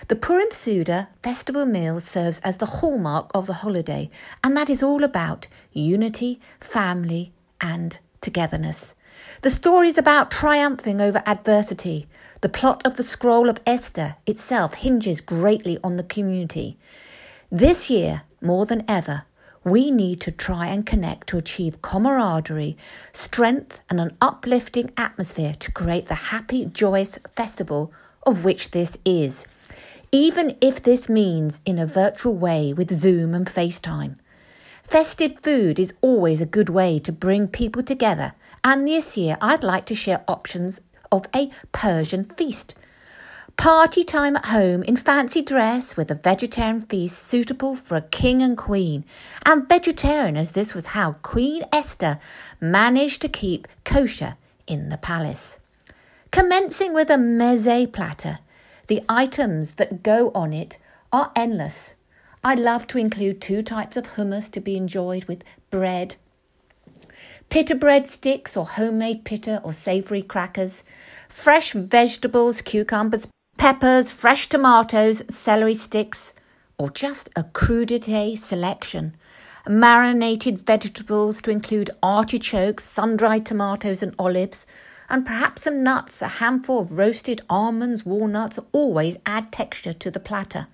The 0.10 0.16
Purim 0.16 0.52
Seudah 0.52 1.08
festival 1.24 1.66
meal 1.66 2.00
serves 2.00 2.38
as 2.44 2.58
the 2.58 2.68
hallmark 2.68 3.32
of 3.34 3.48
the 3.48 3.62
holiday, 3.66 4.12
and 4.44 4.56
that 4.56 4.70
is 4.70 4.84
all 4.84 5.04
about 5.04 5.48
unity, 5.72 6.40
family, 6.60 7.34
and 7.60 7.98
togetherness. 8.22 8.94
The 9.42 9.50
story 9.50 9.88
is 9.88 9.98
about 9.98 10.30
triumphing 10.30 11.02
over 11.02 11.24
adversity. 11.26 12.08
The 12.42 12.50
plot 12.50 12.86
of 12.86 12.98
the 12.98 13.04
scroll 13.04 13.50
of 13.50 13.62
Esther 13.66 14.16
itself 14.26 14.76
hinges 14.76 15.22
greatly 15.22 15.78
on 15.84 15.98
the 15.98 16.04
community. 16.04 16.78
This 17.52 17.90
year, 17.90 18.24
more 18.42 18.66
than 18.66 18.84
ever, 18.88 19.24
we 19.64 19.92
need 19.92 20.20
to 20.22 20.32
try 20.32 20.68
and 20.68 20.86
connect 20.86 21.28
to 21.28 21.38
achieve 21.38 21.82
camaraderie, 21.82 22.78
strength, 23.14 23.82
and 23.90 24.00
an 24.00 24.18
uplifting 24.20 24.92
atmosphere 24.98 25.56
to 25.60 25.72
create 25.72 26.08
the 26.08 26.32
happy, 26.32 26.66
joyous 26.66 27.20
festival 27.36 27.94
of 28.26 28.44
which 28.44 28.72
this 28.72 28.98
is 29.06 29.46
even 30.12 30.58
if 30.60 30.84
this 30.84 31.08
means 31.08 31.62
in 31.66 31.80
a 31.80 31.86
virtual 31.86 32.34
way 32.34 32.74
with 32.74 32.92
Zoom 32.92 33.34
and 33.34 33.48
FaceTime. 33.48 34.16
Festive 34.84 35.40
food 35.42 35.80
is 35.80 35.94
always 36.02 36.42
a 36.42 36.46
good 36.46 36.68
way 36.68 37.00
to 37.00 37.14
bring 37.14 37.48
people 37.48 37.82
together, 37.82 38.34
and 38.62 38.86
this 38.86 39.16
year 39.16 39.38
I'd 39.40 39.64
like 39.64 39.86
to 39.86 39.96
share 39.96 40.26
options 40.28 40.82
of 41.12 41.26
a 41.36 41.52
Persian 41.72 42.24
feast. 42.24 42.76
Party 43.58 44.04
time 44.04 44.36
at 44.36 44.46
home 44.46 44.82
in 44.84 44.96
fancy 44.96 45.42
dress 45.42 45.96
with 45.96 46.10
a 46.10 46.16
vegetarian 46.16 46.82
feast 46.82 47.22
suitable 47.22 47.76
for 47.76 47.96
a 47.96 48.02
king 48.02 48.42
and 48.42 48.58
queen, 48.58 49.06
and 49.46 49.70
vegetarian 49.70 50.36
as 50.36 50.52
this 50.52 50.74
was 50.74 50.88
how 50.88 51.14
Queen 51.22 51.64
Esther 51.72 52.20
managed 52.60 53.22
to 53.22 53.30
keep 53.30 53.68
kosher 53.84 54.36
in 54.66 54.90
the 54.90 54.98
palace. 54.98 55.60
Commencing 56.32 56.94
with 56.94 57.10
a 57.10 57.18
meze 57.18 57.92
platter, 57.92 58.40
the 58.88 59.04
items 59.08 59.74
that 59.74 60.02
go 60.02 60.32
on 60.34 60.54
it 60.54 60.78
are 61.12 61.32
endless. 61.36 61.94
I 62.44 62.56
love 62.56 62.88
to 62.88 62.98
include 62.98 63.42
two 63.42 63.62
types 63.62 63.96
of 63.96 64.14
hummus 64.14 64.50
to 64.52 64.60
be 64.60 64.76
enjoyed 64.76 65.26
with 65.26 65.44
bread, 65.70 66.16
pita 67.52 67.76
bread 67.76 68.08
sticks 68.08 68.56
or 68.56 68.66
homemade 68.66 69.26
pita 69.26 69.62
or 69.62 69.74
savoury 69.74 70.22
crackers, 70.22 70.84
fresh 71.28 71.74
vegetables, 71.74 72.62
cucumbers, 72.62 73.28
peppers, 73.58 74.10
fresh 74.10 74.48
tomatoes, 74.48 75.22
celery 75.30 75.74
sticks, 75.74 76.32
or 76.78 76.90
just 76.90 77.28
a 77.36 77.44
crudité 77.44 78.38
selection. 78.38 79.14
Marinated 79.68 80.66
vegetables 80.66 81.42
to 81.42 81.52
include 81.52 81.90
artichokes, 82.02 82.86
sun 82.86 83.18
dried 83.18 83.46
tomatoes, 83.46 84.02
and 84.02 84.16
olives 84.18 84.66
and 85.10 85.26
perhaps 85.26 85.64
some 85.64 85.84
nuts, 85.84 86.22
a 86.22 86.30
handful 86.30 86.80
of 86.80 86.98
roasted 86.98 87.42
almonds, 87.50 88.06
walnuts 88.06 88.60
always 88.72 89.18
add 89.26 89.52
texture 89.52 89.92
to 89.92 90.10
the 90.10 90.22
platter. 90.22 90.68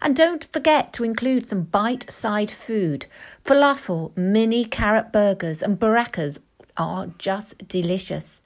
And 0.00 0.14
don't 0.14 0.44
forget 0.44 0.92
to 0.94 1.04
include 1.04 1.46
some 1.46 1.62
bite 1.62 2.10
sized 2.10 2.52
food. 2.52 3.06
Falafel, 3.44 4.16
mini 4.16 4.64
carrot 4.64 5.12
burgers, 5.12 5.62
and 5.62 5.78
borekas 5.78 6.38
are 6.76 7.08
just 7.18 7.66
delicious. 7.66 8.42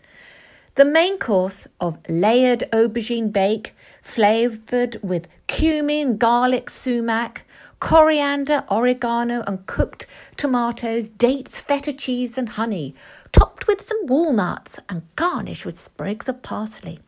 The 0.75 0.85
main 0.87 1.19
course 1.19 1.69
of 1.81 1.99
layered 2.09 2.65
aubergine 2.73 3.31
bake, 3.31 3.75
flavoured 4.01 4.99
with 5.03 5.29
cumin, 5.47 6.17
garlic, 6.17 6.71
sumac, 6.71 7.45
coriander, 7.79 8.65
oregano, 8.71 9.43
and 9.47 9.67
cooked 9.67 10.07
tomatoes, 10.37 11.11
dates, 11.11 11.61
feta 11.61 11.93
cheese, 11.93 12.39
and 12.39 12.49
honey, 12.49 12.95
topped 13.33 13.67
with 13.67 13.83
some 13.83 14.07
walnuts 14.07 14.79
and 14.89 15.03
garnished 15.17 15.67
with 15.67 15.77
sprigs 15.77 16.29
of 16.29 16.41
parsley. 16.43 17.01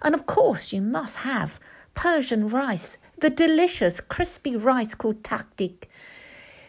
And 0.00 0.14
of 0.14 0.26
course, 0.26 0.72
you 0.72 0.80
must 0.80 1.18
have 1.18 1.58
Persian 1.94 2.48
rice, 2.48 2.98
the 3.20 3.30
delicious 3.30 4.00
crispy 4.00 4.56
rice 4.56 4.94
called 4.94 5.22
tahdig. 5.22 5.84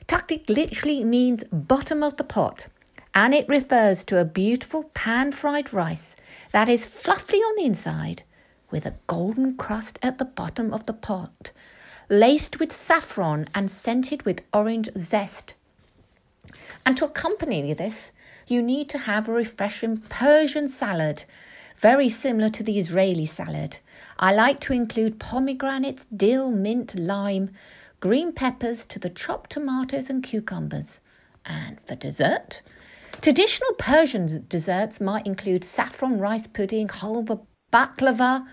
Tahdig 0.08 0.50
literally 0.50 1.04
means 1.04 1.44
bottom 1.52 2.02
of 2.02 2.18
the 2.18 2.24
pot, 2.24 2.68
and 3.14 3.34
it 3.34 3.48
refers 3.48 4.04
to 4.06 4.20
a 4.20 4.26
beautiful 4.26 4.86
pan 4.96 5.32
fried 5.32 5.72
rice 5.74 6.16
that 6.52 6.68
is 6.68 6.86
fluffy 6.86 7.38
on 7.38 7.56
the 7.58 7.66
inside 7.66 8.24
with 8.72 8.86
a 8.86 8.96
golden 9.08 9.58
crust 9.58 10.00
at 10.02 10.18
the 10.18 10.26
bottom 10.26 10.74
of 10.74 10.86
the 10.86 10.94
pot, 10.94 11.52
laced 12.10 12.60
with 12.60 12.72
saffron 12.72 13.48
and 13.54 13.70
scented 13.70 14.24
with 14.24 14.44
orange 14.54 14.90
zest. 14.98 15.54
And 16.86 16.98
to 16.98 17.06
accompany 17.06 17.74
this, 17.74 18.12
you 18.48 18.64
need 18.64 18.90
to 18.90 18.98
have 18.98 19.28
a 19.28 19.32
refreshing 19.32 19.98
Persian 20.10 20.68
salad, 20.68 21.26
very 21.78 22.10
similar 22.10 22.50
to 22.50 22.64
the 22.64 22.80
Israeli 22.80 23.28
salad. 23.28 23.78
I 24.22 24.34
like 24.34 24.60
to 24.62 24.74
include 24.74 25.18
pomegranates, 25.18 26.06
dill, 26.14 26.52
mint, 26.52 26.94
lime, 26.94 27.52
green 28.02 28.34
peppers 28.34 28.84
to 28.86 29.00
the 29.00 29.10
chopped 29.10 29.52
tomatoes 29.52 30.10
and 30.10 30.22
cucumbers. 30.22 31.00
And 31.46 31.80
for 31.88 31.96
dessert, 31.96 32.62
traditional 33.22 33.72
Persian 33.78 34.46
desserts 34.50 35.00
might 35.00 35.26
include 35.26 35.64
saffron 35.64 36.20
rice 36.20 36.48
pudding, 36.48 36.90
halva, 36.90 37.40
baklava, 37.72 38.46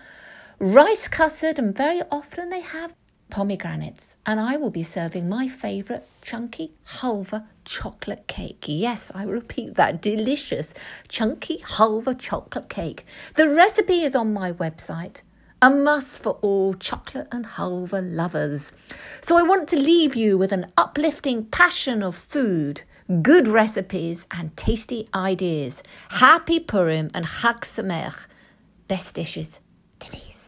rice 0.57 1.09
custard, 1.09 1.59
and 1.59 1.75
very 1.75 2.01
often 2.09 2.49
they 2.49 2.61
have 2.61 2.93
pomegranates. 3.29 4.15
And 4.25 4.39
I 4.39 4.55
will 4.55 4.69
be 4.69 4.83
serving 4.83 5.27
my 5.27 5.49
favourite 5.49 6.03
chunky 6.21 6.71
halva 6.99 7.45
chocolate 7.65 8.27
cake. 8.27 8.63
Yes, 8.67 9.11
I 9.13 9.23
repeat 9.23 9.75
that 9.75 10.01
delicious 10.01 10.73
chunky 11.09 11.57
halva 11.57 12.17
chocolate 12.17 12.69
cake. 12.69 13.05
The 13.35 13.49
recipe 13.49 14.03
is 14.03 14.15
on 14.15 14.31
my 14.31 14.53
website. 14.53 15.23
A 15.59 15.71
must 15.71 16.21
for 16.21 16.33
all 16.43 16.75
chocolate 16.75 17.27
and 17.31 17.43
halva 17.43 17.99
lovers. 17.99 18.71
So 19.21 19.37
I 19.37 19.41
want 19.41 19.67
to 19.69 19.75
leave 19.75 20.15
you 20.15 20.37
with 20.37 20.51
an 20.51 20.71
uplifting 20.77 21.45
passion 21.45 22.03
of 22.03 22.15
food, 22.15 22.83
good 23.23 23.47
recipes, 23.47 24.27
and 24.29 24.55
tasty 24.55 25.09
ideas. 25.15 25.81
Happy 26.09 26.59
Purim 26.59 27.09
and 27.15 27.25
Chag 27.25 27.61
Sameach. 27.61 28.27
Best 28.87 29.15
dishes, 29.15 29.59
Denise. 29.99 30.47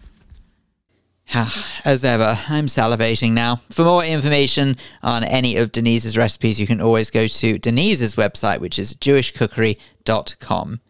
As 1.85 2.05
ever, 2.05 2.37
I'm 2.47 2.67
salivating 2.67 3.31
now. 3.31 3.55
For 3.71 3.83
more 3.83 4.03
information 4.03 4.77
on 5.01 5.23
any 5.23 5.57
of 5.57 5.71
Denise's 5.71 6.17
recipes, 6.17 6.59
you 6.59 6.67
can 6.67 6.81
always 6.81 7.09
go 7.09 7.25
to 7.25 7.57
Denise's 7.57 8.15
website, 8.15 8.59
which 8.59 8.77
is 8.77 8.93
jewishcookery.com. 8.93 10.81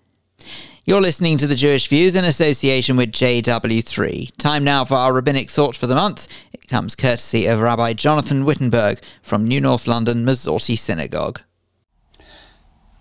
You're 0.89 1.01
listening 1.01 1.37
to 1.37 1.45
the 1.45 1.53
Jewish 1.53 1.87
Views 1.87 2.15
in 2.15 2.25
association 2.25 2.97
with 2.97 3.11
JW3. 3.11 4.35
Time 4.37 4.63
now 4.63 4.83
for 4.83 4.95
our 4.95 5.13
rabbinic 5.13 5.47
thought 5.47 5.75
for 5.75 5.85
the 5.85 5.93
month. 5.93 6.27
It 6.51 6.67
comes 6.67 6.95
courtesy 6.95 7.45
of 7.45 7.61
Rabbi 7.61 7.93
Jonathan 7.93 8.43
Wittenberg 8.43 8.99
from 9.21 9.47
New 9.47 9.61
North 9.61 9.85
London 9.85 10.25
Masorti 10.25 10.75
Synagogue. 10.75 11.41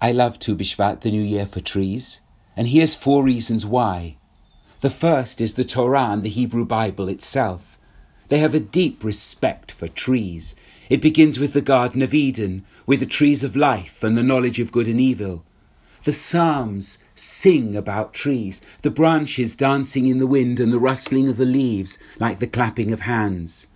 I 0.03 0.12
love 0.12 0.39
Tu 0.39 0.55
B'Shvat, 0.55 1.01
the 1.01 1.11
new 1.11 1.22
year 1.22 1.47
for 1.47 1.61
trees, 1.61 2.20
and 2.55 2.68
here's 2.68 2.95
four 2.95 3.24
reasons 3.24 3.64
why. 3.64 4.18
The 4.80 4.91
first 4.91 5.41
is 5.41 5.55
the 5.55 5.64
Torah 5.64 6.11
and 6.11 6.22
the 6.22 6.28
Hebrew 6.28 6.66
Bible 6.66 7.09
itself. 7.09 7.78
They 8.28 8.41
have 8.41 8.55
a 8.55 8.61
deep 8.61 9.03
respect 9.03 9.72
for 9.72 9.89
trees. 9.89 10.55
It 10.91 11.01
begins 11.01 11.41
with 11.41 11.55
the 11.55 11.62
Garden 11.62 12.03
of 12.03 12.12
Eden, 12.12 12.66
with 12.84 13.01
the 13.01 13.07
trees 13.07 13.43
of 13.43 13.57
life 13.57 14.05
and 14.05 14.18
the 14.18 14.22
knowledge 14.22 14.61
of 14.61 14.72
good 14.72 14.89
and 14.89 15.01
evil. 15.01 15.47
The 16.05 16.12
Psalms 16.12 16.99
sing 17.19 17.77
about 17.77 18.14
trees, 18.14 18.61
the 18.83 18.91
branches 18.91 19.57
dancing 19.57 20.07
in 20.07 20.19
the 20.19 20.27
wind 20.27 20.61
and 20.61 20.73
the 20.73 20.79
rustling 20.79 21.29
of 21.29 21.37
the 21.37 21.45
leaves 21.45 21.99
like 22.19 22.39
the 22.39 22.47
clapping 22.47 22.93
of 22.93 23.01
hands. 23.01 23.66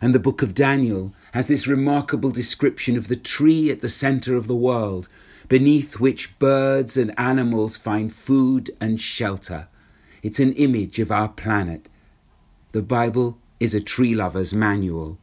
And 0.00 0.14
the 0.14 0.18
book 0.18 0.42
of 0.42 0.54
Daniel 0.54 1.14
has 1.32 1.46
this 1.46 1.68
remarkable 1.68 2.30
description 2.30 2.96
of 2.96 3.08
the 3.08 3.16
tree 3.16 3.70
at 3.70 3.82
the 3.82 3.88
center 3.88 4.36
of 4.36 4.46
the 4.46 4.56
world, 4.56 5.08
beneath 5.48 6.00
which 6.00 6.38
birds 6.38 6.96
and 6.96 7.18
animals 7.18 7.76
find 7.76 8.12
food 8.12 8.70
and 8.80 9.00
shelter. 9.00 9.68
It's 10.22 10.40
an 10.40 10.54
image 10.54 10.98
of 10.98 11.12
our 11.12 11.28
planet. 11.28 11.88
The 12.72 12.82
Bible 12.82 13.38
is 13.60 13.74
a 13.74 13.80
tree 13.80 14.14
lover's 14.14 14.54
manual. 14.54 15.18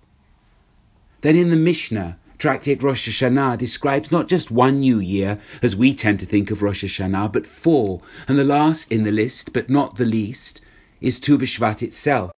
Then 1.21 1.35
in 1.35 1.49
the 1.49 1.57
Mishnah, 1.57 2.18
Tractate 2.39 2.81
Rosh 2.81 3.09
Hashanah 3.09 3.57
describes 3.57 4.13
not 4.13 4.29
just 4.29 4.49
one 4.49 4.79
new 4.79 4.99
year, 4.99 5.39
as 5.61 5.75
we 5.75 5.93
tend 5.93 6.21
to 6.21 6.25
think 6.25 6.49
of 6.49 6.61
Rosh 6.61 6.85
Hashanah, 6.85 7.33
but 7.33 7.45
four, 7.45 8.01
and 8.29 8.39
the 8.39 8.45
last 8.45 8.89
in 8.89 9.03
the 9.03 9.11
list, 9.11 9.51
but 9.51 9.69
not 9.69 9.97
the 9.97 10.05
least, 10.05 10.61
is 11.01 11.19
Tu 11.19 11.37
B'Shvat 11.37 11.83
itself. 11.83 12.31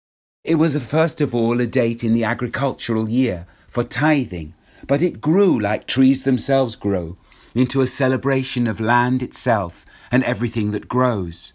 It 0.45 0.56
was 0.56 0.82
first 0.82 1.20
of 1.20 1.36
all 1.36 1.60
a 1.60 1.68
date 1.68 2.02
in 2.02 2.14
the 2.14 2.24
agricultural 2.24 3.10
year 3.10 3.45
for 3.68 3.84
tithing, 3.84 4.54
but 4.88 5.02
it 5.02 5.20
grew 5.20 5.60
like 5.60 5.86
trees 5.86 6.24
themselves 6.24 6.78
grow, 6.78 7.18
into 7.54 7.82
a 7.82 7.88
celebration 7.88 8.68
of 8.68 8.80
land 8.80 9.22
itself 9.22 9.86
and 10.14 10.24
everything 10.24 10.72
that 10.72 10.88
grows. 10.88 11.52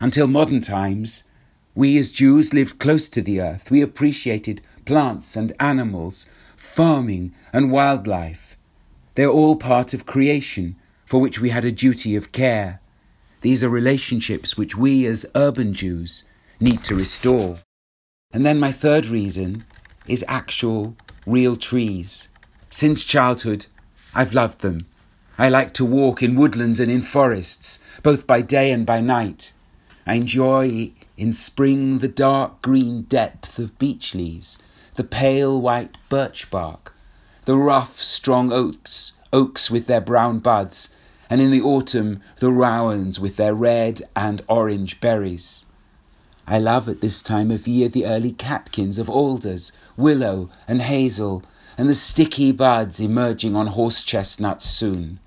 Until 0.00 0.28
modern 0.28 0.60
times, 0.60 1.24
we 1.74 1.98
as 1.98 2.12
Jews 2.12 2.54
lived 2.54 2.78
close 2.78 3.08
to 3.08 3.20
the 3.20 3.40
earth. 3.40 3.68
We 3.68 3.80
appreciated 3.80 4.62
plants 4.84 5.34
and 5.34 5.52
animals, 5.58 6.26
farming 6.74 7.32
and 7.52 7.70
wildlife. 7.70 8.58
They're 9.14 9.30
all 9.30 9.54
part 9.54 9.94
of 9.94 10.06
creation 10.06 10.74
for 11.06 11.20
which 11.20 11.40
we 11.40 11.50
had 11.50 11.64
a 11.64 11.70
duty 11.70 12.16
of 12.16 12.32
care. 12.32 12.80
These 13.42 13.62
are 13.62 13.68
relationships 13.68 14.56
which 14.56 14.76
we 14.76 15.06
as 15.06 15.24
urban 15.36 15.72
Jews 15.72 16.24
need 16.58 16.82
to 16.82 16.96
restore. 16.96 17.58
And 18.32 18.44
then 18.44 18.58
my 18.58 18.72
third 18.72 19.06
reason 19.06 19.64
is 20.08 20.24
actual, 20.26 20.96
real 21.24 21.54
trees. 21.54 22.28
Since 22.70 23.04
childhood, 23.04 23.66
I've 24.12 24.34
loved 24.34 24.60
them. 24.60 24.86
I 25.38 25.48
like 25.48 25.74
to 25.74 25.84
walk 25.84 26.24
in 26.24 26.34
woodlands 26.34 26.80
and 26.80 26.90
in 26.90 27.02
forests, 27.02 27.78
both 28.02 28.26
by 28.26 28.42
day 28.42 28.72
and 28.72 28.84
by 28.84 29.00
night. 29.00 29.52
I 30.08 30.14
enjoy 30.14 30.90
in 31.16 31.32
spring 31.32 32.00
the 32.00 32.08
dark 32.08 32.62
green 32.62 33.02
depth 33.02 33.60
of 33.60 33.78
beech 33.78 34.12
leaves 34.12 34.58
the 34.94 35.04
pale 35.04 35.60
white 35.60 35.96
birch 36.08 36.50
bark, 36.50 36.94
the 37.46 37.56
rough, 37.56 37.96
strong 37.96 38.52
oaks, 38.52 39.12
oaks 39.32 39.70
with 39.70 39.86
their 39.86 40.00
brown 40.00 40.38
buds, 40.38 40.90
and 41.28 41.40
in 41.40 41.50
the 41.50 41.60
autumn 41.60 42.20
the 42.38 42.52
rowans 42.52 43.18
with 43.18 43.36
their 43.36 43.54
red 43.54 44.02
and 44.14 44.42
orange 44.48 45.00
berries. 45.00 45.66
I 46.46 46.58
love 46.58 46.88
at 46.88 47.00
this 47.00 47.22
time 47.22 47.50
of 47.50 47.66
year 47.66 47.88
the 47.88 48.06
early 48.06 48.32
catkins 48.32 48.98
of 48.98 49.08
alders, 49.10 49.72
willow, 49.96 50.50
and 50.68 50.82
hazel, 50.82 51.42
and 51.76 51.88
the 51.88 51.94
sticky 51.94 52.52
buds 52.52 53.00
emerging 53.00 53.56
on 53.56 53.68
horse 53.68 54.04
chestnuts 54.04 54.64
soon. 54.64 55.18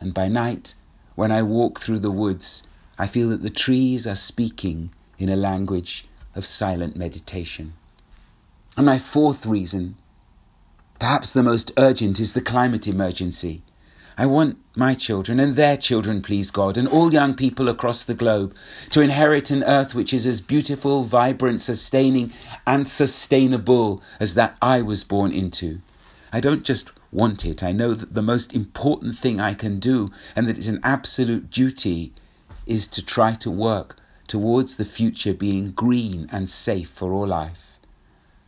And 0.00 0.14
by 0.14 0.28
night, 0.28 0.74
when 1.16 1.30
I 1.30 1.42
walk 1.42 1.80
through 1.80 1.98
the 1.98 2.10
woods, 2.10 2.62
I 2.98 3.06
feel 3.06 3.28
that 3.28 3.42
the 3.42 3.50
trees 3.50 4.06
are 4.06 4.16
speaking 4.16 4.90
in 5.18 5.28
a 5.28 5.36
language 5.36 6.06
of 6.34 6.46
silent 6.46 6.96
meditation. 6.96 7.74
And 8.76 8.86
my 8.86 8.98
fourth 8.98 9.44
reason, 9.44 9.96
perhaps 10.98 11.32
the 11.32 11.42
most 11.42 11.72
urgent, 11.76 12.18
is 12.18 12.32
the 12.32 12.40
climate 12.40 12.88
emergency. 12.88 13.62
I 14.16 14.26
want 14.26 14.58
my 14.74 14.94
children 14.94 15.40
and 15.40 15.56
their 15.56 15.76
children, 15.76 16.22
please 16.22 16.50
God, 16.50 16.76
and 16.76 16.88
all 16.88 17.12
young 17.12 17.34
people 17.34 17.68
across 17.68 18.04
the 18.04 18.14
globe 18.14 18.54
to 18.90 19.00
inherit 19.00 19.50
an 19.50 19.62
earth 19.64 19.94
which 19.94 20.14
is 20.14 20.26
as 20.26 20.40
beautiful, 20.40 21.02
vibrant, 21.02 21.60
sustaining, 21.60 22.32
and 22.66 22.86
sustainable 22.86 24.02
as 24.20 24.34
that 24.34 24.56
I 24.62 24.80
was 24.80 25.04
born 25.04 25.32
into. 25.32 25.80
I 26.32 26.40
don't 26.40 26.64
just 26.64 26.90
want 27.10 27.44
it, 27.44 27.62
I 27.62 27.72
know 27.72 27.92
that 27.92 28.14
the 28.14 28.22
most 28.22 28.54
important 28.54 29.18
thing 29.18 29.38
I 29.38 29.52
can 29.52 29.78
do, 29.78 30.10
and 30.34 30.46
that 30.46 30.56
it's 30.56 30.68
an 30.68 30.80
absolute 30.82 31.50
duty, 31.50 32.14
is 32.66 32.86
to 32.86 33.04
try 33.04 33.34
to 33.34 33.50
work 33.50 33.96
towards 34.28 34.76
the 34.76 34.84
future 34.86 35.34
being 35.34 35.72
green 35.72 36.26
and 36.32 36.48
safe 36.48 36.88
for 36.88 37.12
all 37.12 37.26
life. 37.26 37.71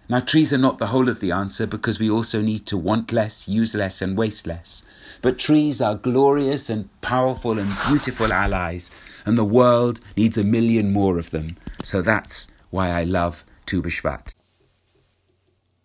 Now, 0.08 0.20
trees 0.20 0.52
are 0.52 0.58
not 0.58 0.78
the 0.78 0.88
whole 0.88 1.08
of 1.08 1.20
the 1.20 1.32
answer 1.32 1.66
because 1.66 1.98
we 1.98 2.10
also 2.10 2.42
need 2.42 2.66
to 2.66 2.76
want 2.76 3.10
less, 3.10 3.48
use 3.48 3.74
less, 3.74 4.02
and 4.02 4.18
waste 4.18 4.46
less. 4.46 4.82
But 5.22 5.38
trees 5.38 5.80
are 5.80 5.94
glorious 5.94 6.68
and 6.68 6.90
powerful 7.00 7.58
and 7.58 7.72
beautiful 7.88 8.30
allies, 8.30 8.90
and 9.24 9.38
the 9.38 9.44
world 9.44 10.00
needs 10.16 10.36
a 10.36 10.44
million 10.44 10.92
more 10.92 11.18
of 11.18 11.30
them. 11.30 11.56
So 11.82 12.02
that's 12.02 12.48
why 12.70 12.90
I 12.90 13.04
love 13.04 13.44
Tu 13.64 13.80
B'Shvat. 13.80 14.34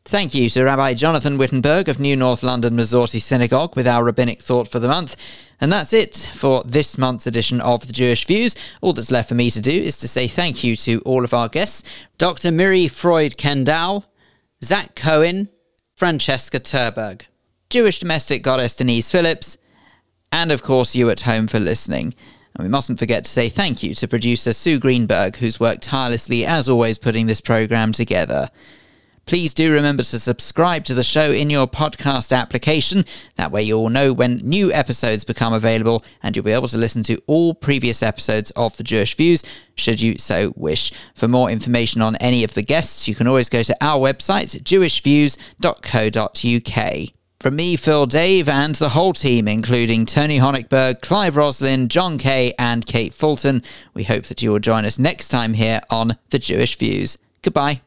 Thank 0.09 0.33
you 0.33 0.49
to 0.49 0.63
Rabbi 0.63 0.95
Jonathan 0.95 1.37
Wittenberg 1.37 1.87
of 1.87 1.99
New 1.99 2.15
North 2.15 2.41
London 2.41 2.73
Masorti 2.73 3.21
Synagogue 3.21 3.75
with 3.75 3.85
our 3.85 4.03
rabbinic 4.03 4.41
thought 4.41 4.67
for 4.67 4.79
the 4.79 4.87
month. 4.87 5.15
And 5.61 5.71
that's 5.71 5.93
it 5.93 6.31
for 6.33 6.63
this 6.65 6.97
month's 6.97 7.27
edition 7.27 7.61
of 7.61 7.85
The 7.85 7.93
Jewish 7.93 8.25
Views. 8.25 8.55
All 8.81 8.91
that's 8.91 9.11
left 9.11 9.29
for 9.29 9.35
me 9.35 9.51
to 9.51 9.61
do 9.61 9.71
is 9.71 9.99
to 9.99 10.07
say 10.07 10.27
thank 10.27 10.63
you 10.63 10.75
to 10.77 10.99
all 11.01 11.23
of 11.23 11.35
our 11.35 11.47
guests 11.47 11.83
Dr. 12.17 12.49
Miri 12.51 12.87
Freud 12.87 13.37
Kandel, 13.37 14.05
Zack 14.63 14.95
Cohen, 14.95 15.47
Francesca 15.95 16.57
Ter-Berg, 16.57 17.27
Jewish 17.69 17.99
domestic 17.99 18.41
goddess 18.41 18.75
Denise 18.75 19.11
Phillips, 19.11 19.59
and 20.31 20.51
of 20.51 20.63
course 20.63 20.95
you 20.95 21.11
at 21.11 21.21
home 21.21 21.45
for 21.45 21.59
listening. 21.59 22.15
And 22.55 22.63
we 22.63 22.67
mustn't 22.67 22.97
forget 22.97 23.25
to 23.25 23.29
say 23.29 23.47
thank 23.47 23.83
you 23.83 23.93
to 23.93 24.07
producer 24.07 24.53
Sue 24.53 24.79
Greenberg, 24.79 25.35
who's 25.35 25.59
worked 25.59 25.83
tirelessly 25.83 26.47
as 26.47 26.67
always 26.67 26.97
putting 26.97 27.27
this 27.27 27.41
programme 27.41 27.91
together. 27.91 28.49
Please 29.29 29.53
do 29.53 29.71
remember 29.71 30.01
to 30.01 30.17
subscribe 30.17 30.85
to 30.85 30.95
the 30.95 31.03
show 31.03 31.31
in 31.31 31.51
your 31.51 31.67
podcast 31.67 32.35
application. 32.35 33.05
That 33.35 33.51
way, 33.51 33.61
you'll 33.61 33.89
know 33.89 34.11
when 34.11 34.37
new 34.37 34.73
episodes 34.73 35.23
become 35.23 35.53
available 35.53 36.03
and 36.23 36.35
you'll 36.35 36.45
be 36.45 36.51
able 36.51 36.67
to 36.69 36.79
listen 36.79 37.03
to 37.03 37.21
all 37.27 37.53
previous 37.53 38.01
episodes 38.01 38.49
of 38.55 38.75
The 38.77 38.83
Jewish 38.83 39.13
Views, 39.13 39.43
should 39.75 40.01
you 40.01 40.17
so 40.17 40.51
wish. 40.55 40.91
For 41.13 41.27
more 41.27 41.51
information 41.51 42.01
on 42.01 42.15
any 42.15 42.43
of 42.43 42.55
the 42.55 42.63
guests, 42.63 43.07
you 43.07 43.13
can 43.13 43.27
always 43.27 43.49
go 43.49 43.61
to 43.61 43.75
our 43.81 43.99
website, 43.99 44.63
jewishviews.co.uk. 44.63 47.09
From 47.39 47.55
me, 47.55 47.75
Phil 47.75 48.07
Dave, 48.07 48.49
and 48.49 48.73
the 48.73 48.89
whole 48.89 49.13
team, 49.13 49.47
including 49.47 50.07
Tony 50.07 50.39
Honigberg, 50.39 51.01
Clive 51.01 51.37
Roslin, 51.37 51.87
Jon 51.87 52.17
Kay, 52.17 52.55
and 52.57 52.83
Kate 52.83 53.13
Fulton, 53.13 53.61
we 53.93 54.05
hope 54.05 54.23
that 54.23 54.41
you 54.41 54.51
will 54.51 54.57
join 54.57 54.85
us 54.85 54.97
next 54.97 55.27
time 55.27 55.53
here 55.53 55.81
on 55.91 56.17
The 56.31 56.39
Jewish 56.39 56.77
Views. 56.77 57.19
Goodbye. 57.43 57.81